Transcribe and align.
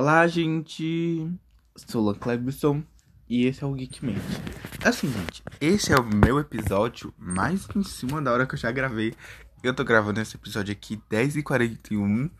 Olá, 0.00 0.24
gente. 0.28 1.28
Sou 1.74 2.04
Lan 2.04 2.14
Clebson 2.14 2.84
e 3.28 3.46
esse 3.46 3.64
é 3.64 3.66
o 3.66 3.76
Geekmente. 3.76 4.20
Assim, 4.84 5.12
gente, 5.12 5.42
esse 5.60 5.92
é 5.92 5.96
o 5.96 6.04
meu 6.04 6.38
episódio 6.38 7.12
mais 7.18 7.66
em 7.74 7.82
cima 7.82 8.22
da 8.22 8.32
hora 8.32 8.46
que 8.46 8.54
eu 8.54 8.58
já 8.60 8.70
gravei. 8.70 9.12
Eu 9.60 9.74
tô 9.74 9.82
gravando 9.82 10.20
esse 10.20 10.36
episódio 10.36 10.70
aqui 10.70 11.02
10h41 11.10 12.30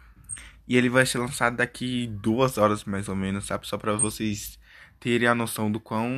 e 0.69 0.77
ele 0.77 0.89
vai 0.89 1.05
ser 1.05 1.19
lançado 1.19 1.57
daqui 1.57 2.07
duas 2.07 2.59
horas 2.59 2.85
mais 2.85 3.09
ou 3.09 3.17
menos, 3.17 3.47
sabe? 3.47 3.67
Só 3.67 3.77
pra 3.77 3.95
vocês 3.95 4.57
terem 5.01 5.27
a 5.27 5.35
noção 5.35 5.69
do 5.69 5.81
quão 5.81 6.09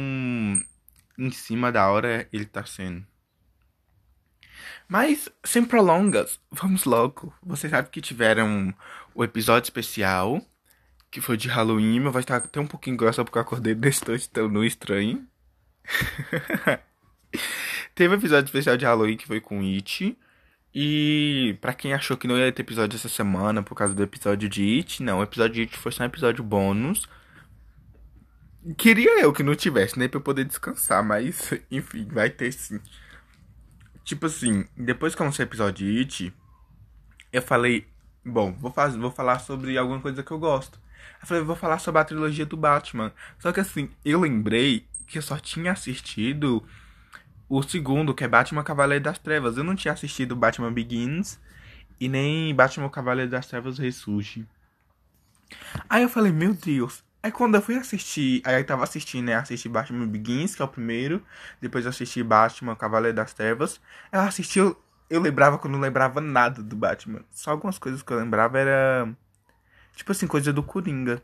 em 1.19 1.31
cima 1.31 1.73
da 1.73 1.89
hora 1.89 2.29
ele 2.31 2.45
tá 2.45 2.67
sendo. 2.67 3.03
Mas, 4.87 5.31
sem 5.43 5.65
prolongas, 5.65 6.39
vamos 6.51 6.85
logo. 6.85 7.33
Vocês 7.43 7.71
sabem 7.71 7.91
que 7.91 8.03
tiveram 8.03 8.75
o 9.15 9.25
episódio 9.25 9.69
especial, 9.69 10.45
que 11.11 11.21
foi 11.21 11.37
de 11.37 11.49
Halloween. 11.49 12.01
Meu 12.01 12.13
vai 12.13 12.23
estar 12.23 12.37
até 12.37 12.61
um 12.61 12.67
pouquinho 12.67 12.97
grossa 12.97 13.25
porque 13.25 13.39
eu 13.39 13.43
acordei 13.43 13.75
desse 13.75 14.05
tão 14.31 14.65
estranho. 14.65 15.27
Teve 17.95 18.15
o 18.15 18.19
episódio 18.19 18.47
especial 18.47 18.77
de 18.77 18.85
Halloween 18.85 19.17
que 19.17 19.27
foi 19.27 19.41
com 19.41 19.61
It. 19.61 20.17
E 20.75 21.59
para 21.61 21.75
quem 21.75 21.93
achou 21.93 22.17
que 22.17 22.29
não 22.29 22.39
ia 22.39 22.53
ter 22.53 22.63
episódio 22.63 22.97
essa 22.97 23.09
semana 23.09 23.63
por 23.63 23.75
causa 23.75 23.93
do 23.93 24.03
episódio 24.03 24.49
de 24.49 24.63
It, 24.79 25.03
não, 25.03 25.19
o 25.19 25.23
episódio 25.23 25.55
de 25.55 25.61
It 25.63 25.77
foi 25.77 25.91
só 25.91 26.05
um 26.05 26.07
episódio 26.07 26.45
bônus. 26.45 27.09
Queria 28.77 29.21
eu 29.21 29.33
que 29.33 29.43
não 29.43 29.55
tivesse, 29.57 29.99
nem 29.99 30.05
né, 30.05 30.09
pra 30.09 30.19
eu 30.19 30.23
poder 30.23 30.45
descansar, 30.45 31.03
mas 31.03 31.53
enfim, 31.71 32.07
vai 32.07 32.31
ter 32.31 32.53
sim. 32.53 32.81
Tipo 34.05 34.27
assim, 34.27 34.65
depois 34.77 35.15
que 35.15 35.23
eu 35.23 35.27
lancei 35.27 35.45
o 35.45 35.49
episódio 35.49 35.87
de 35.87 35.99
It, 35.99 36.35
eu 37.33 37.43
falei, 37.43 37.87
bom, 38.25 38.53
vou, 38.53 38.71
fazer, 38.71 38.99
vou 38.99 39.11
falar 39.11 39.39
sobre 39.41 39.77
alguma 39.77 40.01
coisa 40.01 40.23
que 40.23 40.31
eu 40.31 40.39
gosto. 40.39 40.79
Eu 41.21 41.27
falei, 41.27 41.43
vou 41.43 41.57
falar 41.57 41.79
sobre 41.79 42.01
a 42.01 42.05
trilogia 42.05 42.47
do 42.47 42.57
Batman. 42.57 43.13
Só 43.39 43.53
que 43.53 43.61
assim, 43.61 43.91
eu 44.05 44.21
lembrei 44.21 44.87
que 45.07 45.19
eu 45.19 45.23
só 45.23 45.37
tinha 45.39 45.73
assistido 45.73 46.65
o 47.49 47.63
segundo, 47.63 48.15
que 48.15 48.25
é 48.25 48.29
Batman 48.29 48.63
Cavaleiro 48.63 49.05
das 49.05 49.19
Trevas. 49.19 49.57
Eu 49.57 49.65
não 49.65 49.75
tinha 49.75 49.93
assistido 49.93 50.37
Batman 50.37 50.73
Begins 50.73 51.39
e 51.99 52.09
nem 52.09 52.55
Batman 52.55 52.89
Cavaleiro 52.89 53.31
das 53.31 53.47
Trevas 53.47 53.79
Ressurge. 53.79 54.47
Aí 55.89 56.03
eu 56.03 56.09
falei, 56.09 56.33
meu 56.33 56.55
Deus, 56.55 57.03
Aí 57.23 57.31
quando 57.31 57.55
eu 57.55 57.63
fui 57.63 57.77
assistir, 57.77 58.41
aí 58.47 58.61
eu 58.61 58.65
tava 58.65 58.83
assistindo, 58.83 59.27
né? 59.27 59.35
Assisti 59.35 59.69
Batman 59.69 60.07
Begins, 60.07 60.55
que 60.55 60.63
é 60.63 60.65
o 60.65 60.69
primeiro. 60.69 61.23
Depois 61.61 61.85
eu 61.85 61.91
assisti 61.91 62.23
Batman 62.23 62.75
Cavaleiro 62.75 63.15
das 63.15 63.35
Trevas. 63.35 63.81
Eu 64.11 64.21
assisti, 64.21 64.59
eu, 64.59 64.75
eu 65.11 65.21
lembrava 65.21 65.59
quando 65.59 65.75
não 65.75 65.81
lembrava 65.81 66.21
nada 66.21 66.63
do 66.63 66.75
Batman. 66.75 67.23
Só 67.31 67.51
algumas 67.51 67.79
coisas 67.79 68.03
que 68.03 68.11
eu 68.13 68.17
lembrava 68.19 68.59
era. 68.59 69.09
Tipo 69.95 70.13
assim, 70.13 70.27
coisa 70.27 70.53
do 70.53 70.63
Coringa. 70.63 71.23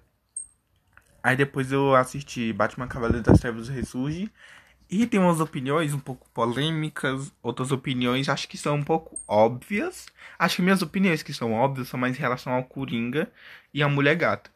Aí 1.23 1.37
depois 1.37 1.73
eu 1.73 1.95
assisti 1.95 2.53
Batman 2.53 2.87
Cavaleiro 2.87 3.25
das 3.25 3.41
Trevas 3.41 3.69
Ressurge. 3.69 4.31
E 4.89 5.05
tem 5.07 5.19
umas 5.19 5.41
opiniões 5.41 5.93
um 5.93 5.99
pouco 5.99 6.29
polêmicas, 6.31 7.33
outras 7.43 7.73
opiniões 7.73 8.29
acho 8.29 8.49
que 8.49 8.57
são 8.57 8.77
um 8.77 8.85
pouco 8.85 9.19
óbvias. 9.27 10.07
Acho 10.39 10.57
que 10.57 10.63
minhas 10.63 10.83
opiniões 10.83 11.23
que 11.25 11.33
são 11.35 11.53
óbvias 11.53 11.89
são 11.89 11.99
mais 11.99 12.17
em 12.17 12.21
relação 12.21 12.53
ao 12.53 12.63
Coringa 12.65 13.31
e 13.75 13.83
à 13.83 13.89
Mulher 13.89 14.15
Gata. 14.15 14.51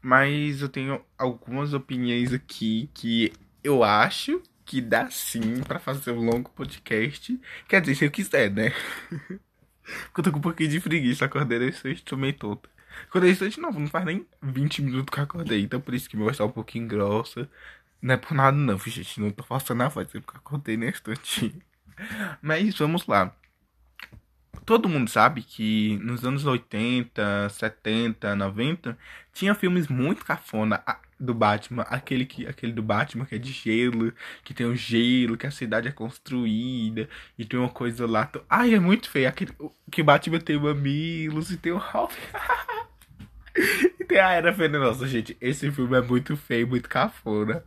Mas 0.00 0.62
eu 0.62 0.68
tenho 0.70 1.04
algumas 1.18 1.74
opiniões 1.74 2.32
aqui 2.32 2.88
que 2.94 3.32
eu 3.62 3.84
acho 3.84 4.42
que 4.64 4.80
dá 4.80 5.10
sim 5.10 5.62
para 5.62 5.78
fazer 5.78 6.12
um 6.12 6.24
longo 6.24 6.50
podcast. 6.50 7.38
Quer 7.68 7.80
dizer, 7.80 7.94
se 7.96 8.04
eu 8.06 8.10
quiser, 8.10 8.50
né? 8.50 8.72
Porque 10.04 10.20
eu 10.20 10.24
tô 10.24 10.32
com 10.32 10.38
um 10.38 10.42
pouquinho 10.42 10.70
de 10.70 10.80
preguiça, 10.80 11.24
acordei 11.24 11.58
nesse 11.58 11.96
tomei 12.02 12.32
todo. 12.32 12.68
Acordei 13.04 13.34
sexto, 13.34 13.60
não, 13.60 13.70
não 13.70 13.86
faz 13.88 14.04
nem 14.04 14.26
20 14.42 14.82
minutos 14.82 15.12
que 15.12 15.20
eu 15.20 15.24
acordei, 15.24 15.62
então 15.62 15.80
por 15.80 15.94
isso 15.94 16.08
que 16.08 16.16
meu 16.16 16.26
voz 16.26 16.36
tá 16.36 16.44
um 16.44 16.50
pouquinho 16.50 16.88
grossa. 16.88 17.48
Não 18.00 18.14
é 18.14 18.16
por 18.16 18.34
nada 18.34 18.56
não, 18.56 18.78
gente, 18.78 19.20
não 19.20 19.30
tô 19.30 19.42
forçando 19.42 19.82
a 19.82 19.88
voz, 19.88 20.08
é 20.14 20.20
porque 20.20 20.36
eu 20.36 20.40
acordei 20.40 20.76
nesse 20.76 20.98
instantinho. 20.98 21.62
Mas 22.42 22.76
vamos 22.78 23.06
lá 23.06 23.34
todo 24.68 24.86
mundo 24.86 25.08
sabe 25.08 25.40
que 25.40 25.96
nos 26.02 26.26
anos 26.26 26.44
80, 26.44 27.48
70, 27.48 28.36
90 28.36 28.98
tinha 29.32 29.54
filmes 29.54 29.88
muito 29.88 30.22
cafona 30.26 30.84
do 31.18 31.32
Batman, 31.32 31.84
aquele 31.84 32.26
que 32.26 32.46
aquele 32.46 32.72
do 32.74 32.82
Batman 32.82 33.24
que 33.24 33.36
é 33.36 33.38
de 33.38 33.50
gelo, 33.50 34.12
que 34.44 34.52
tem 34.52 34.66
o 34.66 34.72
um 34.72 34.76
gelo, 34.76 35.38
que 35.38 35.46
a 35.46 35.50
cidade 35.50 35.88
é 35.88 35.90
construída 35.90 37.08
e 37.38 37.46
tem 37.46 37.58
uma 37.58 37.70
coisa 37.70 38.06
lá, 38.06 38.30
ai 38.46 38.74
é 38.74 38.78
muito 38.78 39.08
feio, 39.08 39.26
aquele 39.26 39.52
que 39.90 40.02
Batman 40.02 40.38
tem 40.38 40.58
mamilos 40.58 41.50
e 41.50 41.56
tem 41.56 41.72
o 41.72 41.78
Ralph. 41.78 42.14
e 44.00 44.04
tem 44.06 44.18
a 44.20 44.30
Era 44.30 44.52
Venenosa, 44.52 45.06
gente. 45.06 45.36
Esse 45.40 45.70
filme 45.70 45.96
é 45.96 46.00
muito 46.00 46.36
feio, 46.36 46.68
muito 46.68 46.88
cafona. 46.88 47.64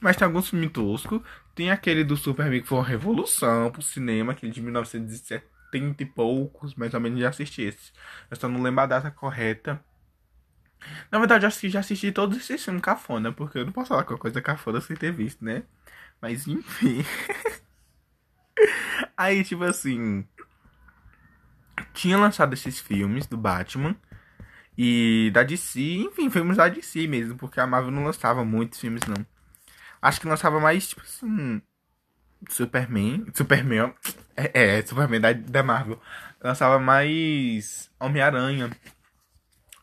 Mas 0.00 0.16
tem 0.16 0.26
alguns 0.26 0.50
filmes 0.50 0.70
toscos. 0.70 1.20
Tem 1.54 1.70
aquele 1.70 2.04
do 2.04 2.16
Superman 2.16 2.62
que 2.62 2.68
foi 2.68 2.78
uma 2.78 2.84
revolução 2.84 3.70
pro 3.70 3.82
cinema, 3.82 4.32
aquele 4.32 4.52
de 4.52 4.60
1970 4.62 5.52
trinta 5.72 6.02
e 6.02 6.06
poucos, 6.06 6.74
mais 6.74 6.92
ou 6.92 7.00
menos, 7.00 7.18
já 7.18 7.30
assisti 7.30 7.62
esse. 7.62 7.92
Eu 8.30 8.36
só 8.36 8.46
não 8.46 8.62
lembro 8.62 8.82
a 8.82 8.86
data 8.86 9.10
correta. 9.10 9.82
Na 11.10 11.18
verdade, 11.18 11.44
eu 11.44 11.48
acho 11.48 11.58
que 11.58 11.70
já 11.70 11.80
assisti 11.80 12.12
todos 12.12 12.36
esses 12.36 12.62
filmes 12.62 12.82
cafona, 12.82 13.32
porque 13.32 13.58
eu 13.58 13.64
não 13.64 13.72
posso 13.72 13.88
falar 13.88 14.04
qualquer 14.04 14.20
coisa 14.20 14.42
cafona 14.42 14.80
sem 14.80 14.94
ter 14.94 15.12
visto, 15.12 15.42
né? 15.42 15.62
Mas 16.20 16.46
enfim. 16.46 17.04
Aí, 19.16 19.42
tipo 19.42 19.64
assim. 19.64 20.26
Tinha 21.94 22.18
lançado 22.18 22.52
esses 22.52 22.78
filmes 22.78 23.26
do 23.26 23.36
Batman 23.36 23.96
e 24.76 25.30
da 25.32 25.42
DC, 25.42 25.80
enfim, 25.80 26.30
filmes 26.30 26.56
da 26.56 26.68
DC 26.68 27.06
mesmo, 27.06 27.36
porque 27.36 27.60
a 27.60 27.66
Marvel 27.66 27.90
não 27.90 28.04
lançava 28.04 28.44
muitos 28.44 28.80
filmes, 28.80 29.02
não. 29.06 29.26
Acho 30.00 30.20
que 30.20 30.26
lançava 30.26 30.58
mais, 30.58 30.88
tipo 30.88 31.02
assim, 31.02 31.62
Superman. 32.48 33.26
Superman. 33.34 33.94
É, 34.36 34.78
é 34.78 34.82
Superman 34.82 35.20
da, 35.20 35.32
da 35.32 35.62
Marvel. 35.62 36.00
Lançava 36.42 36.78
mais 36.78 37.90
Homem-Aranha. 38.00 38.70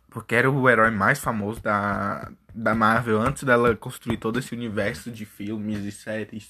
Porque 0.09 0.35
era 0.35 0.49
o 0.49 0.67
herói 0.67 0.89
mais 0.89 1.19
famoso 1.19 1.61
da, 1.61 2.31
da 2.53 2.73
Marvel 2.73 3.21
antes 3.21 3.43
dela 3.43 3.75
construir 3.75 4.17
todo 4.17 4.39
esse 4.39 4.53
universo 4.53 5.11
de 5.11 5.25
filmes 5.25 5.85
e 5.85 5.91
séries. 5.91 6.49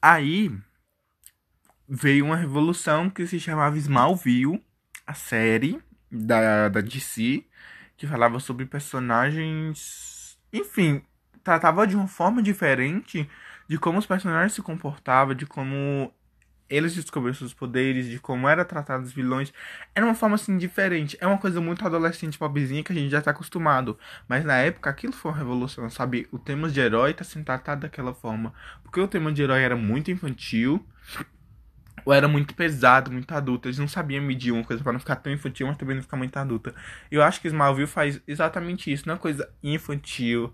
Aí 0.00 0.56
veio 1.88 2.26
uma 2.26 2.36
revolução 2.36 3.10
que 3.10 3.26
se 3.26 3.40
chamava 3.40 3.76
Smallville, 3.76 4.64
a 5.04 5.14
série 5.14 5.82
da, 6.10 6.68
da 6.68 6.80
DC, 6.80 7.44
que 7.96 8.06
falava 8.06 8.40
sobre 8.40 8.66
personagens. 8.66 10.38
Enfim, 10.52 11.02
tratava 11.42 11.86
de 11.86 11.96
uma 11.96 12.08
forma 12.08 12.42
diferente 12.42 13.28
de 13.68 13.78
como 13.78 13.98
os 13.98 14.06
personagens 14.06 14.54
se 14.54 14.62
comportavam, 14.62 15.34
de 15.34 15.46
como 15.46 16.12
eles 16.68 16.94
descobriram 16.94 17.34
seus 17.34 17.54
poderes, 17.54 18.06
de 18.06 18.18
como 18.18 18.48
era 18.48 18.64
tratado 18.64 19.04
os 19.04 19.12
vilões, 19.12 19.52
era 19.94 20.04
uma 20.04 20.14
forma 20.14 20.34
assim 20.34 20.58
diferente. 20.58 21.16
É 21.20 21.26
uma 21.26 21.38
coisa 21.38 21.60
muito 21.60 21.84
adolescente 21.84 22.38
pobrezinha 22.38 22.82
que 22.84 22.92
a 22.92 22.94
gente 22.94 23.10
já 23.10 23.22
tá 23.22 23.30
acostumado. 23.30 23.98
Mas 24.28 24.44
na 24.44 24.56
época 24.56 24.90
aquilo 24.90 25.12
foi 25.12 25.30
uma 25.32 25.38
revolução, 25.38 25.88
sabe? 25.88 26.28
O 26.30 26.38
tema 26.38 26.68
de 26.68 26.80
herói 26.80 27.14
tá 27.14 27.24
sendo 27.24 27.44
tratado 27.44 27.82
daquela 27.82 28.14
forma. 28.14 28.52
Porque 28.82 29.00
o 29.00 29.08
tema 29.08 29.32
de 29.32 29.42
herói 29.42 29.62
era 29.62 29.76
muito 29.76 30.10
infantil. 30.10 30.84
Ou 32.08 32.14
era 32.14 32.26
muito 32.26 32.54
pesado, 32.54 33.12
muito 33.12 33.30
adulto. 33.32 33.68
Eles 33.68 33.78
não 33.78 33.86
sabiam 33.86 34.24
medir 34.24 34.50
uma 34.50 34.64
coisa 34.64 34.82
para 34.82 34.94
não 34.94 34.98
ficar 34.98 35.16
tão 35.16 35.30
infantil, 35.30 35.66
mas 35.66 35.76
também 35.76 35.94
não 35.94 36.02
ficar 36.02 36.16
muito 36.16 36.34
adulta. 36.38 36.74
Eu 37.10 37.22
acho 37.22 37.38
que 37.38 37.48
Smallville 37.48 37.86
faz 37.86 38.18
exatamente 38.26 38.90
isso. 38.90 39.06
Não 39.06 39.12
é 39.12 39.16
uma 39.16 39.20
coisa 39.20 39.46
infantil, 39.62 40.50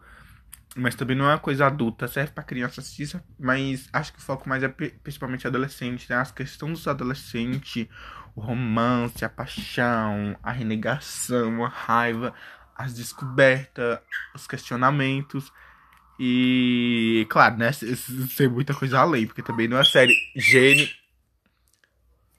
mas 0.75 0.97
também 0.97 1.17
não 1.17 1.27
é 1.27 1.29
uma 1.29 1.39
coisa 1.39 1.67
adulta, 1.69 2.09
serve 2.09 2.33
para 2.33 2.43
criança 2.43 2.81
assistir, 2.81 3.23
mas 3.39 3.89
acho 3.93 4.13
que 4.13 4.19
o 4.19 4.23
foco 4.23 4.49
mais 4.49 4.65
é 4.65 4.69
principalmente 4.69 5.47
adolescente, 5.47 6.11
né? 6.11 6.17
As 6.17 6.33
questões 6.33 6.73
dos 6.73 6.89
adolescentes, 6.89 7.87
o 8.35 8.41
romance, 8.41 9.25
a 9.25 9.29
paixão, 9.29 10.37
a 10.43 10.51
renegação, 10.51 11.65
a 11.65 11.69
raiva, 11.69 12.35
as 12.75 12.95
descobertas, 12.95 14.01
os 14.35 14.49
questionamentos. 14.49 15.53
E, 16.19 17.25
claro, 17.31 17.59
né? 17.59 17.71
Ser 17.71 18.51
muita 18.51 18.75
coisa 18.75 18.99
além, 18.99 19.25
porque 19.29 19.41
também 19.41 19.69
não 19.69 19.79
é 19.79 19.85
série 19.85 20.17
gênio 20.35 20.89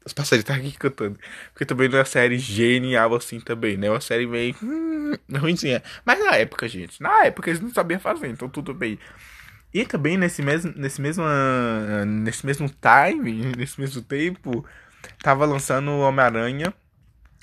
os 0.06 0.13
passarinhos 0.13 0.44
estão 0.44 0.56
aqui 0.56 0.72
cantando. 0.78 1.19
Porque 1.52 1.66
também 1.66 1.90
não 1.90 1.98
é 1.98 2.02
uma 2.02 2.06
série 2.06 2.38
genial 2.38 3.16
assim 3.16 3.40
também, 3.40 3.75
né? 3.75 3.88
É 3.88 3.90
uma 3.90 4.02
série 4.02 4.28
meio. 4.28 4.56
Hum, 4.62 5.13
ruimzinha. 5.36 5.81
Mas 6.06 6.19
na 6.19 6.36
época, 6.36 6.68
gente. 6.68 7.02
Na 7.02 7.25
época 7.25 7.50
eles 7.50 7.60
não 7.60 7.74
sabiam 7.74 8.00
fazer, 8.00 8.28
então 8.28 8.48
tudo 8.48 8.74
bem. 8.74 9.00
E 9.74 9.86
também 9.86 10.18
nesse 10.18 10.42
mesmo, 10.42 10.72
nesse 10.75 11.02
mesmo, 11.02 11.24
nesse 12.06 12.46
mesmo 12.46 12.69
time, 12.69 13.52
nesse 13.57 13.80
mesmo 13.81 14.02
tempo, 14.02 14.66
tava 15.22 15.46
lançando 15.46 15.92
Homem-Aranha, 15.92 16.74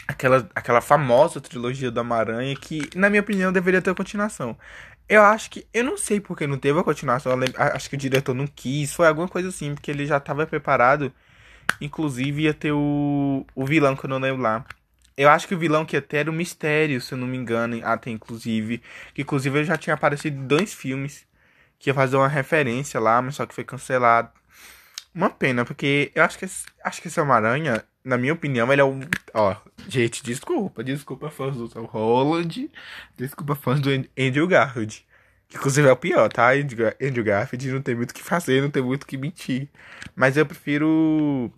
aquela, 0.09 0.49
aquela 0.55 0.81
famosa 0.81 1.41
trilogia 1.41 1.91
do 1.91 2.01
Homem-Aranha, 2.01 2.57
que, 2.57 2.89
na 2.95 3.11
minha 3.11 3.21
opinião, 3.23 3.53
deveria 3.53 3.83
ter 3.83 3.95
continuação. 3.95 4.57
Eu 5.09 5.23
acho 5.23 5.51
que, 5.51 5.67
eu 5.75 5.85
não 5.85 5.99
sei 5.99 6.21
porque 6.21 6.47
não 6.47 6.57
teve 6.57 6.79
a 6.79 6.85
continuação, 6.85 7.33
acho 7.75 7.91
que 7.91 7.97
o 7.97 7.99
diretor 7.99 8.35
não 8.35 8.47
quis, 8.47 8.95
foi 8.95 9.09
alguma 9.09 9.29
coisa 9.29 9.49
assim, 9.49 9.75
porque 9.75 9.91
ele 9.91 10.07
já 10.07 10.19
tava 10.19 10.47
preparado 10.47 11.13
Inclusive 11.81 12.43
ia 12.43 12.55
ter 12.55 12.73
o, 12.73 13.47
o 13.55 13.65
vilão 13.65 13.97
que 13.97 14.05
eu 14.05 14.11
não 14.11 14.19
lembro 14.19 14.43
lá. 14.43 14.65
Eu 15.17 15.29
acho 15.29 15.47
que 15.47 15.55
o 15.55 15.59
vilão 15.59 15.85
que 15.85 15.97
ia 15.97 16.03
ter 16.03 16.19
era 16.19 16.31
o 16.31 16.33
Mistério, 16.33 17.01
se 17.01 17.13
eu 17.13 17.19
não 17.19 17.27
me 17.27 17.37
engano, 17.37 17.81
até 17.85 18.11
inclusive. 18.11 18.83
Que 19.15 19.23
inclusive 19.23 19.59
ele 19.59 19.67
já 19.67 19.77
tinha 19.77 19.95
aparecido 19.95 20.37
em 20.37 20.47
dois 20.47 20.73
filmes. 20.73 21.27
Que 21.79 21.91
ia 21.91 21.95
fazer 21.95 22.17
uma 22.17 22.29
referência 22.29 22.99
lá, 22.99 23.21
mas 23.21 23.35
só 23.37 23.47
que 23.47 23.55
foi 23.55 23.65
cancelado. 23.65 24.31
Uma 25.15 25.29
pena, 25.29 25.65
porque 25.65 26.11
eu 26.15 26.25
acho 26.25 26.39
que 26.39 26.47
esse, 26.47 26.65
acho 26.83 27.03
que 27.03 27.09
esse 27.09 27.21
Homem-Aranha, 27.21 27.85
na 28.03 28.17
minha 28.17 28.33
opinião, 28.33 28.73
ele 28.73 28.81
é 28.81 28.85
um. 28.85 29.01
Ó, 29.35 29.55
gente, 29.87 30.23
desculpa, 30.25 30.83
desculpa 30.83 31.31
fãs 31.31 31.57
do 31.57 31.69
Tom 31.69 31.85
Holland, 31.85 32.71
desculpa 33.17 33.55
fãs 33.55 33.81
do 33.81 33.91
Andrew 34.19 34.47
Garfield. 34.47 35.07
Que 35.49 35.59
inclusive 35.59 35.87
é 35.87 35.93
o 35.93 35.97
pior, 35.97 36.31
tá? 36.33 36.53
Andrew 36.53 37.25
Garfield 37.25 37.73
não 37.73 37.83
tem 37.83 37.95
muito 37.95 38.13
o 38.13 38.15
que 38.15 38.23
fazer, 38.23 38.63
não 38.63 38.71
tem 38.71 38.83
muito 38.83 39.03
o 39.03 39.07
que 39.07 39.19
mentir. 39.19 39.69
Mas 40.17 40.39
eu 40.39 40.47
prefiro 40.47 41.53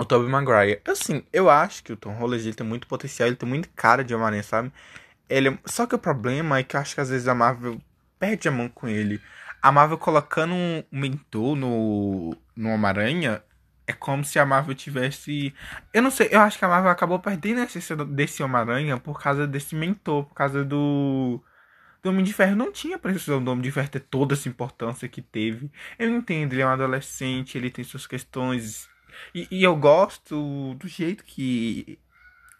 o 0.00 0.04
Tobey 0.04 0.28
Maguire. 0.28 0.80
Assim, 0.86 1.22
eu 1.30 1.50
acho 1.50 1.84
que 1.84 1.92
o 1.92 1.96
Tom 1.96 2.12
Holland 2.14 2.42
ele 2.42 2.54
tem 2.54 2.66
muito 2.66 2.86
potencial, 2.86 3.28
ele 3.28 3.36
tem 3.36 3.48
muito 3.48 3.68
cara 3.76 4.02
de 4.02 4.14
Homem-Aranha, 4.14 4.42
sabe? 4.42 4.72
Ele, 5.28 5.58
só 5.66 5.86
que 5.86 5.94
o 5.94 5.98
problema 5.98 6.58
é 6.58 6.62
que 6.62 6.74
eu 6.74 6.80
acho 6.80 6.94
que 6.94 7.00
às 7.02 7.10
vezes 7.10 7.28
a 7.28 7.34
Marvel 7.34 7.78
perde 8.18 8.48
a 8.48 8.50
mão 8.50 8.68
com 8.68 8.88
ele. 8.88 9.20
A 9.62 9.70
Marvel 9.70 9.98
colocando 9.98 10.54
um 10.54 10.82
mentor 10.90 11.54
no, 11.54 12.34
no 12.56 12.70
Homem-Aranha 12.70 13.42
é 13.86 13.92
como 13.92 14.24
se 14.24 14.38
a 14.38 14.46
Marvel 14.46 14.74
tivesse. 14.74 15.54
Eu 15.92 16.02
não 16.02 16.10
sei, 16.10 16.28
eu 16.32 16.40
acho 16.40 16.58
que 16.58 16.64
a 16.64 16.68
Marvel 16.68 16.90
acabou 16.90 17.18
perdendo 17.18 17.60
a 17.60 17.64
essência 17.64 17.94
desse 17.96 18.42
Homem-Aranha 18.42 18.98
por 18.98 19.20
causa 19.20 19.46
desse 19.46 19.74
mentor, 19.74 20.24
por 20.24 20.34
causa 20.34 20.64
do. 20.64 21.42
Do 22.02 22.08
Homem 22.08 22.24
de 22.24 22.32
Ferro 22.32 22.56
não 22.56 22.72
tinha 22.72 22.98
precisão 22.98 23.44
do 23.44 23.50
Homem 23.50 23.62
de 23.62 23.70
Ferro 23.70 23.90
ter 23.90 24.00
toda 24.00 24.32
essa 24.32 24.48
importância 24.48 25.06
que 25.06 25.20
teve. 25.20 25.70
Eu 25.98 26.08
entendo, 26.08 26.54
ele 26.54 26.62
é 26.62 26.66
um 26.66 26.70
adolescente, 26.70 27.58
ele 27.58 27.70
tem 27.70 27.84
suas 27.84 28.06
questões 28.06 28.89
e, 29.34 29.48
e, 29.50 29.62
eu 29.62 29.76
gosto 29.76 30.74
do 30.74 30.88
jeito 30.88 31.24
que. 31.24 31.98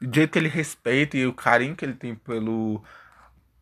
Do 0.01 0.15
jeito 0.15 0.33
que 0.33 0.39
ele 0.39 0.49
respeita 0.49 1.17
e 1.17 1.27
o 1.27 1.35
carinho 1.35 1.77
que 1.77 1.85
ele 1.85 1.95
tem 1.95 2.15
pelo 2.15 2.83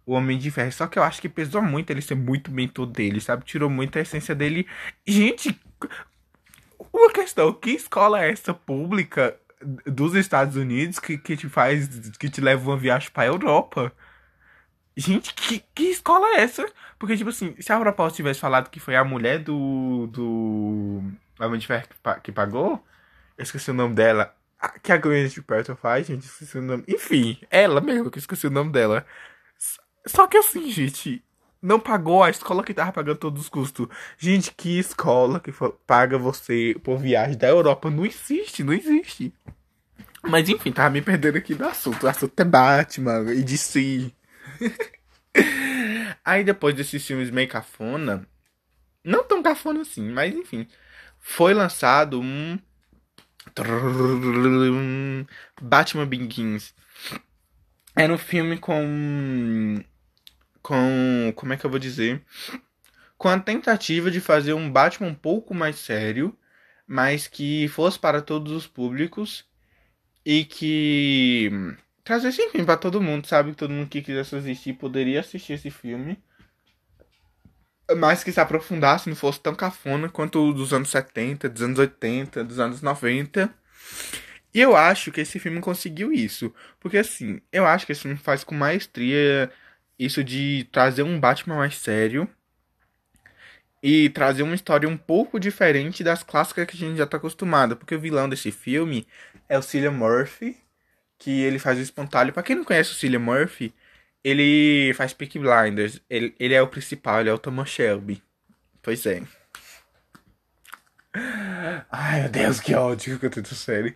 o 0.08 0.14
Homem 0.14 0.38
de 0.38 0.50
Ferro. 0.50 0.72
Só 0.72 0.86
que 0.86 0.98
eu 0.98 1.02
acho 1.02 1.20
que 1.20 1.28
pesou 1.28 1.60
muito 1.60 1.90
ele 1.90 2.00
ser 2.00 2.14
muito 2.14 2.50
mentor 2.50 2.86
dele, 2.86 3.20
sabe? 3.20 3.44
Tirou 3.44 3.68
muito 3.68 3.98
a 3.98 4.00
essência 4.00 4.34
dele. 4.34 4.66
Gente, 5.06 5.60
uma 6.92 7.12
questão: 7.12 7.52
que 7.52 7.70
escola 7.70 8.24
é 8.24 8.30
essa 8.30 8.54
pública 8.54 9.38
dos 9.86 10.14
Estados 10.14 10.56
Unidos 10.56 10.98
que, 10.98 11.18
que 11.18 11.36
te 11.36 11.48
faz. 11.48 11.88
que 12.18 12.30
te 12.30 12.40
leva 12.40 12.70
uma 12.70 12.76
viagem 12.76 13.10
pra 13.10 13.26
Europa? 13.26 13.92
Gente, 14.96 15.34
que, 15.34 15.62
que 15.74 15.84
escola 15.84 16.26
é 16.28 16.40
essa? 16.40 16.66
Porque, 16.98 17.16
tipo 17.16 17.30
assim, 17.30 17.54
se 17.60 17.72
a 17.72 17.76
Europol 17.76 18.10
tivesse 18.10 18.40
falado 18.40 18.70
que 18.70 18.80
foi 18.80 18.96
a 18.96 19.04
mulher 19.04 19.38
do. 19.40 20.08
do. 20.08 21.02
Homem 21.40 21.60
de 21.60 21.68
Ferro 21.68 21.86
que 22.22 22.32
pagou, 22.32 22.84
eu 23.38 23.42
esqueci 23.44 23.70
o 23.70 23.74
nome 23.74 23.94
dela. 23.94 24.34
Que 24.82 24.90
a 24.90 24.96
Gwyneth 24.96 25.40
Paltrow 25.46 25.76
faz, 25.76 26.08
gente, 26.08 26.24
esqueci 26.24 26.58
o 26.58 26.62
nome. 26.62 26.82
Enfim, 26.88 27.38
ela 27.48 27.80
mesmo, 27.80 28.10
que 28.10 28.18
eu 28.18 28.20
esqueci 28.20 28.48
o 28.48 28.50
nome 28.50 28.72
dela. 28.72 29.06
Só 30.04 30.26
que 30.26 30.36
assim, 30.36 30.68
gente, 30.68 31.22
não 31.62 31.78
pagou 31.78 32.24
a 32.24 32.30
escola 32.30 32.64
que 32.64 32.74
tava 32.74 32.90
pagando 32.90 33.18
todos 33.18 33.42
os 33.42 33.48
custos. 33.48 33.86
Gente, 34.18 34.52
que 34.52 34.78
escola 34.78 35.38
que 35.38 35.52
paga 35.86 36.18
você 36.18 36.74
por 36.82 36.98
viagem 36.98 37.38
da 37.38 37.46
Europa? 37.46 37.88
Não 37.88 38.04
existe, 38.04 38.64
não 38.64 38.72
existe. 38.72 39.32
Mas 40.22 40.48
enfim, 40.48 40.72
tava 40.72 40.90
me 40.90 41.00
perdendo 41.00 41.38
aqui 41.38 41.54
do 41.54 41.64
assunto. 41.64 42.04
O 42.04 42.08
assunto 42.08 42.38
é 42.40 42.44
Batman 42.44 43.32
e 43.32 43.44
DC. 43.44 44.10
Aí 46.24 46.42
depois 46.42 46.74
desses 46.74 47.06
filmes 47.06 47.30
meio 47.30 47.48
cafona, 47.48 48.26
não 49.04 49.22
tão 49.22 49.40
cafona 49.42 49.82
assim, 49.82 50.10
mas 50.10 50.34
enfim, 50.34 50.66
foi 51.18 51.54
lançado 51.54 52.20
um 52.20 52.58
Batman 55.60 56.06
Begins. 56.06 56.74
Era 57.96 58.12
um 58.12 58.18
filme 58.18 58.58
com. 58.58 59.82
Com. 60.62 61.32
Como 61.34 61.52
é 61.52 61.56
que 61.56 61.66
eu 61.66 61.70
vou 61.70 61.78
dizer? 61.78 62.22
Com 63.16 63.28
a 63.28 63.38
tentativa 63.38 64.10
de 64.10 64.20
fazer 64.20 64.52
um 64.52 64.70
Batman 64.70 65.08
um 65.08 65.14
pouco 65.14 65.54
mais 65.54 65.76
sério, 65.76 66.36
mas 66.86 67.26
que 67.26 67.68
fosse 67.68 67.98
para 67.98 68.22
todos 68.22 68.52
os 68.52 68.66
públicos 68.66 69.44
e 70.24 70.44
que 70.44 71.50
trazesse 72.04 72.42
enfim 72.42 72.64
para 72.64 72.76
todo 72.76 73.00
mundo, 73.00 73.26
sabe? 73.26 73.54
Todo 73.54 73.72
mundo 73.72 73.88
que 73.88 74.02
quisesse 74.02 74.36
assistir 74.36 74.74
poderia 74.74 75.20
assistir 75.20 75.54
esse 75.54 75.70
filme 75.70 76.18
mas 77.96 78.22
que 78.22 78.32
se 78.32 78.40
aprofundasse, 78.40 79.08
não 79.08 79.16
fosse 79.16 79.40
tão 79.40 79.54
cafona 79.54 80.08
quanto 80.08 80.52
dos 80.52 80.72
anos 80.72 80.90
70, 80.90 81.48
dos 81.48 81.62
anos 81.62 81.78
80, 81.78 82.44
dos 82.44 82.58
anos 82.58 82.82
90. 82.82 83.52
E 84.54 84.60
eu 84.60 84.76
acho 84.76 85.12
que 85.12 85.20
esse 85.20 85.38
filme 85.38 85.60
conseguiu 85.60 86.12
isso. 86.12 86.52
Porque 86.80 86.98
assim, 86.98 87.40
eu 87.52 87.66
acho 87.66 87.86
que 87.86 87.92
esse 87.92 88.02
filme 88.02 88.16
faz 88.16 88.44
com 88.44 88.54
maestria 88.54 89.50
isso 89.98 90.22
de 90.24 90.68
trazer 90.72 91.02
um 91.02 91.18
Batman 91.20 91.56
mais 91.56 91.76
sério. 91.78 92.28
E 93.82 94.10
trazer 94.10 94.42
uma 94.42 94.54
história 94.54 94.88
um 94.88 94.96
pouco 94.96 95.38
diferente 95.38 96.02
das 96.02 96.22
clássicas 96.22 96.66
que 96.66 96.76
a 96.76 96.78
gente 96.78 96.98
já 96.98 97.06
tá 97.06 97.16
acostumado. 97.16 97.76
Porque 97.76 97.94
o 97.94 98.00
vilão 98.00 98.28
desse 98.28 98.50
filme 98.50 99.06
é 99.48 99.58
o 99.58 99.62
Cillian 99.62 99.92
Murphy. 99.92 100.56
Que 101.18 101.42
ele 101.42 101.58
faz 101.58 101.78
o 101.78 101.82
espantalho. 101.82 102.32
Pra 102.32 102.42
quem 102.42 102.56
não 102.56 102.64
conhece 102.64 102.92
o 102.92 102.94
Cillian 102.94 103.20
Murphy, 103.20 103.74
ele 104.28 104.94
faz 104.94 105.12
Peak 105.12 105.38
Blinders. 105.38 106.00
Ele, 106.08 106.34
ele 106.38 106.54
é 106.54 106.62
o 106.62 106.68
principal, 106.68 107.20
ele 107.20 107.30
é 107.30 107.32
o 107.32 107.38
Thomas 107.38 107.68
Shelby. 107.68 108.22
Pois 108.82 109.04
é. 109.06 109.22
Ai, 111.90 112.20
meu 112.22 112.28
Deus, 112.30 112.60
que 112.60 112.74
ódio 112.74 113.18
que 113.18 113.26
eu 113.26 113.30
tenho 113.30 113.42
dessa 113.42 113.54
série. 113.54 113.94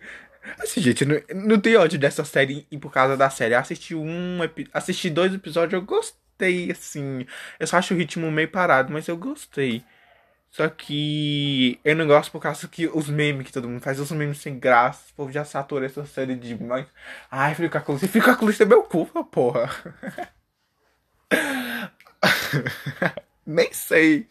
Assim, 0.59 0.81
gente, 0.81 1.05
não, 1.05 1.21
não 1.33 1.59
tem 1.59 1.77
ódio 1.77 1.97
dessa 1.97 2.25
série 2.25 2.67
e 2.69 2.77
por 2.77 2.91
causa 2.91 3.15
da 3.15 3.29
série. 3.29 3.53
Eu 3.53 3.59
assisti 3.59 3.95
um 3.95 4.39
assisti 4.73 5.09
dois 5.09 5.33
episódios, 5.33 5.73
eu 5.73 5.81
gostei, 5.85 6.71
assim. 6.71 7.25
Eu 7.59 7.67
só 7.67 7.77
acho 7.77 7.93
o 7.93 7.97
ritmo 7.97 8.29
meio 8.31 8.49
parado, 8.49 8.91
mas 8.91 9.07
eu 9.07 9.15
gostei. 9.15 9.83
Só 10.53 10.69
que 10.69 11.79
eu 11.83 11.95
não 11.95 12.05
gosto 12.05 12.31
por 12.31 12.39
causa 12.39 12.67
que 12.67 12.85
os 12.85 13.09
memes 13.09 13.47
que 13.47 13.51
todo 13.51 13.67
mundo 13.67 13.81
faz, 13.81 13.99
os 13.99 14.11
memes 14.11 14.37
sem 14.37 14.59
graça, 14.59 15.05
o 15.09 15.15
povo 15.15 15.31
já 15.31 15.43
saturou 15.43 15.83
essa 15.83 16.05
série 16.05 16.35
de. 16.35 16.55
Ai, 17.31 17.55
fica 17.55 17.81
com 17.81 17.97
você, 17.97 18.07
fica 18.07 18.35
com 18.35 18.47
é 18.47 18.65
meu 18.65 18.83
cu, 18.83 19.07
porra. 19.25 19.67
Nem 23.43 23.73
sei. 23.73 24.29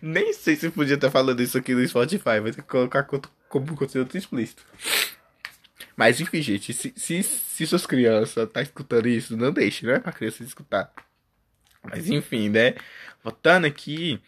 Nem 0.00 0.32
sei 0.32 0.56
se 0.56 0.70
podia 0.70 0.94
estar 0.94 1.10
falando 1.10 1.42
isso 1.42 1.58
aqui 1.58 1.74
no 1.74 1.86
Spotify, 1.86 2.40
vai 2.40 2.52
ter 2.52 2.62
que 2.62 2.68
colocar 2.68 3.02
como 3.02 3.76
conteúdo 3.76 4.16
explícito. 4.16 4.64
Mas 5.94 6.18
enfim, 6.22 6.40
gente, 6.40 6.72
se, 6.72 6.94
se, 6.96 7.22
se 7.22 7.66
suas 7.66 7.84
crianças 7.84 8.48
tá 8.50 8.62
escutando 8.62 9.08
isso, 9.08 9.36
não 9.36 9.52
deixe, 9.52 9.84
não 9.84 9.92
é 9.92 10.00
pra 10.00 10.10
criança 10.10 10.42
escutar. 10.42 10.90
Mas 11.82 12.08
enfim, 12.08 12.48
né? 12.48 12.76
Voltando 13.22 13.66
aqui. 13.66 14.22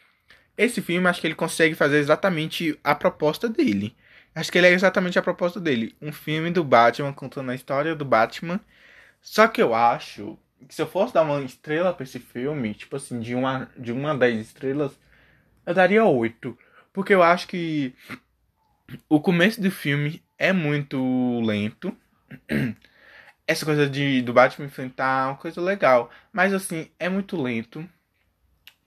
Esse 0.57 0.83
filme, 0.83 1.09
acho 1.09 1.21
que 1.21 1.27
ele 1.27 1.35
consegue 1.35 1.75
fazer 1.75 1.99
exatamente 1.99 2.79
a 2.85 2.95
proposta 2.95 3.49
dele. 3.49 3.97
Acho 4.35 4.51
que 4.51 4.59
ele 4.59 4.67
é 4.67 4.73
exatamente 4.73 5.19
a 5.19 5.23
proposta 5.23 5.61
dele. 5.61 5.95
Um 6.01 6.13
filme 6.13 6.51
do 6.51 6.65
Batman 6.65 7.13
contando 7.13 7.51
a 7.51 7.55
história 7.55 7.95
do 7.95 8.05
Batman. 8.05 8.61
Só 9.21 9.47
que 9.49 9.63
eu 9.63 9.75
acho 9.75 10.39
que 10.69 10.75
se 10.75 10.83
eu 10.83 10.87
fosse 10.87 11.15
dar 11.15 11.23
uma 11.23 11.41
estrela 11.43 11.93
pra 11.93 12.05
esse 12.05 12.19
filme, 12.19 12.75
tipo 12.75 12.97
assim, 12.97 13.21
de 13.21 13.35
uma, 13.35 13.69
de 13.77 13.93
uma 13.93 14.13
a 14.13 14.17
dez 14.17 14.41
estrelas, 14.41 14.99
eu 15.67 15.75
daria 15.75 16.05
oito. 16.05 16.57
Porque 16.93 17.15
eu 17.15 17.23
acho 17.23 17.49
que 17.49 17.95
o 19.09 19.21
começo 19.21 19.61
do 19.61 19.71
filme 19.71 20.23
é 20.39 20.53
muito 20.53 21.41
lento. 21.41 21.97
Essa 23.47 23.65
coisa 23.65 23.89
de, 23.89 24.23
do 24.23 24.33
Batman 24.33 24.67
enfrentar 24.67 25.25
é 25.25 25.31
uma 25.31 25.37
coisa 25.37 25.61
legal. 25.61 26.11
Mas 26.33 26.55
assim, 26.55 26.91
é 26.99 27.09
muito 27.09 27.41
lento. 27.41 27.89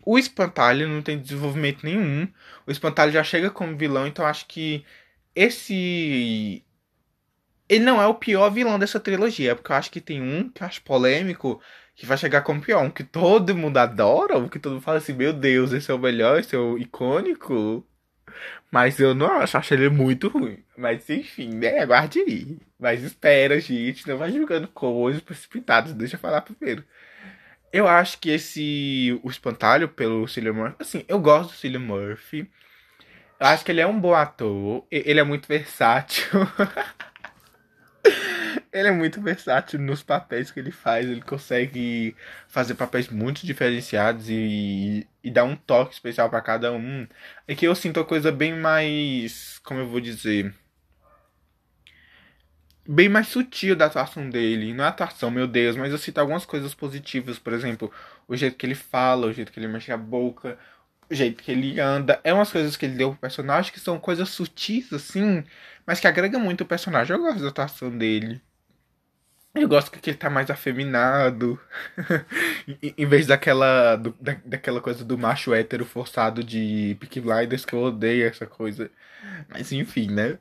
O 0.06 0.18
Espantalho 0.20 0.88
não 0.88 1.02
tem 1.02 1.20
desenvolvimento 1.20 1.84
nenhum. 1.86 2.28
O 2.68 2.72
Espantalho 2.72 3.12
já 3.12 3.24
chega 3.24 3.50
como 3.50 3.78
vilão, 3.78 4.08
então 4.08 4.26
acho 4.26 4.46
que 4.48 4.86
esse. 5.36 6.64
Ele 7.68 7.84
não 7.84 8.02
é 8.02 8.08
o 8.08 8.16
pior 8.16 8.50
vilão 8.52 8.78
dessa 8.80 9.00
trilogia, 9.00 9.56
porque 9.56 9.72
eu 9.72 9.76
acho 9.76 9.92
que 9.92 10.00
tem 10.02 10.22
um 10.22 10.50
que 10.50 10.62
eu 10.62 10.68
acho 10.68 10.84
polêmico, 10.84 11.62
que 11.96 12.06
vai 12.06 12.18
chegar 12.18 12.42
como 12.44 12.62
pior, 12.62 12.84
um 12.84 12.92
que 12.92 13.04
todo 13.04 13.56
mundo 13.56 13.78
adora, 13.78 14.38
um 14.38 14.48
que 14.48 14.60
todo 14.60 14.74
mundo 14.74 14.84
fala 14.84 15.00
assim: 15.00 15.14
meu 15.14 15.34
Deus, 15.34 15.72
esse 15.74 15.90
é 15.92 15.94
o 15.94 16.00
melhor, 16.00 16.40
esse 16.40 16.56
é 16.56 16.60
o 16.60 16.78
icônico. 16.78 17.86
Mas 18.72 19.00
eu 19.00 19.14
não 19.16 19.28
acho, 19.28 19.58
acho 19.58 19.74
ele 19.74 19.90
muito 19.90 20.28
ruim. 20.28 20.64
Mas 20.78 21.10
enfim, 21.10 21.50
né? 21.56 21.80
Aguarde 21.80 22.20
aí. 22.20 22.58
Mas 22.80 23.04
espera, 23.04 23.60
gente. 23.60 24.08
Não 24.08 24.18
vai 24.18 24.32
julgando 24.32 24.68
coisas 24.68 25.22
precipitadas. 25.22 25.94
Deixa 25.94 26.16
eu 26.16 26.20
falar 26.20 26.42
primeiro. 26.42 26.84
Eu 27.76 27.90
acho 27.90 28.20
que 28.20 28.30
esse. 28.30 29.20
O 29.22 29.30
espantalho 29.30 29.90
pelo 29.90 30.26
Cillian 30.30 30.54
Murphy. 30.54 30.76
Assim, 30.80 31.06
eu 31.10 31.20
gosto 31.20 31.50
do 31.50 31.58
Cillian 31.58 31.82
Murphy. 31.82 32.50
Eu 33.38 33.48
acho 33.48 33.66
que 33.66 33.72
ele 33.72 33.82
é 33.82 33.86
um 33.86 34.00
bom 34.00 34.14
ator. 34.16 34.88
Ele 34.90 35.20
é 35.20 35.24
muito 35.26 35.46
versátil. 35.46 36.24
ele 38.72 38.88
é 38.88 38.92
muito 38.92 39.20
versátil 39.22 39.78
nos 39.78 40.02
papéis 40.02 40.52
que 40.52 40.60
ele 40.62 40.72
faz. 40.72 41.06
Ele 41.06 41.22
consegue 41.22 42.16
fazer 42.48 42.76
papéis 42.76 43.10
muito 43.10 43.46
diferenciados 43.46 44.30
e, 44.30 45.06
e 45.22 45.30
dar 45.30 45.44
um 45.44 45.58
toque 45.58 45.96
especial 45.96 46.30
para 46.30 46.40
cada 46.40 46.72
um. 46.72 47.06
É 47.46 47.54
que 47.56 47.68
eu 47.68 47.76
sinto 47.76 48.00
a 48.00 48.06
coisa 48.06 48.32
bem 48.32 48.58
mais. 48.58 49.60
Como 49.66 49.82
eu 49.82 49.88
vou 49.88 50.00
dizer? 50.00 50.56
Bem 52.88 53.10
mais 53.10 53.28
sutil 53.28 53.76
da 53.76 53.86
atuação 53.86 54.30
dele. 54.30 54.74
Não 54.74 54.84
é 54.86 54.88
atuação, 54.88 55.32
meu 55.32 55.48
Deus, 55.48 55.76
mas 55.76 55.92
eu 55.92 55.98
cito 55.98 56.20
algumas 56.20 56.46
coisas 56.46 56.74
positivas, 56.74 57.40
por 57.40 57.54
exemplo, 57.54 57.92
o 58.28 58.36
jeito 58.36 58.58
que 58.58 58.66
ele 58.66 58.76
fala, 58.76 59.28
o 59.28 59.34
jeito 59.34 59.52
que 59.52 59.60
ele 59.60 59.68
mexe 59.68 59.92
a 59.92 59.98
boca, 59.98 60.58
o 61.10 61.14
jeito 61.16 61.44
que 61.44 61.52
ele 61.52 61.80
anda. 61.80 62.20
É 62.24 62.34
umas 62.34 62.52
coisas 62.52 62.78
que 62.78 62.86
ele 62.86 62.96
deu 62.96 63.12
pro 63.12 63.20
personagem 63.20 63.72
que 63.72 63.80
são 63.80 64.00
coisas 64.00 64.30
sutis, 64.30 64.92
assim, 64.94 65.44
mas 65.86 66.00
que 66.00 66.08
agregam 66.08 66.40
muito 66.42 66.62
o 66.62 66.66
personagem. 66.66 67.16
Eu 67.16 67.22
gosto 67.24 67.42
da 67.42 67.50
atuação 67.50 67.96
dele. 67.98 68.42
Eu 69.56 69.70
gosto 69.70 69.90
que 69.90 70.10
ele 70.10 70.18
tá 70.18 70.30
mais 70.30 70.50
afeminado. 70.50 71.60
em 72.98 73.06
vez 73.06 73.26
daquela, 73.26 73.96
do, 73.96 74.14
da, 74.20 74.36
daquela 74.46 74.82
coisa 74.82 75.04
do 75.06 75.18
macho 75.18 75.54
hétero 75.54 75.86
forçado 75.86 76.44
de 76.44 76.98
Peaky 77.00 77.22
Blinders, 77.22 77.64
que 77.66 77.74
eu 77.74 77.80
odeio 77.82 78.28
essa 78.28 78.46
coisa. 78.46 78.92
Mas 79.50 79.72
enfim, 79.72 80.08
né? 80.12 80.38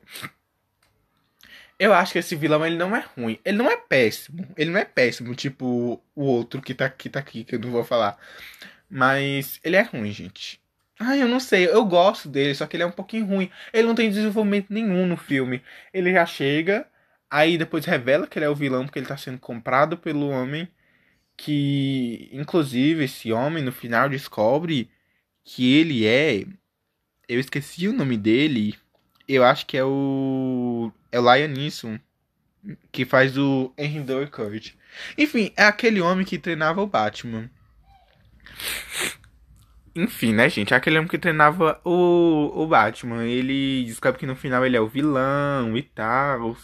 Eu 1.79 1.93
acho 1.93 2.13
que 2.13 2.19
esse 2.19 2.35
vilão 2.35 2.65
ele 2.65 2.77
não 2.77 2.95
é 2.95 3.05
ruim. 3.17 3.39
Ele 3.43 3.57
não 3.57 3.69
é 3.69 3.77
péssimo. 3.77 4.47
Ele 4.57 4.71
não 4.71 4.79
é 4.79 4.85
péssimo, 4.85 5.35
tipo 5.35 6.01
o 6.15 6.23
outro 6.23 6.61
que 6.61 6.73
tá, 6.73 6.89
que 6.89 7.09
tá 7.09 7.19
aqui, 7.19 7.43
que 7.43 7.55
eu 7.55 7.59
não 7.59 7.71
vou 7.71 7.83
falar. 7.83 8.17
Mas 8.89 9.59
ele 9.63 9.75
é 9.75 9.81
ruim, 9.81 10.11
gente. 10.11 10.61
Ai, 10.99 11.21
eu 11.21 11.27
não 11.27 11.39
sei. 11.39 11.67
Eu 11.67 11.85
gosto 11.85 12.29
dele, 12.29 12.55
só 12.55 12.65
que 12.67 12.75
ele 12.77 12.83
é 12.83 12.85
um 12.85 12.91
pouquinho 12.91 13.25
ruim. 13.25 13.51
Ele 13.73 13.87
não 13.87 13.95
tem 13.95 14.09
desenvolvimento 14.09 14.67
nenhum 14.71 15.05
no 15.05 15.17
filme. 15.17 15.61
Ele 15.93 16.13
já 16.13 16.25
chega 16.25 16.87
Aí 17.29 17.57
depois 17.57 17.85
revela 17.85 18.27
que 18.27 18.37
ele 18.39 18.45
é 18.45 18.49
o 18.49 18.55
vilão 18.55 18.85
porque 18.85 18.99
ele 18.99 19.07
tá 19.07 19.17
sendo 19.17 19.39
comprado 19.39 19.97
pelo 19.97 20.29
homem. 20.29 20.69
Que, 21.37 22.29
inclusive, 22.31 23.03
esse 23.05 23.31
homem 23.33 23.63
no 23.63 23.71
final 23.71 24.09
descobre 24.09 24.89
que 25.43 25.73
ele 25.75 26.05
é. 26.07 26.45
Eu 27.27 27.39
esqueci 27.39 27.87
o 27.87 27.93
nome 27.93 28.17
dele. 28.17 28.75
Eu 29.27 29.43
acho 29.43 29.65
que 29.65 29.77
é 29.77 29.83
o. 29.83 30.91
É 31.15 31.19
o 31.19 31.33
Lion 31.33 31.47
Neeson. 31.47 31.97
Que 32.91 33.05
faz 33.05 33.37
o 33.37 33.73
Henry 33.77 34.01
Durkurt. 34.01 34.73
Enfim, 35.17 35.53
é 35.55 35.63
aquele 35.63 36.01
homem 36.01 36.25
que 36.25 36.37
treinava 36.37 36.81
o 36.81 36.87
Batman. 36.87 37.49
Enfim, 39.95 40.33
né, 40.33 40.49
gente? 40.49 40.73
É 40.73 40.77
aquele 40.77 40.97
homem 40.97 41.07
que 41.07 41.17
treinava 41.17 41.79
o, 41.85 42.51
o 42.53 42.67
Batman. 42.67 43.23
Ele 43.23 43.85
descobre 43.85 44.19
que 44.19 44.25
no 44.25 44.35
final 44.35 44.65
ele 44.65 44.75
é 44.75 44.81
o 44.81 44.89
vilão 44.89 45.77
e 45.77 45.83
tal. 45.83 46.57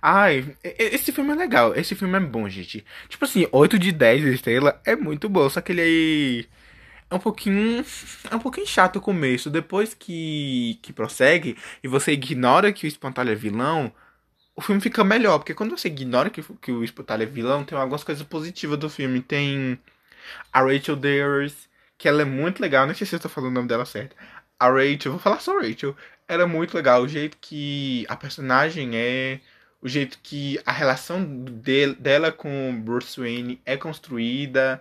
Ai, 0.00 0.56
esse 0.64 1.12
filme 1.12 1.32
é 1.32 1.34
legal. 1.34 1.74
Esse 1.76 1.94
filme 1.94 2.16
é 2.16 2.20
bom, 2.20 2.48
gente. 2.48 2.86
Tipo 3.10 3.26
assim, 3.26 3.46
8 3.52 3.78
de 3.78 3.92
10 3.92 4.24
estrela 4.24 4.80
é 4.86 4.96
muito 4.96 5.28
bom. 5.28 5.50
Só 5.50 5.60
que 5.60 5.72
ele 5.72 5.82
aí 5.82 6.40
é 6.40 6.46
um 7.14 7.18
pouquinho. 7.18 7.84
É 8.30 8.36
um 8.36 8.38
pouquinho 8.38 8.66
chato 8.66 8.96
o 8.96 9.00
começo. 9.00 9.50
Depois 9.50 9.94
que, 9.94 10.78
que 10.82 10.92
prossegue 10.92 11.56
e 11.82 11.88
você 11.88 12.12
ignora 12.12 12.72
que 12.72 12.86
o 12.86 12.88
espantalho 12.88 13.30
é 13.30 13.34
vilão, 13.34 13.92
o 14.56 14.60
filme 14.60 14.80
fica 14.80 15.04
melhor. 15.04 15.38
Porque 15.38 15.54
quando 15.54 15.76
você 15.76 15.88
ignora 15.88 16.30
que, 16.30 16.42
que 16.60 16.72
o 16.72 16.84
espantalho 16.84 17.22
é 17.24 17.26
vilão, 17.26 17.64
tem 17.64 17.76
algumas 17.78 18.04
coisas 18.04 18.24
positivas 18.26 18.78
do 18.78 18.90
filme. 18.90 19.20
Tem 19.22 19.78
a 20.52 20.62
Rachel 20.62 20.96
Dares, 20.96 21.68
que 21.98 22.08
ela 22.08 22.22
é 22.22 22.24
muito 22.24 22.60
legal. 22.60 22.86
Não 22.86 22.94
sei 22.94 23.06
se 23.06 23.14
eu 23.14 23.20
tô 23.20 23.28
falando 23.28 23.50
o 23.52 23.54
nome 23.54 23.68
dela 23.68 23.84
certo. 23.84 24.16
A 24.58 24.68
Rachel, 24.70 25.12
vou 25.12 25.20
falar 25.20 25.40
só 25.40 25.58
Rachel. 25.58 25.96
Era 26.28 26.46
muito 26.46 26.74
legal. 26.74 27.02
O 27.02 27.08
jeito 27.08 27.36
que 27.40 28.06
a 28.08 28.16
personagem 28.16 28.96
é 28.96 29.40
o 29.82 29.88
jeito 29.88 30.18
que 30.22 30.60
a 30.64 30.72
relação 30.72 31.24
de, 31.24 31.94
dela 31.94 32.30
com 32.30 32.80
Bruce 32.80 33.18
Wayne 33.20 33.60
é 33.66 33.76
construída, 33.76 34.80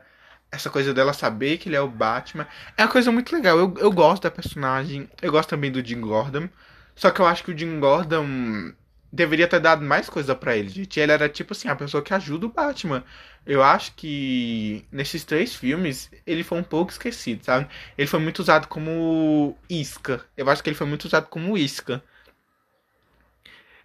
essa 0.51 0.69
coisa 0.69 0.93
dela 0.93 1.13
saber 1.13 1.57
que 1.57 1.69
ele 1.69 1.75
é 1.75 1.81
o 1.81 1.87
Batman, 1.87 2.47
é 2.77 2.83
uma 2.83 2.91
coisa 2.91 3.11
muito 3.11 3.33
legal. 3.35 3.57
Eu, 3.57 3.73
eu 3.77 3.91
gosto 3.91 4.23
da 4.23 4.31
personagem, 4.31 5.09
eu 5.21 5.31
gosto 5.31 5.49
também 5.49 5.71
do 5.71 5.85
Jim 5.85 6.01
Gordon, 6.01 6.49
só 6.95 7.09
que 7.11 7.21
eu 7.21 7.25
acho 7.25 7.43
que 7.43 7.51
o 7.51 7.57
Jim 7.57 7.79
Gordon 7.79 8.73
deveria 9.11 9.47
ter 9.47 9.59
dado 9.59 9.83
mais 9.83 10.09
coisa 10.09 10.35
para 10.35 10.55
ele, 10.55 10.69
gente. 10.69 10.99
Ele 10.99 11.11
era 11.11 11.27
tipo 11.29 11.53
assim, 11.53 11.67
a 11.67 11.75
pessoa 11.75 12.03
que 12.03 12.13
ajuda 12.13 12.45
o 12.45 12.49
Batman. 12.51 13.03
Eu 13.45 13.63
acho 13.63 13.93
que 13.95 14.85
nesses 14.91 15.23
três 15.23 15.55
filmes 15.55 16.09
ele 16.25 16.43
foi 16.43 16.59
um 16.59 16.63
pouco 16.63 16.91
esquecido, 16.91 17.43
sabe? 17.43 17.67
Ele 17.97 18.07
foi 18.07 18.19
muito 18.19 18.39
usado 18.39 18.67
como 18.67 19.57
isca. 19.69 20.23
Eu 20.37 20.49
acho 20.49 20.63
que 20.63 20.69
ele 20.69 20.77
foi 20.77 20.87
muito 20.87 21.05
usado 21.05 21.27
como 21.27 21.57
isca. 21.57 22.03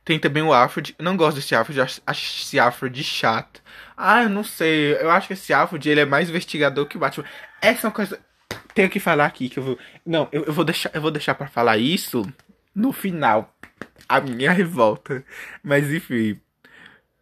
Tem 0.07 0.21
também 0.21 0.41
o 0.41 0.53
Alfred. 0.53 0.95
não 1.01 1.17
gosto 1.17 1.35
desse 1.35 1.53
Alfred, 1.53 1.81
acho 1.81 2.01
esse 2.07 2.61
Alfred 2.61 3.03
chato. 3.03 3.61
Ah, 3.97 4.23
eu 4.23 4.29
não 4.31 4.45
sei. 4.45 4.95
Eu 5.01 5.11
acho 5.11 5.27
que 5.27 5.33
esse 5.33 5.53
Alfred 5.53 5.91
ele 5.91 6.01
é 6.01 6.05
mais 6.05 6.31
investigador 6.31 6.87
que 6.87 6.97
o 6.97 7.01
Batman. 7.01 7.27
Essa 7.61 7.87
é 7.87 7.89
uma 7.89 7.93
coisa. 7.93 8.21
Tenho 8.73 8.89
que 8.89 9.01
falar 9.01 9.27
aqui 9.27 9.49
que 9.49 9.59
eu 9.59 9.65
vou. 9.65 9.79
Não, 10.07 10.29
eu, 10.31 10.45
eu 10.45 10.53
vou 10.53 10.65
deixar, 10.65 10.93
eu 10.95 11.03
vou 11.03 11.11
deixar 11.11 11.35
para 11.35 11.49
falar 11.49 11.77
isso 11.79 12.25
no 12.73 12.93
final. 12.93 13.53
A 14.09 14.21
minha 14.21 14.53
revolta. 14.53 15.25
Mas 15.61 15.93
enfim. 15.93 16.41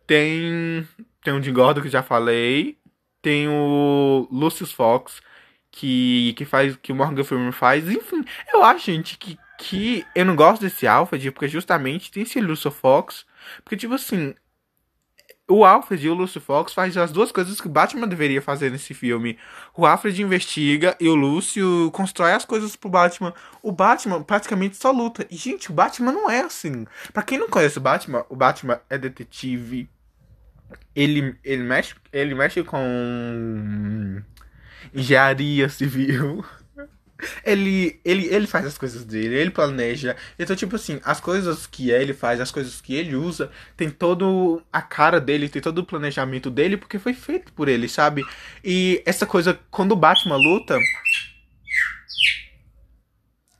Tem. 0.06 0.86
Tem 1.22 1.32
o 1.32 1.42
Jim 1.42 1.54
Gordon 1.54 1.80
que 1.80 1.88
já 1.88 2.02
falei. 2.02 2.76
Tem 3.22 3.48
o 3.48 4.28
Lucius 4.30 4.72
Fox. 4.72 5.22
Que, 5.70 6.34
que 6.36 6.44
faz. 6.44 6.76
Que 6.82 6.92
o 6.92 6.94
Morgan 6.94 7.24
Freeman 7.24 7.50
faz. 7.50 7.88
Enfim, 7.88 8.22
eu 8.52 8.62
acho, 8.62 8.92
gente, 8.92 9.16
que 9.16 9.38
que 9.58 10.04
eu 10.14 10.25
não 10.25 10.37
gosto 10.37 10.62
desse 10.62 10.87
Alfred 10.87 11.30
porque 11.30 11.49
justamente 11.49 12.11
tem 12.11 12.23
esse 12.23 12.40
Lúcio 12.40 12.70
Fox. 12.70 13.25
Porque, 13.62 13.76
tipo 13.76 13.94
assim, 13.94 14.34
o 15.49 15.64
Alfred 15.64 16.06
e 16.06 16.08
o 16.08 16.14
Lúcio 16.14 16.40
Fox 16.40 16.73
fazem 16.73 17.02
as 17.02 17.12
duas 17.12 17.30
coisas 17.30 17.61
que 17.61 17.68
Batman 17.68 18.08
deveria 18.08 18.40
fazer 18.40 18.70
nesse 18.70 18.94
filme. 18.94 19.38
O 19.76 19.84
Alfred 19.84 20.20
investiga 20.23 20.96
e 20.99 21.08
o 21.08 21.14
Lúcio 21.14 21.90
constrói 21.92 22.32
as 22.32 22.44
coisas 22.44 22.75
pro 22.76 22.88
Batman. 22.88 23.34
O 23.62 23.70
Batman 23.70 24.23
praticamente 24.23 24.76
só 24.76 24.90
luta. 24.90 25.26
E, 25.30 25.37
gente, 25.37 25.70
o 25.70 25.75
Batman 25.75 26.12
não 26.12 26.30
é 26.30 26.40
assim. 26.40 26.87
Pra 27.12 27.23
quem 27.23 27.38
não 27.38 27.49
conhece 27.49 27.76
o 27.78 27.80
Batman, 27.80 28.25
o 28.28 28.37
Batman 28.37 28.80
é 28.88 28.96
detetive. 28.96 29.88
Ele, 30.96 31.37
ele, 31.44 31.62
mexe, 31.62 31.94
ele 32.12 32.34
mexe 32.34 32.62
com 32.64 34.23
engenharia 34.94 35.68
civil. 35.68 36.44
Ele, 37.44 38.00
ele, 38.04 38.26
ele 38.26 38.46
faz 38.46 38.66
as 38.66 38.78
coisas 38.78 39.04
dele, 39.04 39.36
ele 39.36 39.50
planeja. 39.50 40.16
Então, 40.38 40.54
tipo 40.54 40.76
assim, 40.76 41.00
as 41.04 41.20
coisas 41.20 41.66
que 41.66 41.90
ele 41.90 42.14
faz, 42.14 42.40
as 42.40 42.50
coisas 42.50 42.80
que 42.80 42.94
ele 42.94 43.14
usa, 43.14 43.50
tem 43.76 43.90
todo 43.90 44.62
a 44.72 44.82
cara 44.82 45.20
dele, 45.20 45.48
tem 45.48 45.62
todo 45.62 45.78
o 45.78 45.86
planejamento 45.86 46.50
dele, 46.50 46.76
porque 46.76 46.98
foi 46.98 47.14
feito 47.14 47.52
por 47.52 47.68
ele, 47.68 47.88
sabe? 47.88 48.24
E 48.62 49.02
essa 49.04 49.26
coisa, 49.26 49.58
quando 49.70 49.92
o 49.92 49.96
Batman 49.96 50.36
luta. 50.36 50.78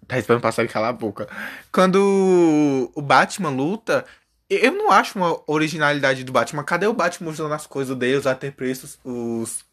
Tá 0.07 0.19
esperando 0.19 0.43
passar 0.43 0.65
e 0.65 0.69
calar 0.69 0.91
a 0.91 0.93
boca. 0.93 1.29
Quando 1.73 2.93
o 2.95 3.01
Batman 3.01 3.51
luta, 3.51 4.05
eu 4.49 4.73
não 4.73 4.91
acho 4.91 5.19
uma 5.19 5.41
originalidade 5.47 6.25
do 6.25 6.33
Batman. 6.33 6.63
Cadê 6.63 6.87
o 6.87 6.93
Batman 6.93 7.31
usando 7.31 7.53
as 7.53 7.67
coisas 7.67 7.97
dele, 7.97 8.19
os 8.19 8.55
preços, 8.55 8.99
os 9.03 9.65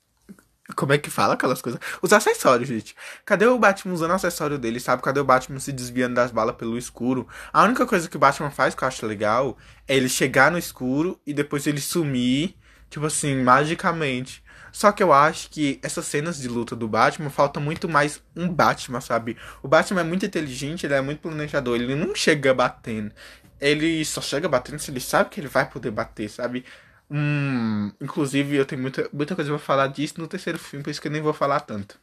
como 0.75 0.93
é 0.93 0.97
que 0.97 1.09
fala 1.09 1.33
aquelas 1.33 1.61
coisas? 1.61 1.79
Os 2.01 2.13
acessórios, 2.13 2.67
gente. 2.67 2.95
Cadê 3.25 3.45
o 3.45 3.57
Batman 3.57 3.93
usando 3.93 4.11
o 4.11 4.13
acessório 4.13 4.57
dele, 4.57 4.79
sabe? 4.79 5.01
Cadê 5.01 5.19
o 5.19 5.25
Batman 5.25 5.59
se 5.59 5.71
desviando 5.71 6.15
das 6.15 6.31
balas 6.31 6.55
pelo 6.55 6.77
escuro? 6.77 7.27
A 7.51 7.63
única 7.63 7.85
coisa 7.85 8.09
que 8.09 8.15
o 8.15 8.19
Batman 8.19 8.51
faz 8.51 8.75
que 8.75 8.83
eu 8.83 8.87
acho 8.87 9.05
legal 9.05 9.57
é 9.87 9.95
ele 9.95 10.09
chegar 10.09 10.51
no 10.51 10.57
escuro 10.57 11.19
e 11.25 11.33
depois 11.33 11.67
ele 11.67 11.81
sumir, 11.81 12.55
tipo 12.89 13.05
assim, 13.05 13.41
magicamente. 13.43 14.43
Só 14.71 14.91
que 14.91 15.03
eu 15.03 15.11
acho 15.11 15.49
que 15.49 15.79
essas 15.83 16.05
cenas 16.05 16.39
de 16.39 16.47
luta 16.47 16.75
do 16.75 16.87
Batman 16.87 17.29
falta 17.29 17.59
muito 17.59 17.89
mais 17.89 18.23
um 18.35 18.47
Batman, 18.47 19.01
sabe? 19.01 19.37
O 19.61 19.67
Batman 19.67 20.01
é 20.01 20.03
muito 20.03 20.25
inteligente, 20.25 20.85
ele 20.85 20.93
é 20.93 21.01
muito 21.01 21.19
planejador, 21.19 21.75
ele 21.75 21.95
não 21.95 22.15
chega 22.15 22.53
batendo. 22.53 23.11
Ele 23.59 24.03
só 24.05 24.21
chega 24.21 24.47
batendo 24.47 24.79
se 24.79 24.89
ele 24.89 24.99
sabe 24.99 25.29
que 25.29 25.39
ele 25.39 25.47
vai 25.47 25.69
poder 25.69 25.91
bater, 25.91 26.29
sabe? 26.29 26.65
Hum, 27.11 27.91
inclusive, 27.99 28.55
eu 28.55 28.65
tenho 28.65 28.81
muita, 28.81 29.09
muita 29.11 29.35
coisa 29.35 29.49
pra 29.51 29.59
falar 29.59 29.87
disso 29.87 30.15
no 30.17 30.27
terceiro 30.27 30.57
filme, 30.57 30.83
por 30.83 30.91
isso 30.91 31.01
que 31.01 31.07
eu 31.09 31.11
nem 31.11 31.21
vou 31.21 31.33
falar 31.33 31.59
tanto. 31.59 31.99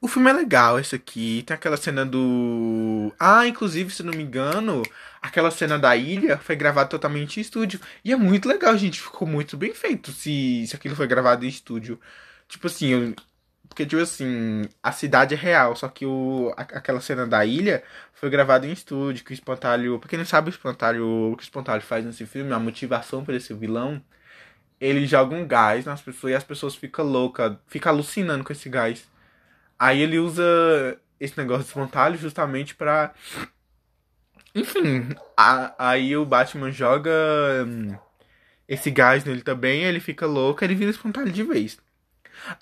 O 0.00 0.08
filme 0.08 0.30
é 0.30 0.32
legal, 0.32 0.78
esse 0.78 0.94
aqui. 0.94 1.42
Tem 1.46 1.54
aquela 1.54 1.76
cena 1.76 2.06
do. 2.06 3.12
Ah, 3.18 3.46
inclusive, 3.46 3.90
se 3.92 4.02
não 4.02 4.12
me 4.12 4.22
engano, 4.22 4.82
aquela 5.20 5.50
cena 5.50 5.78
da 5.78 5.94
ilha 5.96 6.38
foi 6.38 6.56
gravada 6.56 6.88
totalmente 6.88 7.38
em 7.38 7.42
estúdio. 7.42 7.80
E 8.04 8.12
é 8.12 8.16
muito 8.16 8.48
legal, 8.48 8.76
gente. 8.78 9.00
Ficou 9.00 9.28
muito 9.28 9.56
bem 9.58 9.74
feito 9.74 10.10
se, 10.12 10.66
se 10.66 10.74
aquilo 10.74 10.96
foi 10.96 11.06
gravado 11.06 11.44
em 11.44 11.48
estúdio. 11.48 12.00
Tipo 12.48 12.66
assim, 12.66 12.88
eu, 12.88 13.14
porque, 13.70 13.86
tipo 13.86 14.02
assim, 14.02 14.64
a 14.82 14.90
cidade 14.90 15.32
é 15.34 15.36
real, 15.38 15.76
só 15.76 15.88
que 15.88 16.04
o, 16.04 16.52
aquela 16.56 17.00
cena 17.00 17.24
da 17.24 17.46
ilha 17.46 17.84
foi 18.12 18.28
gravada 18.28 18.66
em 18.66 18.72
estúdio, 18.72 19.24
que 19.24 19.30
o 19.30 19.34
espantalho. 19.34 19.98
Pra 20.00 20.08
quem 20.08 20.18
não 20.18 20.26
sabe 20.26 20.50
o 20.50 20.50
espantalho, 20.50 21.06
o 21.32 21.36
que 21.36 21.44
o 21.44 21.44
espantalho 21.44 21.80
faz 21.80 22.04
nesse 22.04 22.26
filme, 22.26 22.52
a 22.52 22.58
motivação 22.58 23.24
para 23.24 23.36
esse 23.36 23.54
vilão, 23.54 24.02
ele 24.80 25.06
joga 25.06 25.36
um 25.36 25.46
gás 25.46 25.84
nas 25.84 26.02
pessoas 26.02 26.32
e 26.32 26.36
as 26.36 26.44
pessoas 26.44 26.74
ficam 26.74 27.04
loucas, 27.06 27.56
ficam 27.68 27.92
alucinando 27.92 28.44
com 28.44 28.52
esse 28.52 28.68
gás. 28.68 29.08
Aí 29.78 30.00
ele 30.00 30.18
usa 30.18 30.42
esse 31.20 31.38
negócio 31.38 31.62
de 31.62 31.68
espantalho 31.68 32.18
justamente 32.18 32.74
pra. 32.74 33.14
Enfim, 34.54 35.14
a, 35.36 35.74
aí 35.78 36.16
o 36.16 36.26
Batman 36.26 36.72
joga 36.72 37.10
hum, 37.66 37.96
esse 38.68 38.90
gás 38.90 39.24
nele 39.24 39.42
também, 39.42 39.84
ele 39.84 40.00
fica 40.00 40.26
louco, 40.26 40.64
ele 40.64 40.74
vira 40.74 40.90
espantalho 40.90 41.30
de 41.32 41.42
vez. 41.44 41.78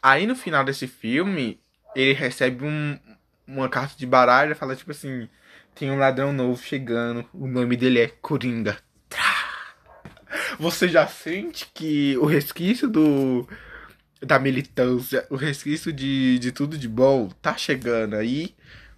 Aí 0.02 0.26
no 0.26 0.36
final 0.36 0.64
desse 0.64 0.86
filme, 0.86 1.60
ele 1.94 2.12
recebe 2.12 2.64
um, 2.64 2.98
uma 3.46 3.68
carta 3.68 3.96
de 3.96 4.06
baralho 4.06 4.52
e 4.52 4.54
fala 4.54 4.76
tipo 4.76 4.90
assim: 4.90 5.28
tem 5.74 5.90
um 5.90 5.98
ladrão 5.98 6.32
novo 6.32 6.62
chegando, 6.62 7.24
o 7.32 7.46
nome 7.46 7.76
dele 7.76 8.00
é 8.00 8.08
Coringa. 8.08 8.78
você 10.58 10.88
já 10.88 11.06
sente 11.06 11.70
que 11.72 12.16
o 12.18 12.26
resquício 12.26 12.88
do 12.88 13.48
da 14.20 14.38
militância, 14.38 15.26
o 15.30 15.36
resquício 15.36 15.92
de, 15.92 16.38
de 16.38 16.50
tudo 16.50 16.76
de 16.76 16.88
bom 16.88 17.28
tá 17.40 17.56
chegando 17.56 18.14
aí 18.16 18.54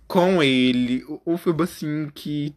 com 0.06 0.42
ele. 0.42 1.04
O, 1.24 1.36
filme 1.36 1.62
assim 1.62 2.10
que 2.14 2.56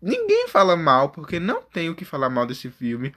ninguém 0.00 0.46
fala 0.48 0.76
mal, 0.76 1.10
porque 1.10 1.40
não 1.40 1.62
tem 1.62 1.88
o 1.88 1.94
que 1.94 2.04
falar 2.04 2.28
mal 2.28 2.46
desse 2.46 2.70
filme. 2.70 3.14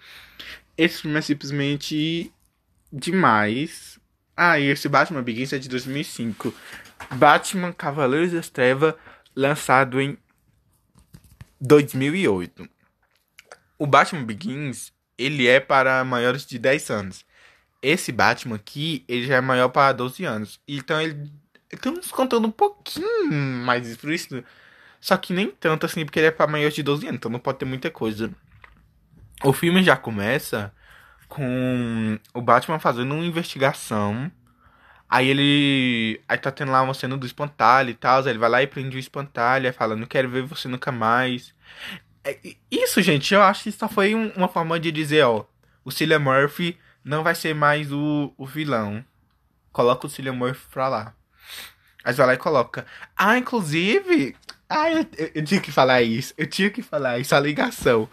Esse 0.78 1.02
filme 1.02 1.18
é 1.18 1.22
simplesmente 1.22 2.32
demais. 2.92 4.00
Ah, 4.36 4.60
e 4.60 4.66
esse 4.66 4.90
Batman 4.90 5.24
Begins 5.24 5.54
é 5.54 5.58
de 5.58 5.70
2005. 5.70 6.54
Batman 7.12 7.72
Cavaleiros 7.72 8.34
das 8.34 8.50
Trevas, 8.50 8.94
lançado 9.36 10.02
em 10.02 10.18
2008. 11.62 12.68
O 13.78 13.88
Batman 13.88 14.24
Begins, 14.24 14.92
ele 15.18 15.48
é 15.48 15.60
para 15.60 16.04
maiores 16.04 16.46
de 16.46 16.60
10 16.60 16.90
anos. 16.90 17.26
Esse 17.82 18.12
Batman 18.12 18.56
aqui, 18.56 19.06
ele 19.08 19.26
já 19.26 19.36
é 19.36 19.42
maior 19.42 19.70
para 19.70 19.94
12 19.94 20.26
anos. 20.26 20.60
Então 20.68 21.02
ele 21.02 21.32
estamos 21.72 22.12
contando 22.12 22.48
um 22.48 22.52
pouquinho 22.52 23.32
mais 23.32 23.88
explícito. 23.88 24.44
Só 25.00 25.16
que 25.18 25.34
nem 25.34 25.52
tanto 25.52 25.86
assim, 25.86 26.04
porque 26.04 26.20
ele 26.20 26.28
é 26.28 26.32
para 26.32 26.52
maiores 26.52 26.74
de 26.74 26.82
12 26.82 27.06
anos, 27.06 27.18
então 27.18 27.32
não 27.32 27.40
pode 27.40 27.60
ter 27.60 27.66
muita 27.66 27.92
coisa. 27.92 28.32
O 29.44 29.54
filme 29.54 29.84
já 29.84 29.96
começa 29.96 30.74
com 31.28 32.20
o 32.34 32.42
Batman 32.42 32.80
fazendo 32.80 33.14
uma 33.14 33.26
investigação. 33.26 34.32
Aí 35.10 35.28
ele. 35.30 36.22
Aí 36.28 36.38
tá 36.38 36.52
tendo 36.52 36.72
lá 36.72 36.82
uma 36.82 36.94
cena 36.94 37.18
do 37.18 37.26
espantalho 37.26 37.90
e 37.90 37.94
tal. 37.94 38.22
Aí 38.22 38.30
ele 38.30 38.40
vai 38.40 38.50
lá 38.50 38.64
e 38.64 38.68
prende 38.68 38.98
o 38.98 39.00
espantalho. 39.00 39.68
Aí 39.68 39.74
fala, 39.74 39.96
não 39.96 40.08
quero 40.08 40.30
ver 40.30 40.44
você 40.44 40.68
nunca 40.68 40.92
mais. 40.92 41.54
É, 42.24 42.38
isso, 42.72 43.02
gente, 43.02 43.34
eu 43.34 43.42
acho 43.44 43.64
que 43.64 43.72
só 43.72 43.88
foi 43.88 44.16
uma 44.16 44.48
forma 44.48 44.80
de 44.80 44.92
dizer, 44.92 45.24
ó. 45.24 45.46
O 45.84 45.92
Cillian 45.92 46.20
Murphy 46.20 46.78
não 47.04 47.24
vai 47.24 47.36
ser 47.36 47.54
mais 47.54 47.92
o, 47.92 48.34
o 48.38 48.46
vilão. 48.46 49.06
Coloca 49.72 50.08
o 50.08 50.10
Cillian 50.10 50.34
Murphy 50.34 50.66
pra 50.72 50.88
lá. 50.88 51.14
Aí 52.04 52.14
vai 52.14 52.28
lá 52.28 52.34
e 52.34 52.38
coloca. 52.38 52.86
Ah, 53.16 53.38
inclusive. 53.38 54.36
Ah, 54.68 54.92
eu, 54.92 55.06
eu, 55.18 55.32
eu 55.36 55.44
tinha 55.46 55.62
que 55.62 55.72
falar 55.72 56.02
isso. 56.02 56.34
Eu 56.38 56.48
tinha 56.48 56.70
que 56.70 56.82
falar 56.82 57.20
isso, 57.20 57.36
a 57.36 57.40
ligação. 57.40 58.10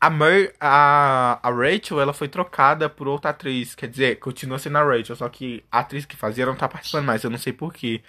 A, 0.00 0.08
Mer, 0.10 0.54
a, 0.60 1.40
a 1.42 1.50
Rachel, 1.50 2.00
ela 2.00 2.12
foi 2.12 2.28
trocada 2.28 2.88
por 2.88 3.08
outra 3.08 3.30
atriz. 3.30 3.74
Quer 3.74 3.88
dizer, 3.88 4.18
continua 4.20 4.58
sendo 4.58 4.78
a 4.78 4.84
Rachel, 4.84 5.16
só 5.16 5.28
que 5.28 5.64
a 5.70 5.80
atriz 5.80 6.04
que 6.04 6.16
fazia 6.16 6.46
não 6.46 6.54
tá 6.54 6.68
participando 6.68 7.04
mais, 7.06 7.24
eu 7.24 7.30
não 7.30 7.38
sei 7.38 7.52
porquê. 7.52 8.02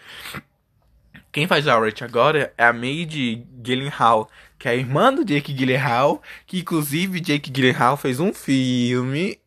Quem 1.31 1.47
faz 1.47 1.67
a 1.67 1.79
Rachel 1.79 2.07
agora 2.07 2.53
é 2.57 2.65
a 2.65 2.73
Maid 2.73 3.47
Gyllenhaal, 3.63 4.29
que 4.57 4.67
é 4.67 4.71
a 4.71 4.75
irmã 4.75 5.13
do 5.13 5.25
Jake 5.25 5.53
Gyllenhaal, 5.53 6.21
que 6.45 6.59
inclusive 6.59 7.19
Jake 7.19 7.51
Gyllenhaal 7.51 7.97
fez 7.97 8.19
um 8.19 8.33
filme 8.33 9.39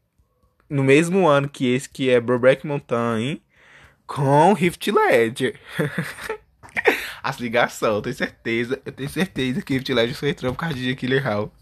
no 0.69 0.83
mesmo 0.83 1.29
ano 1.29 1.49
que 1.49 1.67
esse, 1.75 1.89
que 1.89 2.09
é 2.09 2.21
Brokeback 2.21 2.67
Mountain, 2.67 3.41
com 4.07 4.53
Rift 4.53 4.91
Ledger. 4.91 5.59
As 7.23 7.39
ligações, 7.39 7.95
eu 7.95 8.03
tenho 8.03 8.17
certeza, 8.17 8.83
eu 8.85 8.93
tenho 8.93 9.09
certeza 9.09 9.63
que 9.63 9.75
Rift 9.75 9.93
Ledger 9.93 10.17
foi 10.17 10.31
entrando 10.31 10.55
por 10.55 10.61
causa 10.61 10.75
de 10.75 10.85
Jake 10.85 11.07
Gyllenhaal. 11.07 11.53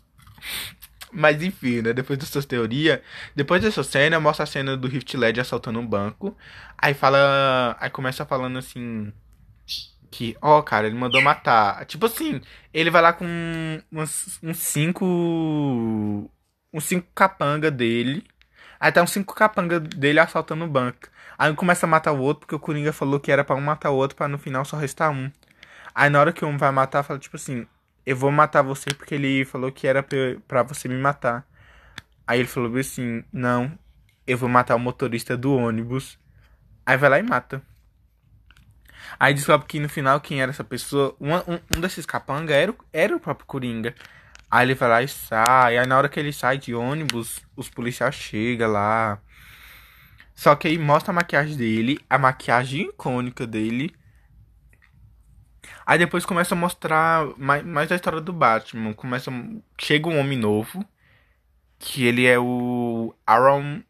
Mas 1.13 1.43
enfim, 1.43 1.83
né? 1.83 1.93
Depois 1.93 2.19
dessas 2.19 2.47
teorias. 2.47 3.01
Depois 3.35 3.63
dessa 3.63 3.83
cena, 3.83 4.21
mostra 4.21 4.45
a 4.45 4.47
cena 4.47 4.77
do 4.77 4.89
Rift 4.89 5.17
Ledger 5.17 5.43
assaltando 5.43 5.81
um 5.81 5.87
banco. 5.87 6.37
Aí 6.79 6.95
fala. 6.95 7.77
Aí 7.81 7.91
começa 7.91 8.25
falando 8.25 8.59
assim. 8.59 9.13
Que, 10.11 10.37
ó, 10.43 10.59
oh, 10.59 10.63
cara, 10.63 10.87
ele 10.89 10.97
mandou 10.97 11.23
matar. 11.23 11.85
Tipo 11.87 12.07
assim, 12.07 12.41
ele 12.75 12.91
vai 12.91 13.01
lá 13.03 13.13
com 13.13 13.25
uns, 13.93 14.39
uns 14.43 14.59
cinco. 14.59 16.31
Uns 16.73 16.85
cinco 16.85 17.09
capanga 17.15 17.71
dele. 17.71 18.25
Aí 18.79 18.91
tá 18.93 19.03
uns 19.03 19.11
cinco 19.13 19.35
capanga 19.35 19.79
dele 19.81 20.21
assaltando 20.21 20.65
o 20.65 20.69
banco. 20.69 21.09
Aí 21.39 21.51
um 21.51 21.55
começa 21.55 21.87
a 21.87 21.89
matar 21.89 22.13
o 22.13 22.21
outro, 22.21 22.41
porque 22.41 22.55
o 22.55 22.61
Coringa 22.61 22.93
falou 22.93 23.21
que 23.21 23.33
era 23.33 23.45
pra 23.45 23.57
um 23.57 23.61
matar 23.61 23.91
o 23.91 23.97
outro, 23.97 24.17
pra 24.17 24.29
no 24.29 24.39
final 24.39 24.65
só 24.65 24.77
restar 24.77 25.11
um. 25.11 25.31
Aí 25.95 26.11
na 26.11 26.21
hora 26.21 26.33
que 26.33 26.45
um 26.45 26.59
vai 26.59 26.71
matar, 26.73 27.03
fala 27.03 27.19
tipo 27.19 27.37
assim: 27.37 27.67
eu 28.05 28.17
vou 28.17 28.31
matar 28.31 28.63
você 28.63 28.91
porque 28.95 29.15
ele 29.15 29.45
falou 29.45 29.71
que 29.73 29.87
era 29.87 30.05
para 30.47 30.63
você 30.63 30.89
me 30.89 30.97
matar. 30.97 31.47
Aí 32.27 32.41
ele 32.41 32.49
falou 32.49 32.77
assim: 32.79 33.25
Não, 33.33 33.79
eu 34.27 34.39
vou 34.39 34.49
matar 34.49 34.77
o 34.77 34.79
motorista 34.79 35.37
do 35.37 35.55
ônibus. 35.55 36.19
Aí 36.87 36.97
vai 36.97 37.11
lá 37.11 37.19
e 37.19 37.23
mata. 37.23 37.63
Aí 39.19 39.35
descobre 39.35 39.67
que 39.67 39.81
no 39.81 39.89
final 39.89 40.21
quem 40.21 40.41
era 40.41 40.51
essa 40.51 40.65
pessoa, 40.65 41.17
um, 41.21 41.35
um, 41.35 41.61
um 41.77 41.81
desses 41.81 42.07
capanga 42.07 42.55
era, 42.55 42.75
era 42.93 43.17
o 43.17 43.21
próprio 43.21 43.47
Coringa. 43.47 43.95
Aí 44.51 44.67
ele 44.67 44.75
vai 44.75 44.89
lá 44.89 45.03
e 45.03 45.09
sai. 45.09 45.79
Aí 45.79 45.87
na 45.87 45.97
hora 45.97 46.09
que 46.09 46.19
ele 46.21 46.33
sai 46.33 46.59
de 46.59 46.75
ônibus, 46.75 47.41
os 47.57 47.69
policiais 47.69 48.15
chegam 48.15 48.71
lá. 48.71 49.21
Só 50.35 50.55
que 50.57 50.69
aí 50.69 50.79
mostra 50.79 51.13
a 51.13 51.15
maquiagem 51.15 51.57
dele, 51.57 51.99
a 52.09 52.19
maquiagem 52.19 52.89
icônica 52.89 53.47
dele. 53.47 53.95
Aí 55.91 55.99
depois 55.99 56.25
começa 56.25 56.55
a 56.55 56.57
mostrar 56.57 57.27
mais, 57.37 57.65
mais 57.65 57.91
a 57.91 57.97
história 57.97 58.21
do 58.21 58.33
Batman. 58.33 58.95
Começa, 58.95 59.29
chega 59.77 60.09
um 60.09 60.21
homem 60.21 60.39
novo, 60.39 60.85
que 61.81 62.07
ele 62.07 62.27
é 62.27 62.39
o 62.39 63.13
Aaron 63.27 63.83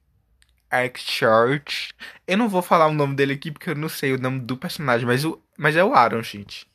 Church. 0.97 1.93
Eu 2.27 2.39
não 2.39 2.49
vou 2.49 2.63
falar 2.63 2.87
o 2.87 2.95
nome 2.95 3.15
dele 3.15 3.35
aqui 3.35 3.51
porque 3.51 3.69
eu 3.69 3.75
não 3.75 3.91
sei 3.91 4.15
o 4.15 4.19
nome 4.19 4.41
do 4.41 4.57
personagem, 4.57 5.07
mas, 5.07 5.27
o, 5.27 5.43
mas 5.59 5.77
é 5.77 5.85
o 5.85 5.93
Aaron, 5.93 6.23
gente. 6.23 6.67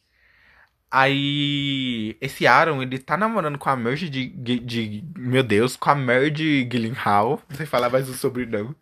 Aí, 0.92 2.16
esse 2.22 2.46
Aaron, 2.46 2.84
ele 2.84 3.00
tá 3.00 3.18
namorando 3.18 3.58
com 3.58 3.70
a 3.70 3.76
Merge 3.76 4.08
de, 4.10 4.28
de, 4.28 4.60
de 4.60 5.04
Meu 5.18 5.42
Deus, 5.42 5.76
com 5.76 5.90
a 5.90 5.96
Merge 5.96 6.64
Gyllenhaal. 6.66 7.42
Não 7.50 7.58
sei 7.58 7.66
falar 7.66 7.90
mais 7.90 8.08
o 8.08 8.14
sobrenome. 8.14 8.76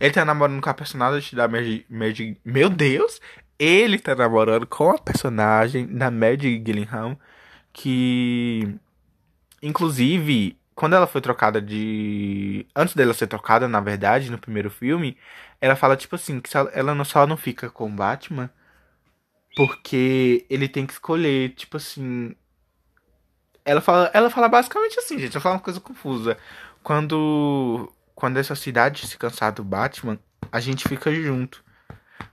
Ele 0.00 0.12
tá 0.12 0.24
namorando 0.24 0.62
com 0.62 0.70
a 0.70 0.74
personagem 0.74 1.36
da 1.36 1.48
Merge, 1.48 1.84
Merge... 1.90 2.38
Meu 2.44 2.70
Deus! 2.70 3.20
Ele 3.62 3.98
tá 3.98 4.14
namorando 4.14 4.66
com 4.66 4.90
a 4.90 4.98
personagem 4.98 5.86
da 5.86 6.10
Maddie 6.10 6.62
Gillingham, 6.64 7.16
que 7.72 8.74
inclusive 9.62 10.56
quando 10.74 10.94
ela 10.96 11.06
foi 11.06 11.20
trocada 11.20 11.60
de 11.60 12.66
antes 12.74 12.94
dela 12.94 13.14
ser 13.14 13.26
trocada, 13.28 13.68
na 13.68 13.80
verdade, 13.80 14.30
no 14.30 14.38
primeiro 14.38 14.70
filme, 14.70 15.16
ela 15.60 15.76
fala 15.76 15.96
tipo 15.96 16.16
assim, 16.16 16.40
que 16.40 16.50
ela 16.74 16.94
não 16.94 17.04
só 17.04 17.26
não 17.26 17.36
fica 17.36 17.70
com 17.70 17.94
Batman 17.94 18.50
porque 19.54 20.46
ele 20.48 20.68
tem 20.68 20.86
que 20.86 20.94
escolher, 20.94 21.50
tipo 21.50 21.76
assim, 21.76 22.34
ela 23.64 23.80
fala, 23.80 24.10
ela 24.14 24.30
fala 24.30 24.48
basicamente 24.48 24.98
assim, 24.98 25.18
gente, 25.18 25.32
ela 25.36 25.42
fala 25.42 25.56
uma 25.56 25.60
coisa 25.60 25.80
confusa. 25.80 26.36
Quando 26.82 27.92
quando 28.14 28.38
essa 28.38 28.54
cidade 28.54 29.06
se 29.06 29.18
cansar 29.18 29.52
do 29.52 29.64
Batman, 29.64 30.18
a 30.50 30.60
gente 30.60 30.88
fica 30.88 31.12
junto. 31.14 31.62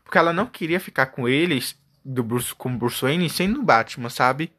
Porque 0.09 0.17
ela 0.17 0.33
não 0.33 0.47
queria 0.47 0.79
ficar 0.79 1.05
com 1.05 1.29
eles, 1.29 1.77
do 2.03 2.23
Bruce, 2.23 2.55
com 2.55 2.75
Bruce 2.75 2.99
Wayne, 2.99 3.29
sendo 3.29 3.61
Batman, 3.61 4.09
sabe? 4.09 4.51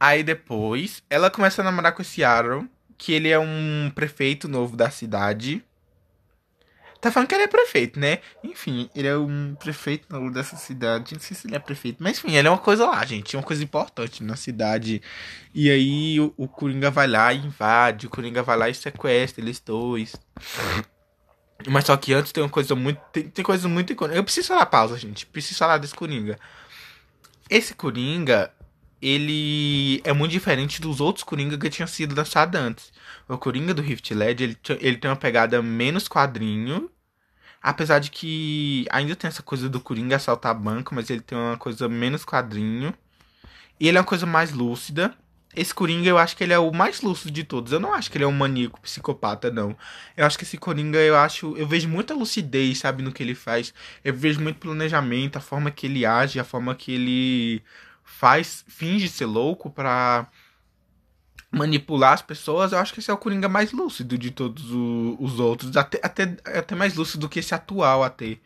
Aí 0.00 0.22
depois, 0.22 1.02
ela 1.10 1.30
começa 1.30 1.60
a 1.60 1.64
namorar 1.66 1.92
com 1.92 2.00
esse 2.00 2.24
Aaron, 2.24 2.66
que 2.96 3.12
ele 3.12 3.28
é 3.28 3.38
um 3.38 3.92
prefeito 3.94 4.48
novo 4.48 4.78
da 4.78 4.88
cidade. 4.88 5.62
Tá 7.02 7.12
falando 7.12 7.28
que 7.28 7.34
ele 7.34 7.44
é 7.44 7.48
prefeito, 7.48 8.00
né? 8.00 8.20
Enfim, 8.42 8.88
ele 8.94 9.08
é 9.08 9.16
um 9.18 9.54
prefeito 9.54 10.06
novo 10.10 10.30
dessa 10.30 10.56
cidade. 10.56 11.12
Não 11.12 11.20
sei 11.20 11.36
se 11.36 11.46
ele 11.46 11.56
é 11.56 11.58
prefeito, 11.58 12.02
mas 12.02 12.16
enfim, 12.16 12.36
ele 12.36 12.48
é 12.48 12.50
uma 12.50 12.56
coisa 12.56 12.86
lá, 12.86 13.04
gente. 13.04 13.36
É 13.36 13.38
uma 13.38 13.44
coisa 13.44 13.62
importante 13.62 14.24
na 14.24 14.36
cidade. 14.36 15.02
E 15.54 15.70
aí 15.70 16.18
o, 16.18 16.32
o 16.34 16.48
Coringa 16.48 16.90
vai 16.90 17.06
lá 17.06 17.30
e 17.30 17.44
invade. 17.44 18.06
O 18.06 18.10
Coringa 18.10 18.42
vai 18.42 18.56
lá 18.56 18.70
e 18.70 18.74
sequestra 18.74 19.44
eles 19.44 19.60
dois. 19.60 20.16
Mas 21.68 21.84
só 21.84 21.96
que 21.96 22.12
antes 22.12 22.32
tem 22.32 22.42
uma 22.42 22.48
coisa 22.48 22.74
muito. 22.74 23.00
Tem, 23.12 23.28
tem 23.28 23.44
coisa 23.44 23.68
muito 23.68 23.92
icônica. 23.92 24.18
Eu 24.18 24.24
preciso 24.24 24.48
falar 24.48 24.66
pausa, 24.66 24.96
gente. 24.96 25.26
Preciso 25.26 25.58
falar 25.58 25.78
desse 25.78 25.94
Coringa. 25.94 26.38
Esse 27.48 27.74
Coringa, 27.74 28.52
ele 29.02 30.00
é 30.04 30.12
muito 30.12 30.32
diferente 30.32 30.80
dos 30.80 31.00
outros 31.00 31.24
Coringa 31.24 31.58
que 31.58 31.70
tinham 31.70 31.86
sido 31.86 32.14
lançados 32.14 32.58
antes. 32.58 32.92
O 33.28 33.36
Coringa 33.36 33.74
do 33.74 33.82
Rift 33.82 34.12
Led, 34.14 34.42
ele, 34.42 34.58
ele 34.80 34.96
tem 34.96 35.10
uma 35.10 35.16
pegada 35.16 35.60
menos 35.62 36.08
quadrinho. 36.08 36.90
Apesar 37.62 37.98
de 37.98 38.10
que 38.10 38.86
ainda 38.90 39.14
tem 39.14 39.28
essa 39.28 39.42
coisa 39.42 39.68
do 39.68 39.80
Coringa 39.80 40.16
assaltar 40.16 40.54
banco, 40.54 40.94
mas 40.94 41.10
ele 41.10 41.20
tem 41.20 41.36
uma 41.36 41.58
coisa 41.58 41.88
menos 41.88 42.24
quadrinho. 42.24 42.94
E 43.78 43.88
ele 43.88 43.98
é 43.98 44.00
uma 44.00 44.06
coisa 44.06 44.26
mais 44.26 44.52
lúcida 44.52 45.14
esse 45.54 45.74
Coringa 45.74 46.08
eu 46.08 46.16
acho 46.16 46.36
que 46.36 46.44
ele 46.44 46.52
é 46.52 46.58
o 46.58 46.72
mais 46.72 47.00
lúcido 47.00 47.32
de 47.32 47.42
todos. 47.42 47.72
Eu 47.72 47.80
não 47.80 47.92
acho 47.92 48.10
que 48.10 48.16
ele 48.16 48.24
é 48.24 48.26
um 48.26 48.32
maníaco 48.32 48.80
psicopata, 48.80 49.50
não. 49.50 49.76
Eu 50.16 50.24
acho 50.24 50.38
que 50.38 50.44
esse 50.44 50.56
Coringa, 50.56 50.98
eu 50.98 51.16
acho. 51.16 51.56
Eu 51.56 51.66
vejo 51.66 51.88
muita 51.88 52.14
lucidez, 52.14 52.78
sabe, 52.78 53.02
no 53.02 53.12
que 53.12 53.22
ele 53.22 53.34
faz. 53.34 53.74
Eu 54.04 54.14
vejo 54.14 54.40
muito 54.40 54.60
planejamento, 54.60 55.36
a 55.36 55.40
forma 55.40 55.70
que 55.70 55.86
ele 55.86 56.06
age, 56.06 56.38
a 56.38 56.44
forma 56.44 56.74
que 56.74 56.92
ele 56.92 57.62
faz, 58.04 58.64
finge 58.68 59.08
ser 59.08 59.26
louco 59.26 59.70
pra 59.70 60.28
manipular 61.50 62.12
as 62.12 62.22
pessoas. 62.22 62.72
Eu 62.72 62.78
acho 62.78 62.92
que 62.94 63.00
esse 63.00 63.10
é 63.10 63.14
o 63.14 63.18
Coringa 63.18 63.48
mais 63.48 63.72
lúcido 63.72 64.16
de 64.16 64.30
todos 64.30 64.70
os 64.70 65.40
outros. 65.40 65.76
Até, 65.76 65.98
até, 66.02 66.36
até 66.44 66.74
mais 66.76 66.94
lúcido 66.94 67.22
do 67.22 67.28
que 67.28 67.40
esse 67.40 67.54
atual, 67.54 68.04
até. 68.04 68.38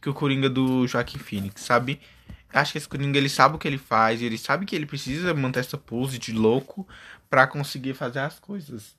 Que 0.00 0.08
o 0.08 0.14
Coringa 0.14 0.48
do 0.48 0.86
Joaquim 0.86 1.18
Phoenix, 1.18 1.62
sabe? 1.62 2.00
Acho 2.52 2.72
que 2.72 2.78
esse 2.78 2.88
Coringa 2.88 3.18
ele 3.18 3.28
sabe 3.28 3.56
o 3.56 3.58
que 3.58 3.68
ele 3.68 3.78
faz, 3.78 4.22
ele 4.22 4.38
sabe 4.38 4.64
que 4.64 4.74
ele 4.74 4.86
precisa 4.86 5.34
manter 5.34 5.60
essa 5.60 5.76
pose 5.76 6.18
de 6.18 6.32
louco 6.32 6.86
para 7.28 7.46
conseguir 7.46 7.94
fazer 7.94 8.20
as 8.20 8.38
coisas. 8.38 8.96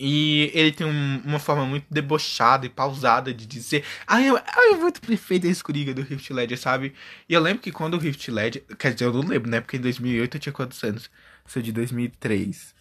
E 0.00 0.52
ele 0.54 0.70
tem 0.70 0.86
um, 0.86 1.22
uma 1.24 1.40
forma 1.40 1.66
muito 1.66 1.86
debochada 1.90 2.64
e 2.64 2.68
pausada 2.68 3.34
de 3.34 3.44
dizer. 3.46 3.84
Ah, 4.06 4.22
eu, 4.22 4.36
ah, 4.36 4.70
eu 4.70 4.78
muito 4.78 5.00
perfeito 5.00 5.46
esse 5.46 5.62
Coringa 5.62 5.92
do 5.92 6.02
Rift 6.02 6.32
Ledger, 6.32 6.58
sabe? 6.58 6.94
E 7.28 7.34
eu 7.34 7.40
lembro 7.40 7.60
que 7.60 7.72
quando 7.72 7.94
o 7.94 7.98
Rift 7.98 8.30
Ledger. 8.30 8.64
Quer 8.78 8.92
dizer, 8.94 9.06
eu 9.06 9.12
não 9.12 9.22
lembro, 9.28 9.50
né? 9.50 9.60
Porque 9.60 9.76
em 9.76 9.80
2008 9.80 10.36
eu 10.36 10.40
tinha 10.40 10.52
quantos 10.52 10.82
anos? 10.84 11.10
Sou 11.44 11.60
de 11.60 11.72
2003. 11.72 12.74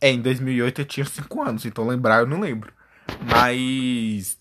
É, 0.00 0.10
em 0.10 0.22
2008 0.22 0.80
eu 0.80 0.84
tinha 0.86 1.04
5 1.04 1.42
anos, 1.42 1.66
então 1.66 1.86
lembrar 1.86 2.20
eu 2.20 2.26
não 2.26 2.40
lembro. 2.40 2.72
Mas. 3.28 4.38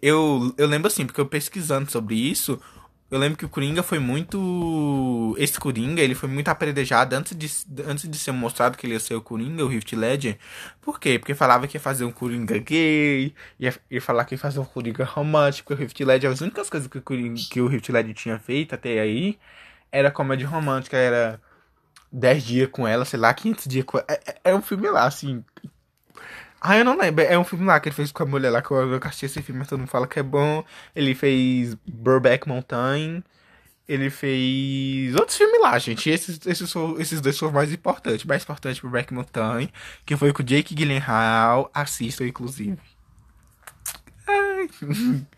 Eu, 0.00 0.54
eu 0.56 0.66
lembro 0.66 0.86
assim, 0.88 1.04
porque 1.06 1.20
eu 1.20 1.26
pesquisando 1.26 1.90
sobre 1.90 2.14
isso, 2.14 2.60
eu 3.10 3.18
lembro 3.18 3.38
que 3.38 3.44
o 3.44 3.48
Coringa 3.48 3.82
foi 3.82 3.98
muito. 3.98 5.34
Esse 5.38 5.58
Coringa, 5.60 6.02
ele 6.02 6.14
foi 6.14 6.28
muito 6.28 6.48
apredejado 6.48 7.14
antes 7.14 7.36
de, 7.36 7.48
antes 7.84 8.08
de 8.08 8.18
ser 8.18 8.32
mostrado 8.32 8.76
que 8.76 8.86
ele 8.86 8.94
ia 8.94 9.00
ser 9.00 9.14
o 9.14 9.20
Coringa, 9.22 9.64
o 9.64 9.68
Rift 9.68 9.94
Ledger. 9.94 10.38
Por 10.80 10.98
quê? 10.98 11.18
Porque 11.18 11.34
falava 11.34 11.68
que 11.68 11.76
ia 11.76 11.80
fazer 11.80 12.04
um 12.04 12.10
Coringa 12.12 12.58
gay, 12.58 13.34
ia, 13.60 13.74
ia 13.90 14.02
falar 14.02 14.24
que 14.24 14.34
ia 14.34 14.38
fazer 14.38 14.58
um 14.58 14.64
Coringa 14.64 15.04
romântico. 15.04 15.72
O 15.72 15.76
Rift 15.76 16.00
Ledger, 16.04 16.30
as 16.30 16.40
únicas 16.40 16.68
coisas 16.68 16.88
que 16.88 16.98
o, 16.98 17.02
Coringa, 17.02 17.40
que 17.50 17.60
o 17.60 17.68
Rift 17.68 17.90
Ledger 17.90 18.14
tinha 18.14 18.38
feito 18.38 18.74
até 18.74 19.00
aí 19.00 19.38
era 19.92 20.10
comédia 20.10 20.48
romântica, 20.48 20.96
era 20.96 21.40
10 22.12 22.44
dias 22.44 22.68
com 22.70 22.86
ela, 22.88 23.04
sei 23.04 23.18
lá, 23.20 23.32
500 23.34 23.66
dias 23.66 23.84
com 23.84 23.98
ela. 23.98 24.06
É, 24.10 24.20
é, 24.44 24.50
é 24.50 24.54
um 24.54 24.62
filme 24.62 24.88
lá, 24.90 25.06
assim, 25.06 25.44
ah, 26.66 26.76
eu 26.78 26.84
não 26.84 26.98
lembro. 26.98 27.24
É 27.24 27.38
um 27.38 27.44
filme 27.44 27.64
lá 27.64 27.78
que 27.78 27.88
ele 27.88 27.94
fez 27.94 28.10
com 28.10 28.22
a 28.22 28.26
mulher 28.26 28.50
lá, 28.50 28.60
que 28.60 28.70
eu, 28.70 28.92
eu 28.92 29.00
assisti 29.04 29.26
esse 29.26 29.42
filme, 29.42 29.60
mas 29.60 29.68
todo 29.68 29.78
mundo 29.78 29.88
fala 29.88 30.06
que 30.06 30.18
é 30.18 30.22
bom. 30.22 30.64
Ele 30.94 31.14
fez 31.14 31.74
Burback 31.86 32.48
Mountain. 32.48 33.22
Ele 33.88 34.10
fez 34.10 35.14
outros 35.14 35.36
filmes 35.36 35.60
lá, 35.62 35.78
gente. 35.78 36.10
Esses, 36.10 36.44
esses, 36.44 36.74
esses 36.98 37.20
dois 37.20 37.38
foram 37.38 37.52
mais 37.52 37.72
importantes. 37.72 38.24
Mais 38.24 38.42
importante 38.42 38.80
pro 38.80 38.90
Burback 38.90 39.14
Mountain, 39.14 39.68
que 40.04 40.16
foi 40.16 40.32
com 40.32 40.42
o 40.42 40.44
Jake 40.44 40.74
Gyllenhaal. 40.74 41.70
Assistam, 41.72 42.26
inclusive. 42.26 42.78
Ai. 44.26 44.68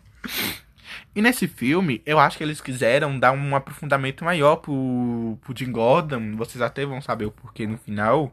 E 1.15 1.21
nesse 1.21 1.47
filme, 1.47 2.01
eu 2.05 2.19
acho 2.19 2.37
que 2.37 2.43
eles 2.43 2.61
quiseram 2.61 3.19
dar 3.19 3.31
um 3.31 3.55
aprofundamento 3.55 4.23
maior 4.23 4.57
pro, 4.57 5.37
pro 5.41 5.55
Jim 5.57 5.71
Gordon. 5.71 6.35
Vocês 6.35 6.61
até 6.61 6.85
vão 6.85 7.01
saber 7.01 7.25
o 7.25 7.31
porquê 7.31 7.65
no 7.67 7.77
final. 7.77 8.31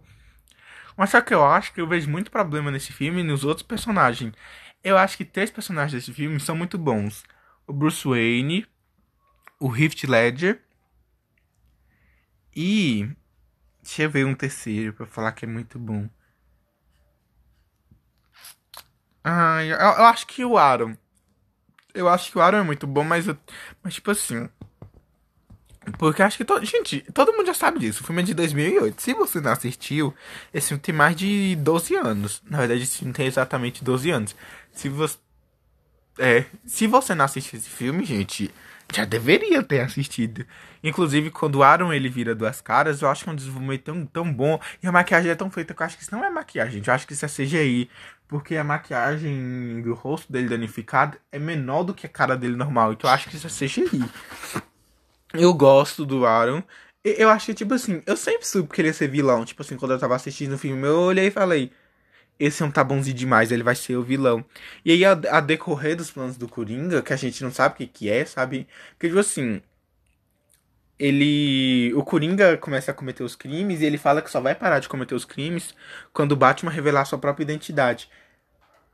Mas 0.96 1.10
só 1.10 1.20
que 1.20 1.34
eu 1.34 1.44
acho 1.44 1.72
que 1.72 1.80
eu 1.80 1.86
vejo 1.86 2.08
muito 2.10 2.30
problema 2.30 2.70
nesse 2.70 2.92
filme 2.92 3.20
e 3.20 3.24
nos 3.24 3.44
outros 3.44 3.66
personagens. 3.66 4.32
Eu 4.82 4.96
acho 4.96 5.16
que 5.16 5.24
três 5.24 5.50
personagens 5.50 5.92
desse 5.92 6.12
filme 6.12 6.40
são 6.40 6.56
muito 6.56 6.78
bons: 6.78 7.24
o 7.66 7.72
Bruce 7.72 8.06
Wayne, 8.06 8.66
o 9.60 9.68
Rift 9.68 10.06
Ledger 10.06 10.62
e. 12.54 13.08
Deixa 13.82 14.02
eu 14.02 14.10
ver 14.10 14.26
um 14.26 14.34
terceiro 14.34 14.92
pra 14.94 15.06
falar 15.06 15.32
que 15.32 15.44
é 15.44 15.48
muito 15.48 15.78
bom. 15.78 16.08
Ah, 19.22 19.62
eu, 19.64 19.76
eu 19.76 20.04
acho 20.06 20.26
que 20.26 20.44
o 20.44 20.56
Aaron. 20.56 20.96
Eu 21.94 22.08
acho 22.08 22.30
que 22.30 22.38
o 22.38 22.40
Aaron 22.40 22.58
é 22.58 22.62
muito 22.62 22.86
bom, 22.86 23.04
mas, 23.04 23.28
eu, 23.28 23.36
mas 23.82 23.94
tipo 23.94 24.10
assim. 24.10 24.48
Porque 25.98 26.22
acho 26.22 26.36
que. 26.36 26.44
To... 26.44 26.64
Gente, 26.64 27.00
todo 27.12 27.32
mundo 27.32 27.46
já 27.46 27.54
sabe 27.54 27.78
disso. 27.78 28.02
O 28.02 28.06
filme 28.06 28.22
é 28.22 28.24
de 28.24 28.34
2008. 28.34 29.00
Se 29.00 29.14
você 29.14 29.40
não 29.40 29.52
assistiu, 29.52 30.14
esse 30.52 30.68
filme 30.68 30.82
tem 30.82 30.94
mais 30.94 31.16
de 31.16 31.56
12 31.56 31.94
anos. 31.94 32.42
Na 32.48 32.58
verdade, 32.58 32.82
esse 32.82 32.98
filme 32.98 33.12
tem 33.12 33.26
exatamente 33.26 33.84
12 33.84 34.10
anos. 34.10 34.36
Se 34.72 34.88
você. 34.88 35.16
É. 36.18 36.44
Se 36.64 36.86
você 36.86 37.14
não 37.14 37.24
assistiu 37.24 37.58
esse 37.58 37.68
filme, 37.68 38.04
gente, 38.04 38.52
já 38.92 39.04
deveria 39.04 39.62
ter 39.62 39.80
assistido. 39.80 40.44
Inclusive, 40.82 41.30
quando 41.30 41.56
o 41.56 41.62
Aaron 41.62 41.92
ele 41.92 42.08
vira 42.08 42.34
duas 42.34 42.60
caras, 42.60 43.02
eu 43.02 43.08
acho 43.08 43.24
que 43.24 43.30
é 43.30 43.32
um 43.32 43.36
desenvolvimento 43.36 43.82
tão, 43.82 44.06
tão 44.06 44.32
bom. 44.32 44.60
E 44.82 44.86
a 44.86 44.92
maquiagem 44.92 45.30
é 45.30 45.34
tão 45.34 45.50
feita 45.50 45.74
que 45.74 45.82
eu 45.82 45.86
acho 45.86 45.96
que 45.96 46.02
isso 46.02 46.14
não 46.14 46.24
é 46.24 46.30
maquiagem, 46.30 46.74
gente. 46.74 46.88
Eu 46.88 46.94
acho 46.94 47.06
que 47.06 47.12
isso 47.12 47.24
é 47.24 47.28
CGI. 47.28 47.90
Porque 48.28 48.56
a 48.56 48.64
maquiagem 48.64 49.82
do 49.82 49.94
rosto 49.94 50.32
dele 50.32 50.48
danificado 50.48 51.16
é 51.30 51.38
menor 51.38 51.84
do 51.84 51.94
que 51.94 52.06
a 52.06 52.08
cara 52.08 52.36
dele 52.36 52.56
normal. 52.56 52.92
Então 52.92 53.08
eu 53.08 53.14
acho 53.14 53.28
que 53.28 53.36
isso 53.36 53.46
é 53.46 53.50
CGI. 53.50 54.04
Eu 55.42 55.54
gosto 55.54 56.04
do 56.04 56.26
Aaron. 56.26 56.62
Eu 57.04 57.30
acho 57.30 57.46
que, 57.46 57.54
tipo 57.54 57.74
assim, 57.74 58.02
eu 58.06 58.16
sempre 58.16 58.46
soube 58.46 58.68
que 58.68 58.80
ele 58.80 58.88
ia 58.88 58.94
ser 58.94 59.08
vilão. 59.08 59.44
Tipo 59.44 59.62
assim, 59.62 59.76
quando 59.76 59.92
eu 59.92 59.98
tava 59.98 60.16
assistindo 60.16 60.54
o 60.54 60.58
filme, 60.58 60.86
eu 60.86 60.98
olhei 61.00 61.28
e 61.28 61.30
falei: 61.30 61.70
Esse 62.38 62.62
é 62.62 62.66
um 62.66 62.70
tá 62.70 62.84
bonzinho 62.84 63.16
demais, 63.16 63.52
ele 63.52 63.62
vai 63.62 63.74
ser 63.76 63.96
o 63.96 64.02
vilão. 64.02 64.44
E 64.84 64.92
aí, 64.92 65.04
a, 65.04 65.12
a 65.12 65.40
decorrer 65.40 65.96
dos 65.96 66.10
planos 66.10 66.36
do 66.36 66.48
Coringa, 66.48 67.02
que 67.02 67.12
a 67.12 67.16
gente 67.16 67.42
não 67.44 67.52
sabe 67.52 67.74
o 67.74 67.78
que, 67.78 67.86
que 67.86 68.10
é, 68.10 68.24
sabe? 68.24 68.68
Porque, 68.98 69.08
tipo 69.08 69.20
assim, 69.20 69.62
ele. 70.98 71.92
O 71.94 72.02
Coringa 72.04 72.56
começa 72.56 72.90
a 72.90 72.94
cometer 72.94 73.22
os 73.22 73.36
crimes 73.36 73.80
e 73.80 73.84
ele 73.84 73.98
fala 73.98 74.22
que 74.22 74.30
só 74.30 74.40
vai 74.40 74.54
parar 74.54 74.78
de 74.78 74.88
cometer 74.88 75.14
os 75.14 75.24
crimes 75.24 75.74
quando 76.12 76.32
o 76.32 76.36
Batman 76.36 76.70
revelar 76.70 77.04
sua 77.04 77.18
própria 77.18 77.44
identidade. 77.44 78.08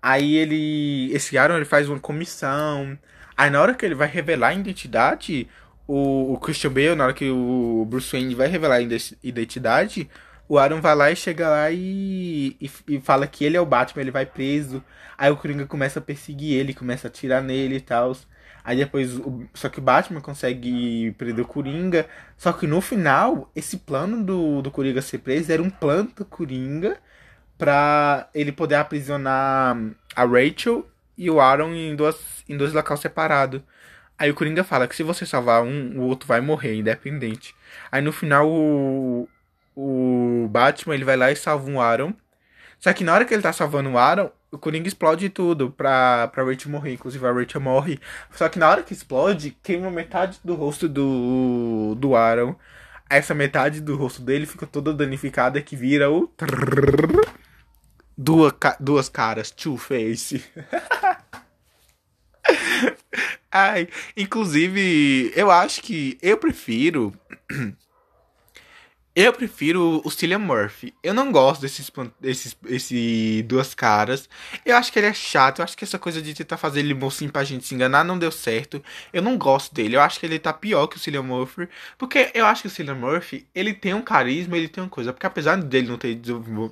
Aí 0.03 0.37
ele. 0.37 1.13
Esse 1.15 1.39
Aaron 1.39 1.57
ele 1.57 1.65
faz 1.65 1.89
uma 1.89 2.01
comissão. 2.01 2.99
Aí 3.37 3.51
na 3.51 3.61
hora 3.61 3.75
que 3.75 3.85
ele 3.87 3.95
vai 3.95 4.09
revelar 4.09 4.49
a 4.49 4.55
identidade, 4.55 5.49
o, 5.87 6.35
o 6.35 6.39
Christian 6.39 6.73
Bale, 6.73 6.95
na 6.95 7.05
hora 7.05 7.13
que 7.13 7.31
o 7.31 7.87
Bruce 7.89 8.11
Wayne 8.13 8.35
vai 8.35 8.49
revelar 8.49 8.77
a 8.77 8.83
identidade, 9.23 10.09
o 10.49 10.59
Aaron 10.59 10.81
vai 10.81 10.95
lá 10.95 11.11
e 11.11 11.17
chega 11.17 11.49
lá 11.49 11.71
e, 11.71 12.57
e, 12.61 12.71
e, 12.89 13.01
fala 13.01 13.27
que 13.27 13.45
ele 13.45 13.57
é 13.57 13.61
o 13.61 13.67
Batman, 13.67 14.03
ele 14.03 14.11
vai 14.11 14.27
preso. 14.27 14.85
Aí 15.17 15.31
o 15.31 15.37
Coringa 15.37 15.67
começa 15.67 15.99
a 15.99 16.03
perseguir 16.03 16.59
ele, 16.59 16.75
começa 16.75 17.07
a 17.07 17.11
atirar 17.11 17.43
nele 17.43 17.77
e 17.77 17.81
tal. 17.81 18.15
Aí 18.65 18.77
depois, 18.77 19.17
o, 19.17 19.45
só 19.55 19.69
que 19.69 19.79
o 19.79 19.83
Batman 19.83 20.21
consegue 20.21 21.13
prender 21.13 21.45
o 21.45 21.49
Coringa. 21.49 22.07
Só 22.37 22.53
que 22.53 22.67
no 22.67 22.81
final, 22.81 23.51
esse 23.57 23.79
plano 23.79 24.23
do, 24.23 24.63
do 24.63 24.71
Coringa 24.71 25.01
ser 25.01 25.19
preso 25.19 25.51
era 25.51 25.63
um 25.63 25.71
plano 25.71 26.11
do 26.15 26.25
Coringa 26.25 26.99
pra 27.57 28.29
ele 28.35 28.53
poder 28.53 28.75
aprisionar 28.77 29.77
a 30.15 30.25
Rachel 30.25 30.87
e 31.17 31.31
o 31.31 31.41
Aaron 31.41 31.73
em, 31.73 31.95
duas, 31.97 32.45
em 32.49 32.57
dois 32.57 32.73
locais 32.73 33.01
separados. 33.01 33.63
Aí 34.23 34.31
o 34.31 34.35
Coringa 34.35 34.63
fala 34.63 34.87
que 34.87 34.95
se 34.95 35.03
você 35.03 35.27
salvar 35.27 35.65
um, 35.65 35.99
o 35.99 36.03
outro 36.03 36.29
vai 36.29 36.41
morrer, 36.41 36.77
independente. 36.77 37.57
Aí 37.91 38.01
no 38.01 38.13
final 38.13 38.49
o, 38.49 39.29
o 39.75 40.47
Batman 40.49 40.95
ele 40.95 41.05
vai 41.05 41.17
lá 41.17 41.33
e 41.33 41.35
salva 41.35 41.69
um 41.69 41.81
Aaron. 41.81 42.15
Só 42.79 42.93
que 42.93 43.03
na 43.03 43.15
hora 43.15 43.25
que 43.25 43.35
ele 43.35 43.43
tá 43.43 43.53
salvando 43.53 43.91
o 43.91 43.99
Aaron, 43.99 44.31
o 44.53 44.59
Coringa 44.59 44.87
explode 44.87 45.29
tudo 45.29 45.73
pra, 45.73 46.29
pra 46.29 46.45
Rachel 46.45 46.71
morrer. 46.71 46.93
Inclusive 46.93 47.27
a 47.27 47.33
Rachel 47.33 47.61
morre. 47.61 47.99
Só 48.31 48.49
que 48.49 48.61
na 48.61 48.71
hora 48.71 48.85
que 48.85 48.93
explode, 48.93 49.57
queima 49.61 49.91
metade 49.91 50.39
do 50.45 50.55
rosto 50.55 50.89
do, 50.89 51.97
do 51.99 52.15
Aaron. 52.15 52.55
Essa 53.11 53.35
metade 53.35 53.81
do 53.81 53.97
rosto 53.97 54.23
dele 54.23 54.47
fica 54.47 54.69
toda 54.69 54.95
danificada 54.95 55.61
que 55.61 55.75
vira 55.75 56.09
o. 56.09 56.33
Duas, 58.17 58.53
duas 58.79 59.09
caras, 59.09 59.51
Two 59.51 59.77
Face. 59.77 60.45
Ai, 63.51 63.89
inclusive, 64.17 65.33
eu 65.35 65.51
acho 65.51 65.83
que 65.83 66.19
eu 66.23 66.37
prefiro. 66.37 67.13
Eu 69.15 69.31
prefiro 69.35 70.01
o 70.03 70.11
Cillian 70.11 70.39
Murphy. 70.39 70.95
Eu 71.03 71.13
não 71.13 71.31
gosto 71.31 71.61
desses, 71.61 71.93
desses 72.19 72.57
esse 72.67 73.45
duas 73.47 73.75
caras. 73.75 74.27
Eu 74.65 74.75
acho 74.75 74.91
que 74.91 74.99
ele 74.99 75.07
é 75.07 75.13
chato. 75.13 75.59
Eu 75.59 75.65
acho 75.65 75.77
que 75.77 75.85
essa 75.85 75.99
coisa 75.99 76.23
de 76.23 76.33
tentar 76.33 76.57
fazer 76.57 76.81
ele 76.81 76.95
mocinho 76.95 77.31
pra 77.31 77.45
gente 77.45 77.67
se 77.67 77.75
enganar 77.75 78.05
não 78.05 78.19
deu 78.19 78.33
certo. 78.33 78.83
Eu 79.13 79.21
não 79.21 79.37
gosto 79.37 79.75
dele. 79.75 79.97
Eu 79.97 80.01
acho 80.01 80.19
que 80.19 80.25
ele 80.25 80.39
tá 80.39 80.51
pior 80.51 80.87
que 80.87 80.97
o 80.97 80.99
Cillian 80.99 81.23
Murphy. 81.23 81.69
Porque 81.99 82.31
eu 82.33 82.47
acho 82.47 82.63
que 82.63 82.69
o 82.69 82.71
Cillian 82.71 82.95
Murphy, 82.95 83.47
ele 83.55 83.75
tem 83.75 83.93
um 83.93 84.01
carisma, 84.01 84.57
ele 84.57 84.67
tem 84.69 84.83
uma 84.83 84.89
coisa. 84.89 85.13
Porque 85.13 85.27
apesar 85.27 85.57
dele 85.57 85.89
não 85.89 85.99
ter 85.99 86.19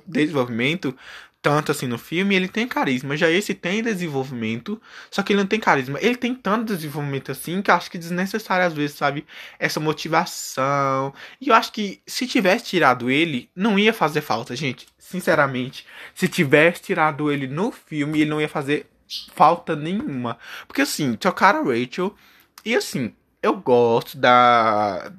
desenvolvimento, 0.07 0.97
tanto 1.41 1.71
assim 1.71 1.87
no 1.87 1.97
filme, 1.97 2.35
ele 2.35 2.47
tem 2.47 2.67
carisma. 2.67 3.17
Já 3.17 3.29
esse 3.29 3.53
tem 3.53 3.81
desenvolvimento, 3.81 4.79
só 5.09 5.23
que 5.23 5.33
ele 5.33 5.39
não 5.39 5.47
tem 5.47 5.59
carisma. 5.59 5.97
Ele 6.01 6.15
tem 6.15 6.35
tanto 6.35 6.75
desenvolvimento 6.75 7.31
assim 7.31 7.61
que 7.61 7.71
eu 7.71 7.75
acho 7.75 7.89
que 7.89 7.97
é 7.97 7.99
desnecessário 7.99 8.65
às 8.65 8.73
vezes, 8.73 8.95
sabe? 8.95 9.25
Essa 9.57 9.79
motivação. 9.79 11.13
E 11.39 11.49
eu 11.49 11.55
acho 11.55 11.71
que 11.71 12.01
se 12.05 12.27
tivesse 12.27 12.65
tirado 12.65 13.09
ele, 13.09 13.49
não 13.55 13.79
ia 13.79 13.93
fazer 13.93 14.21
falta, 14.21 14.55
gente. 14.55 14.87
Sinceramente, 14.99 15.85
se 16.13 16.27
tivesse 16.27 16.81
tirado 16.83 17.31
ele 17.31 17.47
no 17.47 17.71
filme, 17.71 18.21
ele 18.21 18.29
não 18.29 18.39
ia 18.39 18.49
fazer 18.49 18.87
falta 19.33 19.75
nenhuma. 19.75 20.37
Porque 20.67 20.81
assim, 20.83 21.15
trocaram 21.15 21.61
a 21.61 21.73
Rachel 21.73 22.15
e 22.63 22.75
assim, 22.75 23.13
eu 23.41 23.57
gosto 23.57 24.17
da 24.17 25.11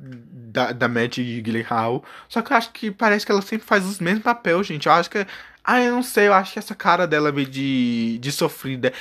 da, 0.52 0.70
da 0.72 0.88
Magic 0.88 1.40
Gyllenhaal, 1.40 2.04
só 2.28 2.42
que 2.42 2.52
eu 2.52 2.56
acho 2.56 2.70
que 2.72 2.90
parece 2.90 3.24
que 3.24 3.32
ela 3.32 3.40
sempre 3.40 3.66
faz 3.66 3.86
os 3.86 3.98
mesmos 3.98 4.22
papéis, 4.22 4.66
gente. 4.66 4.86
Eu 4.86 4.92
acho 4.92 5.10
que 5.10 5.26
ah, 5.64 5.80
eu 5.80 5.92
não 5.92 6.02
sei, 6.02 6.28
eu 6.28 6.34
acho 6.34 6.52
que 6.52 6.58
essa 6.58 6.74
cara 6.74 7.06
dela 7.06 7.28
é 7.28 7.32
meio 7.32 7.48
de, 7.48 8.18
de 8.18 8.32
sofrida. 8.32 8.92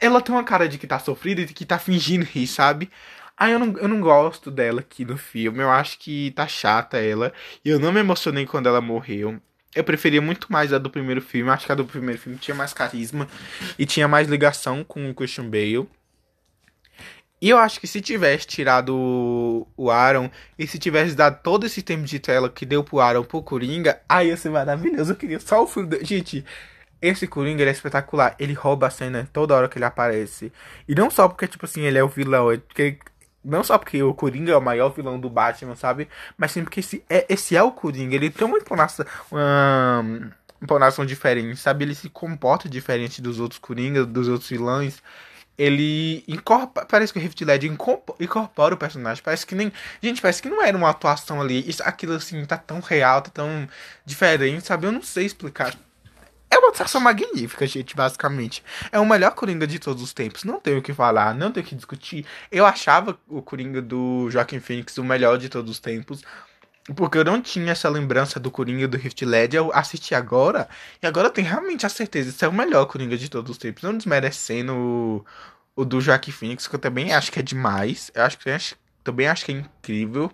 Ela 0.00 0.20
tem 0.20 0.34
uma 0.34 0.44
cara 0.44 0.68
de 0.68 0.78
que 0.78 0.86
tá 0.86 0.98
sofrida 0.98 1.40
e 1.40 1.46
de 1.46 1.54
que 1.54 1.64
tá 1.64 1.78
fingindo 1.78 2.24
rir, 2.24 2.46
sabe? 2.46 2.90
Ah, 3.36 3.50
eu 3.50 3.58
não, 3.58 3.76
eu 3.78 3.88
não 3.88 4.00
gosto 4.00 4.50
dela 4.50 4.80
aqui 4.80 5.04
no 5.04 5.18
filme. 5.18 5.60
Eu 5.62 5.70
acho 5.70 5.98
que 5.98 6.30
tá 6.32 6.46
chata 6.48 6.98
ela. 6.98 7.32
E 7.64 7.68
eu 7.70 7.78
não 7.78 7.92
me 7.92 8.00
emocionei 8.00 8.46
quando 8.46 8.66
ela 8.68 8.80
morreu. 8.80 9.40
Eu 9.74 9.84
preferia 9.84 10.22
muito 10.22 10.50
mais 10.50 10.72
a 10.72 10.78
do 10.78 10.90
primeiro 10.90 11.20
filme. 11.20 11.50
Acho 11.50 11.66
que 11.66 11.72
a 11.72 11.74
do 11.74 11.84
primeiro 11.84 12.20
filme 12.20 12.38
tinha 12.38 12.54
mais 12.54 12.72
carisma 12.72 13.28
e 13.78 13.84
tinha 13.86 14.08
mais 14.08 14.28
ligação 14.28 14.82
com 14.84 15.10
o 15.10 15.14
Christian 15.14 15.50
Bale. 15.50 15.88
E 17.40 17.50
eu 17.50 17.58
acho 17.58 17.78
que 17.78 17.86
se 17.86 18.00
tivesse 18.00 18.46
tirado 18.46 19.66
o 19.76 19.90
Aaron 19.90 20.30
e 20.58 20.66
se 20.66 20.78
tivesse 20.78 21.14
dado 21.14 21.42
todo 21.42 21.66
esse 21.66 21.82
tempo 21.82 22.04
de 22.04 22.18
tela 22.18 22.48
que 22.48 22.64
deu 22.64 22.82
pro 22.82 22.98
Aaron 23.00 23.24
pro 23.24 23.42
Coringa, 23.42 24.00
aí 24.08 24.28
ia 24.28 24.36
ser 24.36 24.48
maravilhoso. 24.50 25.12
Eu 25.12 25.16
queria 25.16 25.38
só 25.38 25.62
o 25.62 25.66
filme. 25.66 25.88
Do... 25.90 26.04
Gente, 26.04 26.44
esse 27.00 27.26
Coringa 27.26 27.62
é 27.62 27.70
espetacular. 27.70 28.34
Ele 28.38 28.54
rouba 28.54 28.86
a 28.86 28.90
cena 28.90 29.28
toda 29.32 29.54
hora 29.54 29.68
que 29.68 29.76
ele 29.76 29.84
aparece. 29.84 30.50
E 30.88 30.94
não 30.94 31.10
só 31.10 31.28
porque, 31.28 31.46
tipo 31.46 31.66
assim, 31.66 31.82
ele 31.82 31.98
é 31.98 32.04
o 32.04 32.08
vilão. 32.08 32.50
É 32.50 32.56
porque, 32.56 32.98
não 33.44 33.62
só 33.62 33.76
porque 33.76 34.02
o 34.02 34.14
Coringa 34.14 34.52
é 34.52 34.56
o 34.56 34.62
maior 34.62 34.88
vilão 34.88 35.20
do 35.20 35.28
Batman, 35.28 35.76
sabe? 35.76 36.08
Mas 36.38 36.52
sim 36.52 36.64
porque 36.64 36.80
esse 36.80 37.04
é, 37.08 37.26
esse 37.28 37.54
é 37.54 37.62
o 37.62 37.70
Coringa. 37.70 38.14
Ele 38.14 38.30
tem 38.30 38.46
uma 38.46 38.56
entonação. 38.56 39.04
Uma 39.30 41.06
diferente, 41.06 41.56
sabe? 41.60 41.84
Ele 41.84 41.94
se 41.94 42.08
comporta 42.08 42.66
diferente 42.66 43.20
dos 43.20 43.38
outros 43.38 43.58
Coringas, 43.58 44.06
dos 44.06 44.26
outros 44.26 44.48
vilões 44.48 45.02
ele 45.58 46.22
incorpora, 46.28 46.86
parece 46.86 47.12
que 47.12 47.18
o 47.18 47.22
Rift 47.22 47.42
Led 47.44 47.66
incorpora 48.20 48.74
o 48.74 48.78
personagem, 48.78 49.22
parece 49.22 49.46
que 49.46 49.54
nem, 49.54 49.72
gente, 50.02 50.20
parece 50.20 50.42
que 50.42 50.48
não 50.48 50.62
era 50.62 50.76
uma 50.76 50.90
atuação 50.90 51.40
ali, 51.40 51.68
isso, 51.68 51.82
aquilo 51.84 52.14
assim 52.14 52.44
tá 52.44 52.58
tão 52.58 52.80
real, 52.80 53.22
tá 53.22 53.30
tão 53.30 53.68
diferente, 54.04 54.66
sabe? 54.66 54.86
Eu 54.86 54.92
não 54.92 55.02
sei 55.02 55.24
explicar. 55.26 55.76
É 56.48 56.58
uma 56.58 56.68
atuação 56.68 57.00
magnífica, 57.00 57.66
gente, 57.66 57.96
basicamente. 57.96 58.62
É 58.92 59.00
o 59.00 59.04
melhor 59.04 59.34
Coringa 59.34 59.66
de 59.66 59.78
todos 59.78 60.02
os 60.02 60.12
tempos. 60.12 60.44
Não 60.44 60.60
tenho 60.60 60.78
o 60.78 60.82
que 60.82 60.94
falar, 60.94 61.34
não 61.34 61.50
tenho 61.50 61.66
o 61.66 61.68
que 61.68 61.74
discutir. 61.74 62.24
Eu 62.52 62.64
achava 62.64 63.18
o 63.28 63.42
Coringa 63.42 63.82
do 63.82 64.30
Joaquim 64.30 64.60
Phoenix 64.60 64.96
o 64.96 65.04
melhor 65.04 65.38
de 65.38 65.48
todos 65.48 65.70
os 65.72 65.80
tempos. 65.80 66.22
Porque 66.94 67.18
eu 67.18 67.24
não 67.24 67.42
tinha 67.42 67.72
essa 67.72 67.88
lembrança 67.88 68.38
do 68.38 68.50
Coringa 68.50 68.86
do 68.86 68.96
Rift 68.96 69.24
Led, 69.24 69.56
eu 69.56 69.72
assisti 69.74 70.14
agora, 70.14 70.68
e 71.02 71.06
agora 71.06 71.28
eu 71.28 71.32
tenho 71.32 71.48
realmente 71.48 71.84
a 71.84 71.88
certeza, 71.88 72.28
esse 72.30 72.44
é 72.44 72.48
o 72.48 72.52
melhor 72.52 72.86
Coringa 72.86 73.16
de 73.16 73.28
todos 73.28 73.50
os 73.50 73.58
tempos, 73.58 73.82
não 73.82 73.96
desmerecendo 73.96 74.72
o, 74.72 75.24
o 75.74 75.84
do 75.84 76.00
Joaquim 76.00 76.30
Phoenix, 76.30 76.68
que 76.68 76.76
eu 76.76 76.78
também 76.78 77.12
acho 77.12 77.32
que 77.32 77.40
é 77.40 77.42
demais, 77.42 78.10
eu 78.14 78.22
acho 78.22 78.38
que 78.38 78.44
também 79.02 79.26
acho 79.26 79.44
que 79.44 79.52
é 79.52 79.56
incrível. 79.56 80.30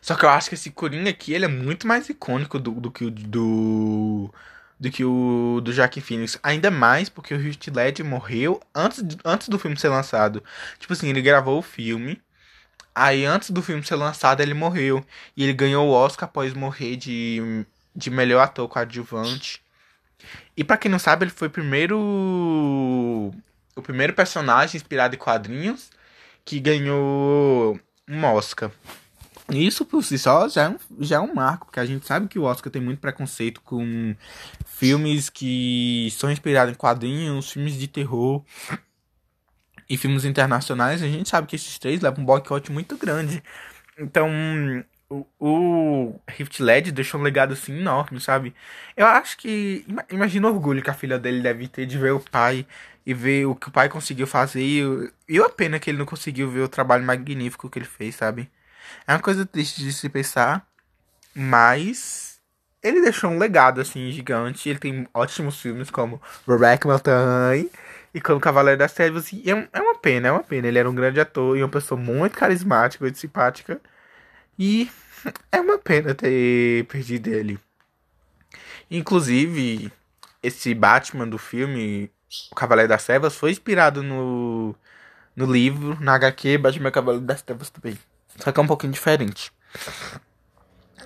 Só 0.00 0.14
que 0.16 0.24
eu 0.24 0.28
acho 0.30 0.48
que 0.48 0.54
esse 0.54 0.70
Coringa 0.70 1.10
aqui, 1.10 1.32
ele 1.34 1.44
é 1.44 1.48
muito 1.48 1.86
mais 1.86 2.08
icônico 2.08 2.58
do, 2.58 2.72
do 2.72 2.90
que 2.90 3.04
o 3.04 3.10
do 3.10 4.32
do 4.80 4.90
que 4.90 5.04
o 5.04 5.60
do 5.62 5.72
Joaquim 5.72 6.00
Phoenix. 6.00 6.38
Ainda 6.42 6.70
mais 6.70 7.10
porque 7.10 7.34
o 7.34 7.38
Rift 7.38 7.70
Led 7.70 8.02
morreu 8.02 8.60
antes, 8.74 9.04
antes 9.24 9.48
do 9.48 9.58
filme 9.58 9.76
ser 9.76 9.90
lançado. 9.90 10.42
Tipo 10.78 10.94
assim, 10.94 11.10
ele 11.10 11.20
gravou 11.20 11.58
o 11.58 11.62
filme 11.62 12.20
Aí 12.94 13.24
antes 13.24 13.50
do 13.50 13.62
filme 13.62 13.84
ser 13.84 13.96
lançado, 13.96 14.40
ele 14.40 14.54
morreu. 14.54 15.04
E 15.36 15.44
ele 15.44 15.52
ganhou 15.52 15.88
o 15.88 15.92
Oscar 15.92 16.28
após 16.28 16.52
morrer 16.54 16.96
de, 16.96 17.64
de 17.94 18.10
melhor 18.10 18.42
ator 18.42 18.68
coadjuvante. 18.68 19.62
E 20.56 20.64
para 20.64 20.76
quem 20.76 20.90
não 20.90 20.98
sabe, 20.98 21.24
ele 21.24 21.32
foi 21.32 21.48
o 21.48 21.50
primeiro. 21.50 21.98
O 23.76 23.82
primeiro 23.82 24.12
personagem 24.12 24.76
inspirado 24.76 25.14
em 25.14 25.18
quadrinhos 25.18 25.90
que 26.44 26.60
ganhou 26.60 27.78
um 28.08 28.24
Oscar. 28.24 28.70
Isso 29.50 29.84
por 29.84 30.04
si 30.04 30.18
só 30.18 30.48
já 30.48 30.64
é, 30.64 30.68
um, 30.68 30.78
já 31.00 31.16
é 31.16 31.20
um 31.20 31.34
marco, 31.34 31.66
porque 31.66 31.80
a 31.80 31.86
gente 31.86 32.06
sabe 32.06 32.28
que 32.28 32.38
o 32.38 32.44
Oscar 32.44 32.70
tem 32.70 32.80
muito 32.80 33.00
preconceito 33.00 33.60
com 33.62 34.14
filmes 34.64 35.28
que 35.28 36.08
são 36.12 36.30
inspirados 36.30 36.72
em 36.72 36.76
quadrinhos, 36.76 37.50
filmes 37.50 37.74
de 37.74 37.88
terror 37.88 38.44
e 39.90 39.96
filmes 39.96 40.24
internacionais, 40.24 41.02
a 41.02 41.08
gente 41.08 41.28
sabe 41.28 41.48
que 41.48 41.56
esses 41.56 41.76
três 41.76 42.00
levam 42.00 42.22
um 42.22 42.24
boicote 42.24 42.70
muito 42.70 42.96
grande. 42.96 43.42
Então, 43.98 44.30
o, 45.40 46.14
Rift 46.28 46.62
Led 46.62 46.92
deixou 46.92 47.20
um 47.20 47.24
legado 47.24 47.54
assim 47.54 47.76
enorme, 47.76 48.20
sabe? 48.20 48.54
Eu 48.96 49.04
acho 49.04 49.36
que. 49.36 49.84
Imagina 50.08 50.46
o 50.48 50.54
orgulho 50.54 50.80
que 50.80 50.90
a 50.90 50.94
filha 50.94 51.18
dele 51.18 51.42
deve 51.42 51.66
ter 51.66 51.86
de 51.86 51.98
ver 51.98 52.12
o 52.12 52.20
pai 52.20 52.64
e 53.04 53.12
ver 53.12 53.46
o 53.46 53.56
que 53.56 53.68
o 53.68 53.72
pai 53.72 53.88
conseguiu 53.88 54.28
fazer. 54.28 54.62
E, 54.62 55.12
e 55.28 55.40
a 55.40 55.48
pena 55.48 55.80
que 55.80 55.90
ele 55.90 55.98
não 55.98 56.06
conseguiu 56.06 56.48
ver 56.48 56.60
o 56.60 56.68
trabalho 56.68 57.04
magnífico 57.04 57.68
que 57.68 57.80
ele 57.80 57.86
fez, 57.86 58.14
sabe? 58.14 58.48
É 59.08 59.12
uma 59.12 59.20
coisa 59.20 59.44
triste 59.44 59.82
de 59.82 59.92
se 59.92 60.08
pensar, 60.08 60.64
mas 61.34 62.40
ele 62.80 63.00
deixou 63.00 63.28
um 63.28 63.38
legado 63.38 63.80
assim 63.80 64.08
gigante. 64.12 64.68
Ele 64.68 64.78
tem 64.78 65.08
ótimos 65.12 65.60
filmes 65.60 65.90
como 65.90 66.22
Rebecca 66.46 66.88
Mountain 66.88 67.68
e 68.14 68.20
como 68.20 68.40
Cavaleiro 68.40 68.78
das 68.78 68.92
Trevas. 68.92 69.32
E 69.32 69.50
é, 69.50 69.68
é 69.72 69.80
uma 69.80 69.98
pena, 69.98 70.28
é 70.28 70.32
uma 70.32 70.42
pena. 70.42 70.66
Ele 70.68 70.78
era 70.78 70.90
um 70.90 70.94
grande 70.94 71.20
ator 71.20 71.56
e 71.56 71.62
uma 71.62 71.68
pessoa 71.68 72.00
muito 72.00 72.36
carismática, 72.36 73.04
muito 73.04 73.18
simpática. 73.18 73.80
E 74.58 74.90
é 75.50 75.60
uma 75.60 75.78
pena 75.78 76.14
ter 76.14 76.84
perdido 76.86 77.28
ele. 77.28 77.58
Inclusive, 78.90 79.92
esse 80.42 80.74
Batman 80.74 81.28
do 81.28 81.38
filme, 81.38 82.10
O 82.50 82.54
Cavaleiro 82.54 82.88
das 82.88 83.04
Trevas, 83.04 83.36
foi 83.36 83.50
inspirado 83.52 84.02
no, 84.02 84.74
no 85.36 85.50
livro, 85.50 85.96
na 86.00 86.14
HQ 86.14 86.58
Batman 86.58 86.90
Cavaleiro 86.90 87.24
das 87.24 87.42
Trevas 87.42 87.70
também. 87.70 87.98
Só 88.36 88.50
que 88.50 88.58
é 88.58 88.62
um 88.62 88.66
pouquinho 88.66 88.92
diferente. 88.92 89.52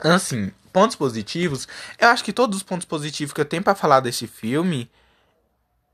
Assim, 0.00 0.50
pontos 0.72 0.96
positivos. 0.96 1.68
Eu 1.98 2.08
acho 2.08 2.24
que 2.24 2.32
todos 2.32 2.56
os 2.56 2.62
pontos 2.62 2.86
positivos 2.86 3.32
que 3.32 3.40
eu 3.40 3.44
tenho 3.44 3.62
para 3.62 3.74
falar 3.74 4.00
desse 4.00 4.26
filme 4.26 4.90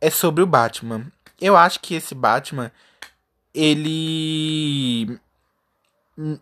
é 0.00 0.10
sobre 0.10 0.42
o 0.42 0.46
Batman. 0.46 1.06
Eu 1.40 1.56
acho 1.56 1.80
que 1.80 1.94
esse 1.94 2.14
Batman, 2.14 2.70
ele. 3.54 5.18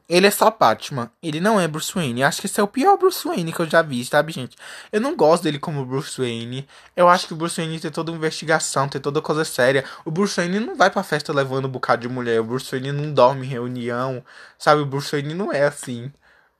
Ele 0.09 0.27
é 0.27 0.31
só 0.31 0.51
Batman. 0.51 1.11
Ele 1.23 1.41
não 1.41 1.61
é 1.61 1.69
Bruce 1.69 1.95
Wayne. 1.95 2.21
Eu 2.21 2.27
acho 2.27 2.41
que 2.41 2.47
esse 2.47 2.59
é 2.59 2.63
o 2.63 2.67
pior 2.67 2.97
Bruce 2.97 3.27
Wayne 3.27 3.53
que 3.53 3.61
eu 3.61 3.67
já 3.67 3.81
vi, 3.81 4.05
sabe, 4.05 4.33
gente? 4.33 4.57
Eu 4.91 5.01
não 5.01 5.15
gosto 5.15 5.45
dele 5.45 5.59
como 5.59 5.87
Bruce 5.87 6.21
Wayne. 6.21 6.67
Eu 6.97 7.09
acho 7.09 7.29
que 7.29 7.33
o 7.33 7.37
Bruce 7.37 7.61
Wayne 7.61 7.79
tem 7.79 7.91
toda 7.91 8.11
uma 8.11 8.19
investigação, 8.19 8.89
tem 8.89 9.01
toda 9.01 9.23
coisa 9.23 9.45
séria. 9.45 9.85
O 10.05 10.11
Bruce 10.11 10.35
Wayne 10.37 10.59
não 10.59 10.75
vai 10.75 10.91
pra 10.91 11.05
festa 11.05 11.33
levando 11.33 11.67
um 11.67 11.71
bocado 11.71 12.03
de 12.03 12.09
mulher. 12.09 12.41
O 12.41 12.45
Bruce 12.45 12.69
Wayne 12.71 12.91
não 12.91 13.13
dorme 13.13 13.47
em 13.47 13.51
reunião. 13.51 14.25
Sabe, 14.59 14.83
o 14.83 14.87
Bruce 14.87 15.13
Wayne 15.13 15.35
não 15.35 15.53
é 15.53 15.65
assim. 15.65 16.11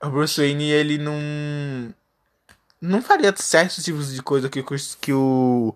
O 0.01 0.09
Bruce 0.11 0.41
Wayne, 0.41 0.71
ele 0.71 0.99
não. 0.99 1.93
Não 2.81 3.03
faria 3.03 3.35
certos 3.37 3.83
tipos 3.83 4.13
de 4.15 4.23
coisa 4.23 4.49
que, 4.49 4.63
que 5.01 5.13
o 5.13 5.75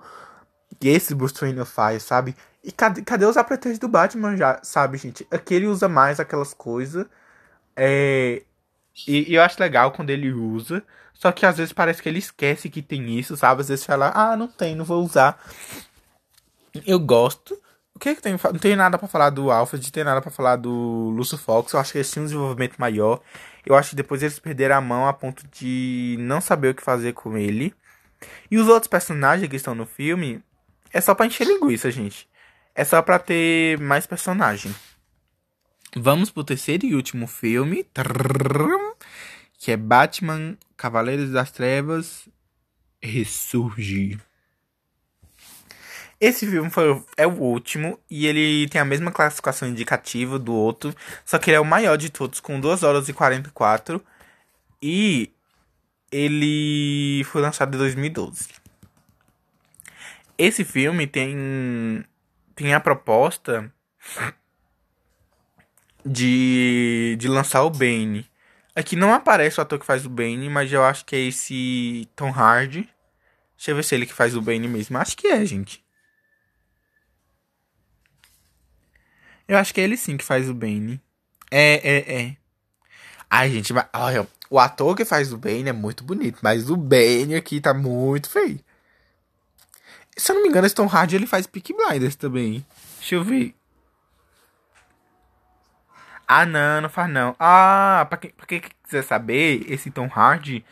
que 0.74 0.88
esse 0.88 1.14
Bruce 1.14 1.34
Wayne 1.40 1.64
faz, 1.64 2.02
sabe? 2.02 2.34
E 2.64 2.70
cadê, 2.70 3.02
cadê 3.02 3.24
os 3.26 3.36
apretes 3.36 3.78
do 3.78 3.88
Batman 3.88 4.36
já, 4.36 4.60
sabe, 4.62 4.98
gente? 4.98 5.26
Aqui 5.30 5.54
ele 5.54 5.66
usa 5.66 5.88
mais 5.88 6.20
aquelas 6.20 6.54
coisas. 6.54 7.06
É... 7.76 8.42
E, 9.06 9.32
e, 9.32 9.34
eu 9.34 9.42
acho 9.42 9.60
legal 9.60 9.92
quando 9.92 10.10
ele 10.10 10.32
usa. 10.32 10.82
Só 11.14 11.32
que 11.32 11.46
às 11.46 11.56
vezes 11.56 11.72
parece 11.72 12.02
que 12.02 12.08
ele 12.08 12.18
esquece 12.18 12.68
que 12.68 12.82
tem 12.82 13.18
isso, 13.18 13.36
sabe? 13.36 13.60
Às 13.62 13.68
vezes 13.68 13.84
fala, 13.84 14.12
ah, 14.14 14.36
não 14.36 14.48
tem, 14.48 14.74
não 14.74 14.84
vou 14.84 15.04
usar. 15.04 15.38
Eu 16.86 16.98
gosto. 16.98 17.60
O 17.94 17.98
que, 17.98 18.10
é 18.10 18.14
que 18.14 18.22
tem? 18.22 18.32
Não 18.32 18.58
tem 18.58 18.74
nada 18.74 18.98
para 18.98 19.06
falar 19.08 19.30
do 19.30 19.50
Alfred, 19.50 19.84
não 19.84 19.92
tem 19.92 20.04
nada 20.04 20.20
para 20.20 20.30
falar 20.30 20.56
do 20.56 21.10
Lucio 21.16 21.38
Fox. 21.38 21.72
Eu 21.72 21.80
acho 21.80 21.92
que 21.92 21.98
eles 21.98 22.10
tinham 22.10 22.24
um 22.24 22.26
desenvolvimento 22.26 22.76
maior. 22.78 23.20
Eu 23.64 23.76
acho 23.76 23.90
que 23.90 23.96
depois 23.96 24.22
eles 24.22 24.38
perderam 24.38 24.76
a 24.76 24.80
mão 24.80 25.06
a 25.06 25.12
ponto 25.12 25.46
de 25.48 26.16
não 26.18 26.40
saber 26.40 26.70
o 26.70 26.74
que 26.74 26.82
fazer 26.82 27.12
com 27.12 27.36
ele. 27.36 27.74
E 28.50 28.58
os 28.58 28.68
outros 28.68 28.88
personagens 28.88 29.48
que 29.48 29.56
estão 29.56 29.74
no 29.74 29.86
filme, 29.86 30.42
é 30.92 31.00
só 31.00 31.14
pra 31.14 31.26
encher 31.26 31.46
linguiça, 31.46 31.90
gente. 31.90 32.28
É 32.74 32.84
só 32.84 33.00
pra 33.02 33.18
ter 33.18 33.78
mais 33.78 34.06
personagem. 34.06 34.74
Vamos 35.94 36.30
pro 36.30 36.44
terceiro 36.44 36.86
e 36.86 36.94
último 36.94 37.26
filme. 37.26 37.86
Que 39.58 39.72
é 39.72 39.76
Batman 39.76 40.56
Cavaleiros 40.76 41.30
das 41.30 41.50
Trevas 41.50 42.28
Ressurge. 43.00 44.18
Esse 46.20 46.46
filme 46.46 46.70
foi, 46.70 47.02
é 47.16 47.26
o 47.26 47.32
último 47.32 47.98
e 48.08 48.28
ele 48.28 48.68
tem 48.68 48.80
a 48.80 48.84
mesma 48.84 49.10
classificação 49.10 49.68
indicativa 49.68 50.38
do 50.38 50.54
outro, 50.54 50.94
só 51.24 51.36
que 51.36 51.50
ele 51.50 51.56
é 51.56 51.60
o 51.60 51.64
maior 51.64 51.96
de 51.96 52.10
todos, 52.10 52.38
com 52.38 52.60
2 52.60 52.84
horas 52.84 53.08
e 53.08 53.12
44. 53.12 54.00
E 54.80 55.32
ele 56.12 57.24
foi 57.24 57.42
lançado 57.42 57.74
em 57.74 57.78
2012. 57.78 58.61
Esse 60.42 60.64
filme 60.64 61.06
tem 61.06 62.04
tem 62.56 62.74
a 62.74 62.80
proposta 62.80 63.72
de, 66.04 67.14
de 67.16 67.28
lançar 67.28 67.62
o 67.62 67.70
Bane. 67.70 68.28
Aqui 68.74 68.96
não 68.96 69.14
aparece 69.14 69.60
o 69.60 69.62
ator 69.62 69.78
que 69.78 69.86
faz 69.86 70.04
o 70.04 70.10
Bane, 70.10 70.50
mas 70.50 70.72
eu 70.72 70.82
acho 70.82 71.04
que 71.04 71.14
é 71.14 71.20
esse 71.20 72.08
Tom 72.16 72.32
Hardy. 72.32 72.88
Deixa 73.56 73.70
eu 73.70 73.76
ver 73.76 73.84
se 73.84 73.94
é 73.94 73.98
ele 73.98 74.06
que 74.06 74.12
faz 74.12 74.34
o 74.34 74.42
Bane 74.42 74.66
mesmo. 74.66 74.98
Acho 74.98 75.16
que 75.16 75.28
é, 75.28 75.46
gente. 75.46 75.80
Eu 79.46 79.58
acho 79.58 79.72
que 79.72 79.80
é 79.80 79.84
ele 79.84 79.96
sim 79.96 80.16
que 80.16 80.24
faz 80.24 80.50
o 80.50 80.54
Bane. 80.54 81.00
É, 81.52 81.74
é, 81.88 82.20
é. 82.20 82.36
Ai, 83.30 83.48
gente, 83.48 83.72
olha, 83.92 84.26
o 84.50 84.58
ator 84.58 84.96
que 84.96 85.04
faz 85.04 85.32
o 85.32 85.38
Bane 85.38 85.68
é 85.68 85.72
muito 85.72 86.02
bonito, 86.02 86.40
mas 86.42 86.68
o 86.68 86.76
Bane 86.76 87.36
aqui 87.36 87.60
tá 87.60 87.72
muito 87.72 88.28
feio. 88.28 88.58
Se 90.16 90.30
eu 90.30 90.36
não 90.36 90.42
me 90.42 90.48
engano, 90.48 90.66
esse 90.66 90.74
Tom 90.74 90.86
Hardy 90.86 91.16
ele 91.16 91.26
faz 91.26 91.46
Peak 91.46 91.72
Blinders 91.74 92.16
também. 92.16 92.64
Deixa 92.98 93.14
eu 93.14 93.24
ver. 93.24 93.54
Ah, 96.26 96.46
não, 96.46 96.82
não 96.82 96.88
faz 96.88 97.10
não. 97.10 97.34
Ah, 97.38 98.06
pra 98.08 98.18
quem, 98.18 98.30
pra 98.30 98.46
quem 98.46 98.62
quiser 98.82 99.02
saber, 99.02 99.64
esse 99.70 99.90
Tom 99.90 100.08
Hardy, 100.12 100.64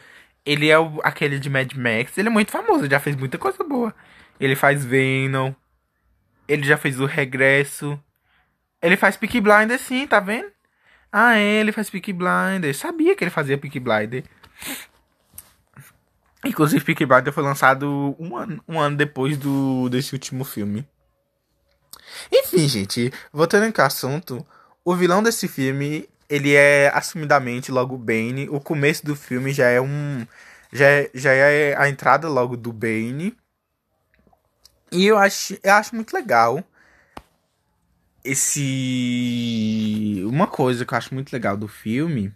ele 0.44 0.70
é 0.70 0.78
o, 0.78 1.00
aquele 1.02 1.38
de 1.38 1.50
Mad 1.50 1.72
Max. 1.74 2.16
Ele 2.16 2.28
é 2.28 2.30
muito 2.30 2.50
famoso, 2.50 2.88
já 2.88 3.00
fez 3.00 3.16
muita 3.16 3.38
coisa 3.38 3.62
boa. 3.64 3.94
Ele 4.38 4.56
faz 4.56 4.84
Venom. 4.84 5.52
Ele 6.48 6.64
já 6.64 6.76
fez 6.76 6.98
o 6.98 7.06
Regresso. 7.06 8.02
Ele 8.82 8.96
faz 8.96 9.16
Peaky 9.16 9.40
Blinder 9.40 9.78
sim, 9.78 10.06
tá 10.06 10.18
vendo? 10.18 10.50
Ah, 11.12 11.36
é, 11.36 11.60
ele 11.60 11.72
faz 11.72 11.90
Peaky 11.90 12.12
Blinder. 12.12 12.74
Sabia 12.74 13.14
que 13.14 13.22
ele 13.24 13.30
fazia 13.30 13.58
Peaky 13.58 13.80
Blinder. 13.80 14.24
Inclusive, 16.50 16.84
Peaky 16.84 17.06
Blinder 17.06 17.32
foi 17.32 17.44
lançado 17.44 18.16
um 18.18 18.36
ano, 18.36 18.60
um 18.66 18.80
ano 18.80 18.96
depois 18.96 19.38
do, 19.38 19.88
desse 19.88 20.12
último 20.12 20.42
filme. 20.42 20.84
Enfim, 22.32 22.66
gente, 22.68 23.12
voltando 23.32 23.72
que 23.72 23.80
assunto, 23.80 24.44
o 24.84 24.96
vilão 24.96 25.22
desse 25.22 25.46
filme, 25.46 26.08
ele 26.28 26.52
é 26.52 26.90
assumidamente 26.92 27.70
logo 27.70 27.96
Bane. 27.96 28.48
O 28.50 28.60
começo 28.60 29.06
do 29.06 29.14
filme 29.14 29.52
já 29.52 29.68
é 29.68 29.80
um 29.80 30.26
já 30.72 30.86
é, 30.86 31.10
já 31.14 31.32
é 31.32 31.76
a 31.76 31.88
entrada 31.88 32.28
logo 32.28 32.56
do 32.56 32.72
Bane. 32.72 33.36
E 34.90 35.06
eu 35.06 35.16
acho, 35.16 35.56
eu 35.62 35.74
acho 35.74 35.94
muito 35.94 36.12
legal 36.12 36.64
esse 38.24 40.20
uma 40.26 40.48
coisa 40.48 40.84
que 40.84 40.92
eu 40.92 40.98
acho 40.98 41.14
muito 41.14 41.32
legal 41.32 41.56
do 41.56 41.68
filme. 41.68 42.34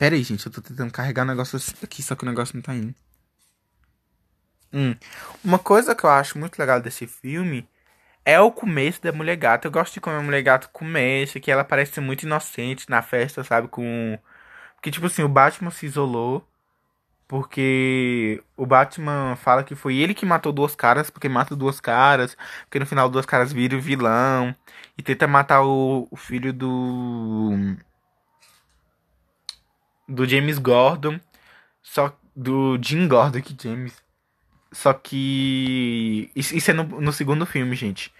Pera 0.00 0.14
aí, 0.14 0.22
gente, 0.22 0.46
eu 0.46 0.50
tô 0.50 0.62
tentando 0.62 0.90
carregar 0.90 1.24
o 1.24 1.26
negócio 1.26 1.58
aqui, 1.84 2.02
só 2.02 2.16
que 2.16 2.22
o 2.22 2.26
negócio 2.26 2.56
não 2.56 2.62
tá 2.62 2.74
indo. 2.74 2.94
Hum. 4.72 4.96
Uma 5.44 5.58
coisa 5.58 5.94
que 5.94 6.04
eu 6.04 6.08
acho 6.08 6.38
muito 6.38 6.58
legal 6.58 6.80
desse 6.80 7.06
filme 7.06 7.68
é 8.24 8.40
o 8.40 8.50
começo 8.50 9.02
da 9.02 9.12
mulher 9.12 9.36
gata. 9.36 9.68
Eu 9.68 9.72
gosto 9.72 9.92
de 9.92 10.00
como 10.00 10.16
a 10.16 10.22
mulher 10.22 10.42
gata 10.42 10.68
começa, 10.68 11.38
que 11.38 11.50
ela 11.50 11.64
parece 11.64 12.00
muito 12.00 12.22
inocente 12.24 12.88
na 12.88 13.02
festa, 13.02 13.44
sabe? 13.44 13.68
Com. 13.68 14.18
Porque, 14.76 14.90
tipo 14.90 15.04
assim, 15.06 15.22
o 15.22 15.28
Batman 15.28 15.70
se 15.70 15.84
isolou. 15.84 16.48
Porque 17.28 18.42
o 18.56 18.66
Batman 18.66 19.36
fala 19.36 19.64
que 19.64 19.74
foi 19.76 19.96
ele 19.98 20.14
que 20.14 20.26
matou 20.26 20.52
duas 20.52 20.74
caras, 20.74 21.10
porque 21.10 21.28
mata 21.28 21.54
duas 21.56 21.80
caras, 21.80 22.36
porque 22.62 22.78
no 22.78 22.86
final 22.86 23.10
duas 23.10 23.26
caras 23.26 23.52
viram 23.52 23.80
vilão. 23.80 24.54
E 24.98 25.02
tenta 25.02 25.26
matar 25.28 25.62
o, 25.62 26.08
o 26.10 26.16
filho 26.16 26.52
do. 26.54 27.76
Do 30.10 30.26
James 30.26 30.58
Gordon. 30.58 31.20
Só. 31.82 32.16
Do 32.34 32.78
Jim 32.80 33.08
Gordon, 33.08 33.40
que 33.40 33.56
James. 33.60 33.94
Só 34.72 34.92
que. 34.92 36.30
Isso 36.34 36.70
é 36.70 36.74
no, 36.74 36.84
no 36.84 37.12
segundo 37.12 37.46
filme, 37.46 37.74
gente. 37.74 38.12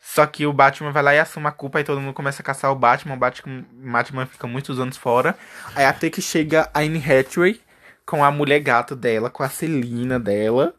Só 0.00 0.26
que 0.26 0.46
o 0.46 0.52
Batman 0.52 0.92
vai 0.92 1.02
lá 1.02 1.14
e 1.14 1.18
assume 1.18 1.46
a 1.46 1.52
culpa 1.52 1.80
e 1.80 1.84
todo 1.84 2.00
mundo 2.00 2.14
começa 2.14 2.40
a 2.40 2.44
caçar 2.44 2.72
o 2.72 2.74
Batman. 2.74 3.14
O 3.14 3.18
Batman, 3.18 3.64
Batman 3.70 4.26
fica 4.26 4.46
muitos 4.46 4.80
anos 4.80 4.96
fora. 4.96 5.36
Aí 5.74 5.84
até 5.84 6.08
que 6.08 6.22
chega 6.22 6.70
a 6.72 6.80
Anne 6.80 6.98
Hathaway 6.98 7.60
com 8.06 8.24
a 8.24 8.30
mulher 8.30 8.60
gato 8.60 8.96
dela, 8.96 9.28
com 9.28 9.42
a 9.42 9.48
Celina 9.48 10.18
dela. 10.18 10.74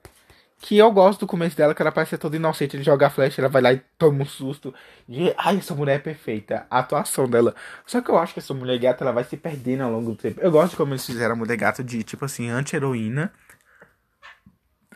Que 0.62 0.78
eu 0.78 0.92
gosto 0.92 1.22
do 1.22 1.28
começo 1.28 1.58
dela, 1.58 1.74
que 1.74 1.82
ela 1.82 1.92
parece 1.92 2.18
toda 2.20 2.36
inocente. 2.36 2.76
Ele 2.76 2.84
joga 2.84 3.08
a 3.08 3.10
flecha, 3.10 3.42
ela 3.42 3.50
vai 3.50 3.62
lá 3.64 3.74
e 3.74 3.82
toma 3.98 4.22
um 4.22 4.26
susto. 4.26 4.74
De, 5.10 5.34
ai, 5.36 5.58
essa 5.58 5.74
mulher 5.74 5.96
é 5.96 6.00
perfeita. 6.00 6.68
A 6.70 6.80
atuação 6.80 7.28
dela. 7.28 7.56
Só 7.86 8.00
que 8.00 8.12
eu 8.12 8.18
acho 8.18 8.34
que 8.34 8.40
essa 8.40 8.54
mulher 8.54 8.78
gata 8.78 9.04
ela 9.04 9.12
vai 9.12 9.24
se 9.24 9.36
perdendo 9.36 9.84
ao 9.84 9.92
longo 9.92 10.12
do 10.12 10.16
tempo. 10.16 10.40
Eu 10.40 10.52
gosto 10.52 10.72
de 10.72 10.78
como 10.78 10.94
eles 10.94 11.06
fizeram 11.06 11.34
a 11.34 11.36
mulher 11.36 11.58
gata 11.58 11.84
de, 11.84 12.04
tipo 12.04 12.24
assim, 12.26 12.48
anti-heroína. 12.50 13.34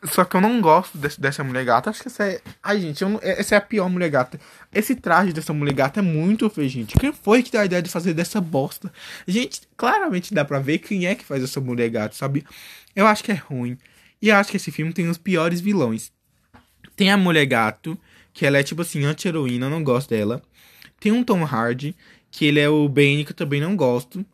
Só 0.03 0.23
que 0.23 0.35
eu 0.35 0.41
não 0.41 0.61
gosto 0.61 0.97
dessa 0.97 1.43
mulher 1.43 1.65
gata. 1.65 1.89
Acho 1.89 2.01
que 2.01 2.09
essa 2.09 2.27
é. 2.27 2.41
Ai, 2.61 2.79
gente, 2.79 3.03
não... 3.03 3.19
essa 3.23 3.55
é 3.55 3.57
a 3.57 3.61
pior 3.61 3.89
mulher 3.89 4.09
gata. 4.09 4.39
Esse 4.71 4.95
traje 4.95 5.33
dessa 5.33 5.51
mulher 5.51 5.73
gata 5.73 5.99
é 5.99 6.03
muito 6.03 6.47
feio, 6.47 6.69
gente. 6.69 6.95
Quem 6.99 7.11
foi 7.11 7.41
que 7.41 7.51
deu 7.51 7.61
a 7.61 7.65
ideia 7.65 7.81
de 7.81 7.89
fazer 7.89 8.13
dessa 8.13 8.39
bosta? 8.39 8.93
Gente, 9.27 9.61
claramente 9.75 10.31
dá 10.31 10.45
pra 10.45 10.59
ver 10.59 10.77
quem 10.77 11.07
é 11.07 11.15
que 11.15 11.25
faz 11.25 11.43
essa 11.43 11.59
mulher 11.59 11.89
gata, 11.89 12.13
sabe? 12.13 12.45
Eu 12.95 13.07
acho 13.07 13.23
que 13.23 13.31
é 13.31 13.35
ruim. 13.35 13.79
E 14.21 14.31
acho 14.31 14.51
que 14.51 14.57
esse 14.57 14.71
filme 14.71 14.93
tem 14.93 15.07
os 15.07 15.17
piores 15.17 15.61
vilões. 15.61 16.11
Tem 16.95 17.11
a 17.11 17.17
mulher 17.17 17.45
gato, 17.45 17.97
que 18.33 18.45
ela 18.45 18.57
é 18.57 18.63
tipo 18.63 18.81
assim, 18.81 19.03
anti-heroína, 19.03 19.69
não 19.69 19.83
gosto 19.83 20.09
dela. 20.09 20.41
Tem 20.99 21.11
um 21.11 21.23
Tom 21.23 21.43
Hardy, 21.43 21.95
que 22.31 22.45
ele 22.45 22.59
é 22.59 22.69
o 22.69 22.87
Bane, 22.87 23.25
que 23.25 23.31
eu 23.31 23.35
também 23.35 23.61
não 23.61 23.75
gosto. 23.75 24.25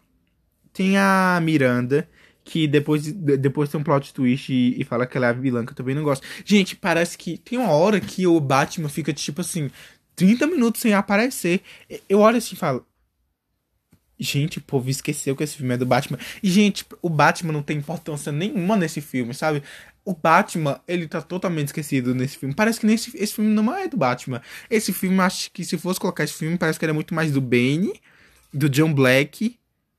Tem 0.73 0.97
a 0.97 1.39
Miranda, 1.41 2.07
que 2.43 2.67
depois, 2.67 3.11
depois 3.11 3.69
tem 3.69 3.79
um 3.79 3.83
plot 3.83 4.13
twist 4.13 4.51
e, 4.51 4.79
e, 4.79 4.83
fala 4.83 5.05
que 5.05 5.17
ela 5.17 5.27
é 5.27 5.29
a 5.29 5.33
vilã, 5.33 5.65
que 5.65 5.71
eu 5.71 5.75
também 5.75 5.95
não 5.95 6.03
gosto. 6.03 6.25
Gente, 6.45 6.75
parece 6.75 7.17
que 7.17 7.37
tem 7.37 7.57
uma 7.57 7.71
hora 7.71 7.99
que 7.99 8.25
o 8.25 8.39
Batman 8.39 8.89
fica, 8.89 9.13
tipo 9.13 9.41
assim, 9.41 9.69
30 10.15 10.47
minutos 10.47 10.81
sem 10.81 10.93
aparecer. 10.93 11.61
Eu 12.07 12.19
olho 12.19 12.37
assim 12.37 12.55
e 12.55 12.57
falo. 12.57 12.85
Gente, 14.23 14.59
o 14.59 14.61
povo 14.61 14.87
esqueceu 14.87 15.35
que 15.35 15.43
esse 15.43 15.57
filme 15.57 15.73
é 15.73 15.77
do 15.77 15.85
Batman. 15.85 16.19
E, 16.43 16.51
gente, 16.51 16.85
o 17.01 17.09
Batman 17.09 17.51
não 17.51 17.63
tem 17.63 17.79
importância 17.79 18.31
nenhuma 18.31 18.77
nesse 18.77 19.01
filme, 19.01 19.33
sabe? 19.33 19.63
O 20.05 20.13
Batman, 20.13 20.79
ele 20.87 21.07
tá 21.07 21.23
totalmente 21.23 21.69
esquecido 21.69 22.13
nesse 22.13 22.37
filme. 22.37 22.53
Parece 22.53 22.79
que 22.79 22.85
nesse, 22.85 23.11
esse 23.17 23.33
filme 23.33 23.49
não 23.49 23.75
é 23.75 23.87
do 23.87 23.97
Batman. 23.97 24.39
Esse 24.69 24.93
filme, 24.93 25.19
acho 25.21 25.49
que 25.51 25.65
se 25.65 25.75
fosse 25.75 25.99
colocar 25.99 26.23
esse 26.23 26.33
filme, 26.33 26.55
parece 26.55 26.77
que 26.77 26.85
era 26.85 26.93
muito 26.93 27.15
mais 27.15 27.31
do 27.31 27.41
Bane, 27.41 27.99
do 28.53 28.69
John 28.69 28.93
Black 28.93 29.57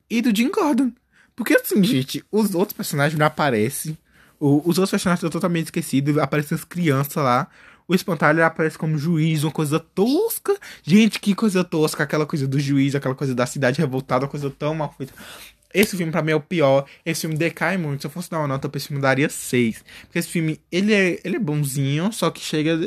e 0.08 0.22
do 0.22 0.34
Jim 0.34 0.52
Gordon. 0.52 0.92
Porque 1.34 1.54
assim, 1.54 1.82
gente, 1.82 2.24
os 2.30 2.54
outros 2.54 2.76
personagens 2.76 3.18
não 3.18 3.26
aparecem. 3.26 3.98
O, 4.38 4.58
os 4.58 4.78
outros 4.78 4.90
personagens 4.90 5.18
estão 5.18 5.30
totalmente 5.30 5.64
esquecidos. 5.64 6.16
Aparecem 6.18 6.54
as 6.54 6.64
crianças 6.64 7.16
lá. 7.16 7.48
O 7.86 7.94
espantalho 7.94 8.44
aparece 8.44 8.78
como 8.78 8.98
juiz, 8.98 9.44
uma 9.44 9.52
coisa 9.52 9.78
tosca. 9.78 10.56
Gente, 10.82 11.20
que 11.20 11.34
coisa 11.34 11.64
tosca. 11.64 12.02
Aquela 12.02 12.26
coisa 12.26 12.46
do 12.46 12.58
juiz, 12.58 12.94
aquela 12.94 13.14
coisa 13.14 13.34
da 13.34 13.46
cidade 13.46 13.80
revoltada, 13.80 14.24
uma 14.24 14.30
coisa 14.30 14.50
tão 14.50 14.74
mal 14.74 14.94
feita. 14.96 15.12
Esse 15.74 15.96
filme 15.96 16.12
pra 16.12 16.22
mim 16.22 16.32
é 16.32 16.36
o 16.36 16.40
pior. 16.40 16.84
Esse 17.04 17.22
filme 17.22 17.36
decai 17.36 17.76
muito. 17.78 18.02
Se 18.02 18.06
eu 18.06 18.10
fosse 18.10 18.30
dar 18.30 18.38
uma 18.38 18.48
nota 18.48 18.68
pra 18.68 18.76
esse 18.76 18.88
filme, 18.88 19.00
daria 19.02 19.28
6. 19.28 19.84
Porque 20.02 20.18
esse 20.18 20.28
filme, 20.28 20.60
ele 20.70 20.92
é, 20.92 21.18
ele 21.24 21.36
é 21.36 21.38
bonzinho, 21.38 22.12
só 22.12 22.30
que 22.30 22.40
chega. 22.40 22.78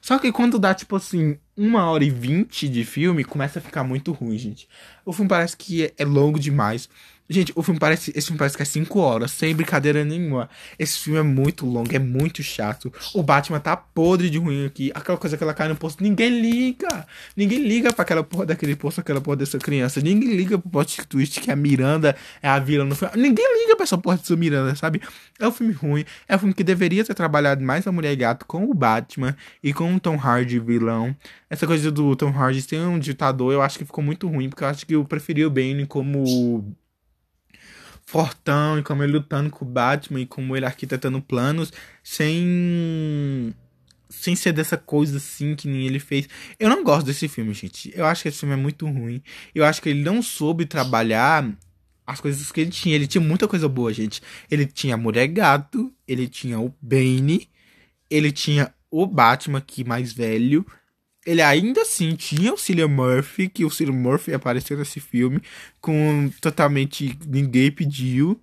Só 0.00 0.18
que 0.18 0.32
quando 0.32 0.58
dá, 0.58 0.74
tipo 0.74 0.96
assim, 0.96 1.38
uma 1.56 1.88
hora 1.88 2.04
e 2.04 2.10
vinte 2.10 2.68
de 2.68 2.84
filme, 2.84 3.24
começa 3.24 3.58
a 3.58 3.62
ficar 3.62 3.84
muito 3.84 4.10
ruim, 4.12 4.36
gente. 4.36 4.68
O 5.04 5.12
filme 5.12 5.28
parece 5.28 5.56
que 5.56 5.92
é 5.96 6.04
longo 6.04 6.38
demais. 6.38 6.88
Gente, 7.32 7.52
o 7.56 7.62
filme 7.62 7.80
parece. 7.80 8.12
Esse 8.14 8.26
filme 8.26 8.38
parece 8.38 8.56
que 8.56 8.62
é 8.62 8.66
5 8.66 8.98
horas, 8.98 9.30
sem 9.30 9.54
brincadeira 9.54 10.04
nenhuma. 10.04 10.50
Esse 10.78 10.98
filme 10.98 11.18
é 11.18 11.22
muito 11.22 11.64
longo, 11.64 11.94
é 11.94 11.98
muito 11.98 12.42
chato. 12.42 12.92
O 13.14 13.22
Batman 13.22 13.58
tá 13.58 13.74
podre 13.74 14.28
de 14.28 14.38
ruim 14.38 14.66
aqui. 14.66 14.92
Aquela 14.94 15.16
coisa 15.16 15.36
que 15.36 15.42
ela 15.42 15.54
cai 15.54 15.66
no 15.66 15.76
poço. 15.76 15.96
Ninguém 16.00 16.40
liga. 16.40 17.06
Ninguém 17.34 17.62
liga 17.62 17.92
pra 17.92 18.02
aquela 18.02 18.22
porra 18.22 18.46
daquele 18.46 18.76
poço, 18.76 19.00
aquela 19.00 19.20
porra 19.20 19.36
dessa 19.36 19.58
criança. 19.58 20.00
Ninguém 20.00 20.34
liga 20.36 20.58
pro 20.58 20.68
plot 20.68 21.06
twist 21.06 21.40
que 21.40 21.50
a 21.50 21.56
Miranda 21.56 22.14
é 22.42 22.48
a 22.48 22.58
vilã 22.58 22.84
no 22.84 22.94
filme. 22.94 23.14
Ninguém 23.16 23.62
liga 23.62 23.76
pra 23.76 23.84
essa 23.84 23.96
porra 23.96 24.18
dessa 24.18 24.36
Miranda, 24.36 24.74
sabe? 24.74 25.00
É 25.40 25.48
um 25.48 25.52
filme 25.52 25.72
ruim. 25.72 26.04
É 26.28 26.36
um 26.36 26.38
filme 26.38 26.54
que 26.54 26.62
deveria 26.62 27.02
ter 27.02 27.14
trabalhado 27.14 27.64
mais 27.64 27.86
a 27.86 27.92
Mulher 27.92 28.14
Gato 28.14 28.44
com 28.44 28.64
o 28.64 28.74
Batman 28.74 29.34
e 29.62 29.72
com 29.72 29.94
o 29.94 29.98
Tom 29.98 30.16
Hardy 30.16 30.58
vilão. 30.58 31.16
Essa 31.48 31.66
coisa 31.66 31.90
do 31.90 32.14
Tom 32.14 32.30
Hardy 32.30 32.60
ser 32.60 32.78
um 32.80 32.98
ditador, 32.98 33.52
eu 33.52 33.62
acho 33.62 33.78
que 33.78 33.84
ficou 33.84 34.04
muito 34.04 34.28
ruim, 34.28 34.48
porque 34.48 34.64
eu 34.64 34.68
acho 34.68 34.86
que 34.86 34.94
eu 34.94 35.04
preferi 35.04 35.44
o 35.44 35.50
Bane 35.50 35.86
como 35.86 36.74
fortão 38.12 38.78
e 38.78 38.82
como 38.82 39.02
ele 39.02 39.14
lutando 39.14 39.48
com 39.48 39.64
o 39.64 39.68
Batman 39.68 40.20
e 40.20 40.26
como 40.26 40.54
ele 40.54 40.66
arquitetando 40.66 41.22
planos 41.22 41.72
sem 42.04 43.54
sem 44.10 44.36
ser 44.36 44.52
dessa 44.52 44.76
coisa 44.76 45.16
assim 45.16 45.56
que 45.56 45.66
nem 45.66 45.86
ele 45.86 45.98
fez. 45.98 46.28
Eu 46.60 46.68
não 46.68 46.84
gosto 46.84 47.06
desse 47.06 47.26
filme, 47.26 47.54
gente. 47.54 47.90
Eu 47.96 48.04
acho 48.04 48.22
que 48.22 48.28
esse 48.28 48.38
filme 48.38 48.52
é 48.52 48.58
muito 48.58 48.86
ruim. 48.86 49.22
Eu 49.54 49.64
acho 49.64 49.80
que 49.80 49.88
ele 49.88 50.02
não 50.02 50.22
soube 50.22 50.66
trabalhar 50.66 51.50
as 52.06 52.20
coisas 52.20 52.52
que 52.52 52.60
ele 52.60 52.70
tinha. 52.70 52.94
Ele 52.94 53.06
tinha 53.06 53.22
muita 53.22 53.48
coisa 53.48 53.66
boa, 53.66 53.90
gente. 53.90 54.20
Ele 54.50 54.66
tinha 54.66 54.94
a 54.94 54.98
Mulher 54.98 55.28
Gato, 55.28 55.90
ele 56.06 56.28
tinha 56.28 56.60
o 56.60 56.74
Bane, 56.82 57.48
ele 58.10 58.30
tinha 58.30 58.74
o 58.90 59.06
Batman 59.06 59.58
aqui 59.58 59.82
mais 59.82 60.12
velho, 60.12 60.66
ele 61.24 61.40
ainda 61.40 61.82
assim 61.82 62.14
tinha 62.14 62.52
o 62.52 62.58
Cillian 62.58 62.88
Murphy, 62.88 63.48
que 63.48 63.64
o 63.64 63.70
Cillian 63.70 63.94
Murphy 63.94 64.34
apareceu 64.34 64.76
nesse 64.76 65.00
filme, 65.00 65.40
com 65.80 66.30
totalmente 66.40 67.18
ninguém 67.26 67.70
pediu. 67.70 68.40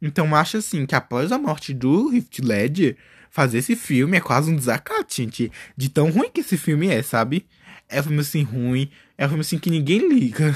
Então 0.00 0.34
acho 0.34 0.56
assim 0.58 0.86
que 0.86 0.94
após 0.94 1.32
a 1.32 1.38
morte 1.38 1.72
do 1.74 2.08
Rift 2.08 2.40
Ledger, 2.40 2.96
fazer 3.30 3.58
esse 3.58 3.76
filme 3.76 4.16
é 4.16 4.20
quase 4.20 4.50
um 4.50 4.56
desacato, 4.56 5.14
gente. 5.14 5.50
De 5.76 5.88
tão 5.88 6.10
ruim 6.10 6.30
que 6.30 6.40
esse 6.40 6.56
filme 6.56 6.88
é, 6.88 7.02
sabe? 7.02 7.46
É 7.88 8.00
um 8.00 8.04
filme 8.04 8.20
assim 8.20 8.42
ruim, 8.42 8.90
é 9.18 9.26
um 9.26 9.28
filme 9.28 9.40
assim 9.42 9.58
que 9.58 9.70
ninguém 9.70 10.08
liga. 10.08 10.54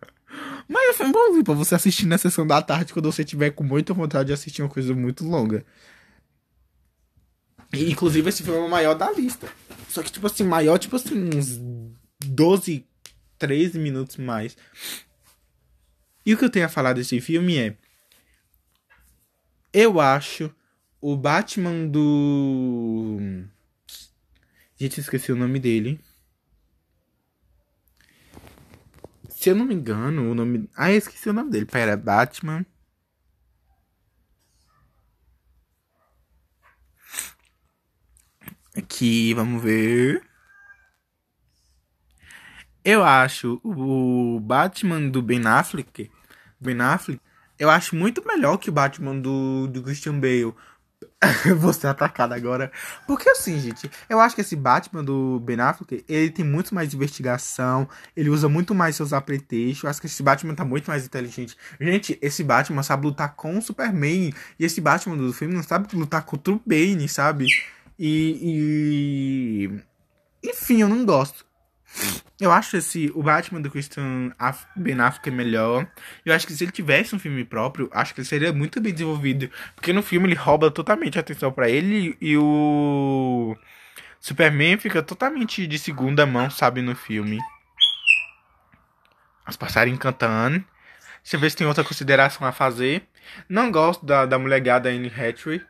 Mas 0.68 0.86
é 0.86 0.90
um 0.90 0.94
filme 0.94 1.12
bom 1.12 1.42
pra 1.42 1.54
você 1.54 1.74
assistir 1.74 2.06
na 2.06 2.18
sessão 2.18 2.46
da 2.46 2.62
tarde 2.62 2.92
quando 2.92 3.10
você 3.10 3.24
tiver 3.24 3.50
com 3.50 3.64
muita 3.64 3.92
vontade 3.92 4.28
de 4.28 4.32
assistir 4.32 4.62
uma 4.62 4.68
coisa 4.68 4.94
muito 4.94 5.24
longa. 5.24 5.64
E, 7.72 7.90
inclusive 7.90 8.28
esse 8.28 8.42
filme 8.42 8.58
é 8.58 8.62
o 8.62 8.68
maior 8.68 8.94
da 8.94 9.10
lista. 9.10 9.48
Só 9.88 10.02
que, 10.02 10.12
tipo 10.12 10.26
assim, 10.26 10.44
maior, 10.44 10.78
tipo 10.78 10.96
assim, 10.96 11.30
uns 11.34 11.58
12, 12.24 12.86
13 13.38 13.78
minutos 13.78 14.16
mais. 14.16 14.56
E 16.24 16.34
o 16.34 16.38
que 16.38 16.44
eu 16.44 16.50
tenho 16.50 16.66
a 16.66 16.68
falar 16.68 16.92
desse 16.92 17.20
filme 17.20 17.58
é. 17.58 17.76
Eu 19.72 20.00
acho 20.00 20.52
o 21.00 21.16
Batman 21.16 21.86
do. 21.86 23.18
Gente, 24.76 25.00
esqueci 25.00 25.32
o 25.32 25.36
nome 25.36 25.58
dele. 25.58 26.00
Se 29.28 29.48
eu 29.48 29.56
não 29.56 29.64
me 29.64 29.74
engano, 29.74 30.30
o 30.30 30.34
nome. 30.34 30.68
Ah, 30.76 30.92
eu 30.92 30.98
esqueci 30.98 31.28
o 31.28 31.32
nome 31.32 31.50
dele. 31.50 31.66
Pera, 31.66 31.96
Batman. 31.96 32.66
Aqui, 38.76 39.34
vamos 39.34 39.62
ver. 39.62 40.22
Eu 42.84 43.04
acho 43.04 43.60
o 43.62 44.40
Batman 44.40 45.08
do 45.08 45.20
Ben 45.20 45.46
Affleck, 45.46 46.10
Ben 46.58 46.80
Affleck, 46.80 47.20
eu 47.58 47.68
acho 47.68 47.94
muito 47.94 48.26
melhor 48.26 48.56
que 48.56 48.70
o 48.70 48.72
Batman 48.72 49.16
do, 49.20 49.66
do 49.66 49.82
Christian 49.82 50.18
Bale. 50.18 50.54
Vou 51.58 51.72
ser 51.72 51.88
atacado 51.88 52.32
agora. 52.32 52.72
Porque 53.06 53.28
assim, 53.28 53.58
gente, 53.60 53.90
eu 54.08 54.18
acho 54.18 54.34
que 54.34 54.40
esse 54.40 54.56
Batman 54.56 55.04
do 55.04 55.40
Ben 55.40 55.60
Affleck, 55.60 56.04
ele 56.08 56.30
tem 56.30 56.44
muito 56.44 56.74
mais 56.74 56.94
investigação, 56.94 57.86
ele 58.16 58.30
usa 58.30 58.48
muito 58.48 58.74
mais 58.74 58.96
seus 58.96 59.12
apretextos. 59.12 59.82
Eu 59.82 59.90
acho 59.90 60.00
que 60.00 60.06
esse 60.06 60.22
Batman 60.22 60.54
tá 60.54 60.64
muito 60.64 60.86
mais 60.88 61.04
inteligente. 61.04 61.56
Gente, 61.78 62.18
esse 62.22 62.42
Batman 62.42 62.82
sabe 62.82 63.06
lutar 63.06 63.34
com 63.34 63.58
o 63.58 63.62
Superman. 63.62 64.32
E 64.58 64.64
esse 64.64 64.80
Batman 64.80 65.16
do 65.16 65.32
filme 65.32 65.54
não 65.54 65.62
sabe 65.62 65.94
lutar 65.94 66.22
contra 66.24 66.54
o 66.54 66.62
Bane, 66.64 67.08
sabe? 67.08 67.46
E. 68.02 69.68
e... 70.42 70.48
Enfim, 70.48 70.80
eu 70.80 70.88
não 70.88 71.04
gosto. 71.04 71.44
Eu 72.40 72.50
acho 72.50 72.78
esse 72.78 73.12
o 73.14 73.22
Batman 73.22 73.60
do 73.60 73.70
Christian 73.70 74.32
Ben 74.74 74.98
Affleck 74.98 75.28
é 75.28 75.32
melhor. 75.32 75.86
Eu 76.24 76.34
acho 76.34 76.46
que 76.46 76.54
se 76.54 76.64
ele 76.64 76.72
tivesse 76.72 77.14
um 77.14 77.18
filme 77.18 77.44
próprio, 77.44 77.90
acho 77.92 78.14
que 78.14 78.20
ele 78.20 78.28
seria 78.28 78.52
muito 78.54 78.80
bem 78.80 78.94
desenvolvido, 78.94 79.50
porque 79.74 79.92
no 79.92 80.02
filme 80.02 80.28
ele 80.28 80.34
rouba 80.34 80.70
totalmente 80.70 81.18
a 81.18 81.20
atenção 81.20 81.52
para 81.52 81.68
ele 81.68 82.16
e 82.18 82.38
o 82.38 83.54
Superman 84.18 84.78
fica 84.78 85.02
totalmente 85.02 85.66
de 85.66 85.78
segunda 85.78 86.24
mão, 86.24 86.48
sabe, 86.48 86.80
no 86.80 86.96
filme. 86.96 87.38
As 89.44 89.58
passarinhos 89.58 90.00
cantando. 90.00 90.64
Deixa 91.22 91.36
eu 91.36 91.40
ver 91.40 91.50
se 91.50 91.56
tem 91.56 91.66
outra 91.66 91.84
consideração 91.84 92.46
a 92.46 92.52
fazer. 92.52 93.06
Não 93.46 93.70
gosto 93.70 94.06
da, 94.06 94.24
da 94.24 94.38
mulher 94.38 94.60
gada 94.60 94.88
Anne 94.88 95.08
Hathaway. 95.08 95.60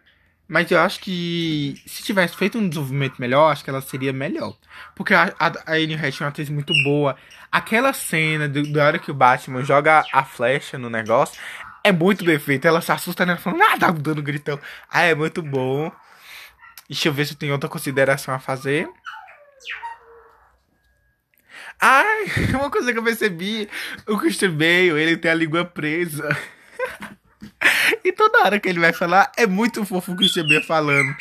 Mas 0.51 0.69
eu 0.69 0.81
acho 0.81 0.99
que 0.99 1.81
se 1.87 2.03
tivesse 2.03 2.37
feito 2.37 2.59
um 2.59 2.69
desenvolvimento 2.69 3.21
melhor, 3.21 3.53
acho 3.53 3.63
que 3.63 3.71
ela 3.71 3.81
seria 3.81 4.13
melhor. 4.13 4.57
Porque 4.97 5.15
a, 5.15 5.33
a, 5.39 5.75
Anne 5.75 5.95
Hatch 5.95 6.21
é 6.21 6.25
uma 6.25 6.31
atriz 6.31 6.49
muito 6.49 6.73
boa. 6.83 7.17
Aquela 7.53 7.93
cena 7.93 8.49
do, 8.49 8.73
da 8.73 8.85
hora 8.85 8.99
que 8.99 9.13
o 9.13 9.15
Batman 9.15 9.63
joga 9.63 10.05
a 10.13 10.25
flecha 10.25 10.77
no 10.77 10.91
negócio 10.91 11.41
é 11.85 11.93
muito 11.93 12.25
bem 12.25 12.37
feita. 12.37 12.67
Ela 12.67 12.81
se 12.81 12.91
assusta, 12.91 13.25
né? 13.25 13.37
Falando, 13.37 13.63
ah, 13.63 13.79
tá 13.79 13.93
dando 13.93 14.21
gritão. 14.21 14.59
Ah, 14.91 15.03
é 15.03 15.15
muito 15.15 15.41
bom. 15.41 15.93
Deixa 16.89 17.07
eu 17.07 17.13
ver 17.13 17.27
se 17.27 17.37
tem 17.37 17.53
outra 17.53 17.71
consideração 17.71 18.35
a 18.35 18.41
fazer. 18.41 18.91
Ai, 21.81 22.25
uma 22.59 22.73
coisa 22.73 22.93
que 22.93 22.99
eu 22.99 23.05
percebi, 23.05 23.69
o 24.05 24.19
Christian 24.19 24.51
Bale, 24.51 25.01
ele 25.01 25.17
tem 25.17 25.31
a 25.31 25.35
língua 25.35 25.65
presa. 25.65 26.29
E 28.05 28.13
toda 28.13 28.45
hora 28.45 28.61
que 28.61 28.69
ele 28.69 28.81
vai 28.81 28.93
falar, 28.93 29.31
é 29.37 29.47
muito 29.47 29.85
fofo 29.85 30.13
o 30.13 30.17
Christian 30.17 30.47
Bale 30.47 30.63
falando. 30.63 31.15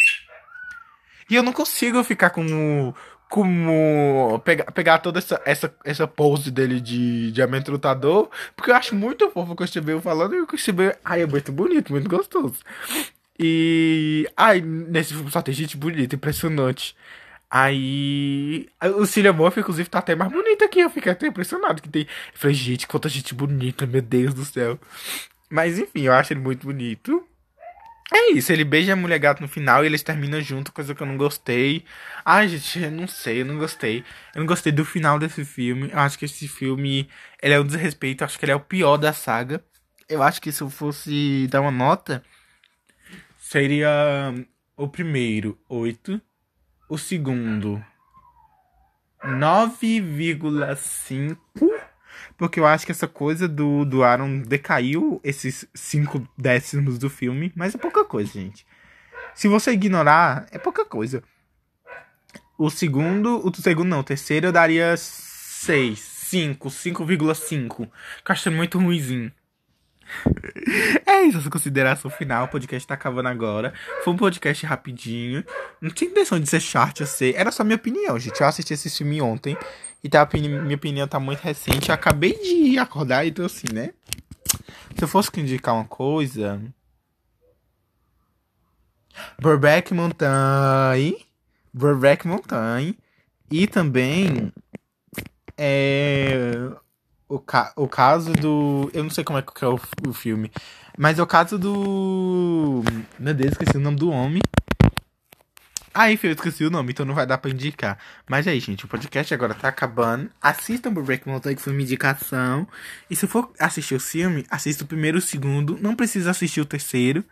E 1.30 1.36
eu 1.36 1.44
não 1.44 1.54
consigo 1.54 2.04
ficar 2.04 2.32
com 2.32 2.94
como 3.30 4.42
pegar, 4.44 4.72
pegar 4.72 4.98
toda 4.98 5.20
essa, 5.20 5.40
essa, 5.46 5.74
essa 5.86 6.08
pose 6.08 6.50
dele 6.50 6.82
de, 6.82 7.32
de 7.32 7.42
amedrontador, 7.44 8.28
porque 8.56 8.72
eu 8.72 8.76
acho 8.76 8.96
muito 8.96 9.30
fofo 9.30 9.54
o 9.54 9.56
Christian 9.56 9.84
Bale 9.84 10.02
falando 10.02 10.36
e 10.36 10.42
o 10.42 10.48
Christian 10.48 10.74
Bale, 10.74 10.96
ai, 11.06 11.22
é 11.22 11.28
muito 11.28 11.52
bonito, 11.52 11.92
muito 11.94 12.10
gostoso. 12.10 12.56
E, 13.40 14.28
ai, 14.36 14.62
nesse 14.62 15.14
filme 15.14 15.32
só 15.32 15.42
tem 15.42 15.54
gente 15.54 15.78
bonita, 15.78 16.16
impressionante. 16.16 16.96
Aí, 17.50 18.68
o 18.98 19.06
Cillian 19.06 19.34
Murphy, 19.34 19.62
inclusive, 19.62 19.90
tá 19.90 20.00
até 20.00 20.16
mais 20.16 20.32
bonito 20.32 20.64
aqui, 20.64 20.82
eu 20.82 20.90
fiquei 20.90 21.12
até 21.12 21.28
impressionado 21.28 21.82
que 21.82 21.90
tem. 21.90 22.04
Eu 22.04 22.08
falei, 22.34 22.56
gente, 22.56 22.88
quanta 22.88 23.10
gente 23.10 23.34
bonita, 23.34 23.88
meu 23.88 24.02
Deus 24.02 24.34
do 24.34 24.46
céu. 24.46 24.80
Mas 25.50 25.80
enfim, 25.80 26.02
eu 26.02 26.14
acho 26.14 26.34
ele 26.34 26.42
muito 26.42 26.68
bonito. 26.68 27.26
É 28.12 28.32
isso, 28.32 28.52
ele 28.52 28.64
beija 28.64 28.94
a 28.94 28.96
mulher 28.96 29.20
gato 29.20 29.40
no 29.40 29.48
final 29.48 29.84
e 29.84 29.88
eles 29.88 30.02
terminam 30.02 30.42
junto, 30.42 30.72
coisa 30.72 30.96
que 30.96 31.04
eu 31.04 31.08
não 31.08 31.16
gostei. 31.16 31.86
Ai, 32.26 32.48
gente, 32.48 32.82
eu 32.82 32.92
não 32.92 33.08
sei, 33.08 33.42
eu 33.42 33.46
não 33.46 33.58
gostei. 33.58 34.04
Eu 34.34 34.40
não 34.40 34.48
gostei 34.48 34.72
do 34.72 34.84
final 34.84 35.20
desse 35.20 35.46
filme. 35.46 35.92
Eu 35.92 36.00
acho 36.00 36.18
que 36.18 36.26
esse 36.26 36.48
filme, 36.48 37.08
ele 37.42 37.54
é 37.54 37.60
um 37.60 37.66
desrespeito, 37.66 38.24
eu 38.24 38.26
acho 38.26 38.40
que 38.40 38.46
ele 38.46 38.52
é 38.52 38.56
o 38.56 38.60
pior 38.60 38.98
da 38.98 39.14
saga. 39.14 39.64
Eu 40.08 40.24
acho 40.24 40.42
que 40.42 40.52
se 40.52 40.62
eu 40.62 40.72
fosse 40.72 41.48
dar 41.52 41.62
uma 41.62 41.70
nota, 41.70 42.24
seria 43.38 44.34
o 44.76 44.88
primeiro, 44.88 45.56
8. 45.70 46.20
O 46.90 46.98
segundo, 46.98 47.84
9,5 49.24 51.38
porque 52.38 52.60
eu 52.60 52.66
acho 52.66 52.86
que 52.86 52.92
essa 52.92 53.08
coisa 53.08 53.48
do, 53.48 53.86
do 53.86 54.04
Aaron 54.04 54.40
decaiu 54.42 55.20
esses 55.24 55.68
cinco 55.74 56.28
décimos 56.38 56.98
do 56.98 57.10
filme, 57.10 57.52
mas 57.56 57.76
é 57.76 57.78
pouca 57.78 58.04
coisa, 58.06 58.32
gente. 58.32 58.66
Se 59.34 59.48
você 59.48 59.72
ignorar, 59.72 60.48
é 60.52 60.58
pouca 60.58 60.84
coisa. 60.84 61.24
O 62.58 62.70
segundo, 62.70 63.46
o 63.46 63.56
segundo 63.56 63.88
não, 63.88 64.00
o 64.00 64.04
terceiro 64.04 64.48
eu 64.48 64.52
daria 64.52 64.96
6, 64.98 65.98
5, 65.98 66.68
5,5. 66.70 67.76
Que 67.78 67.82
eu 67.84 67.90
acho 68.28 68.52
muito 68.52 68.78
ruimzinho. 68.78 69.32
É 71.06 71.24
isso, 71.24 71.38
essa 71.38 71.50
consideração 71.50 72.10
final. 72.10 72.46
O 72.46 72.48
podcast 72.48 72.88
tá 72.88 72.94
acabando 72.94 73.30
agora. 73.30 73.74
Foi 74.04 74.14
um 74.14 74.18
podcast 74.18 74.66
rapidinho. 74.66 75.44
Não 75.82 75.90
tinha 75.90 76.10
intenção 76.10 76.40
de 76.40 76.50
ser 76.50 76.60
chato, 76.60 77.02
eu 77.02 77.08
sei. 77.08 77.34
Era 77.36 77.52
só 77.52 77.64
minha 77.64 77.76
opinião, 77.76 78.18
gente. 78.20 78.42
Eu 78.42 78.48
assisti 78.48 78.74
esse 78.74 78.90
filme 78.90 79.22
ontem. 79.22 79.58
E 80.04 80.10
tá, 80.10 80.28
minha 80.34 80.76
opinião 80.76 81.08
tá 81.08 81.20
muito 81.20 81.42
recente. 81.42 81.90
Eu 81.90 81.96
acabei 81.96 82.34
de 82.34 82.78
acordar 82.78 83.26
e 83.26 83.32
tô 83.32 83.44
assim, 83.44 83.68
né? 83.74 83.92
Se 84.98 85.04
eu 85.04 85.08
fosse 85.08 85.30
indicar 85.40 85.76
uma 85.76 85.86
coisa. 85.86 86.62
Burbeck 89.42 89.94
Mountain. 89.94 91.18
Burbeck 91.74 92.28
Mountain. 92.28 92.96
E 93.52 93.68
também. 93.68 94.52
É. 95.58 96.70
O, 97.28 97.38
ca 97.40 97.74
o 97.76 97.88
caso 97.88 98.32
do. 98.34 98.90
Eu 98.94 99.04
não 99.04 99.10
sei 99.12 99.24
como 99.24 99.38
é 99.38 99.42
que 99.42 99.64
é 99.64 99.68
o, 99.68 99.80
o 100.08 100.14
filme. 100.14 100.52
Mas 100.98 101.20
é 101.20 101.24
o 101.24 101.28
caso 101.28 101.60
do. 101.60 102.84
Meu 103.20 103.34
Deus, 103.34 103.52
esqueci 103.52 103.78
o 103.78 103.82
nome 103.82 103.98
do 103.98 104.10
homem. 104.10 104.42
Ah, 105.94 106.12
enfim, 106.12 106.28
eu 106.28 106.34
esqueci 106.34 106.64
o 106.64 106.70
nome, 106.70 106.92
então 106.92 107.06
não 107.06 107.16
vai 107.16 107.26
dar 107.26 107.38
pra 107.38 107.50
indicar. 107.50 107.98
Mas 108.28 108.48
aí, 108.48 108.60
gente, 108.60 108.86
o 108.86 108.88
podcast 108.88 109.34
agora 109.34 109.54
tá 109.54 109.68
acabando. 109.68 110.30
Assistam 110.42 110.90
o 110.90 111.04
Break 111.04 111.28
Mountain, 111.28 111.56
que 111.56 111.62
foi 111.62 111.74
uma 111.74 111.82
indicação. 111.82 112.68
E 113.10 113.16
se 113.16 113.28
for 113.28 113.52
assistir 113.60 113.96
o 113.96 114.00
filme, 114.00 114.46
assista 114.50 114.84
o 114.84 114.88
primeiro 114.88 115.18
e 115.18 115.20
o 115.20 115.22
segundo. 115.22 115.78
Não 115.82 115.96
precisa 115.96 116.32
assistir 116.32 116.62
o 116.62 116.66
terceiro. 116.66 117.24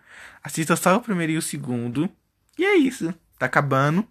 Assista 0.43 0.75
só 0.75 0.97
o 0.97 1.01
primeiro 1.01 1.33
e 1.33 1.37
o 1.37 1.41
segundo. 1.41 2.09
E 2.57 2.65
é 2.65 2.75
isso. 2.75 3.13
Tá 3.37 3.45
acabando. 3.45 4.07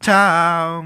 Tchau! 0.00 0.84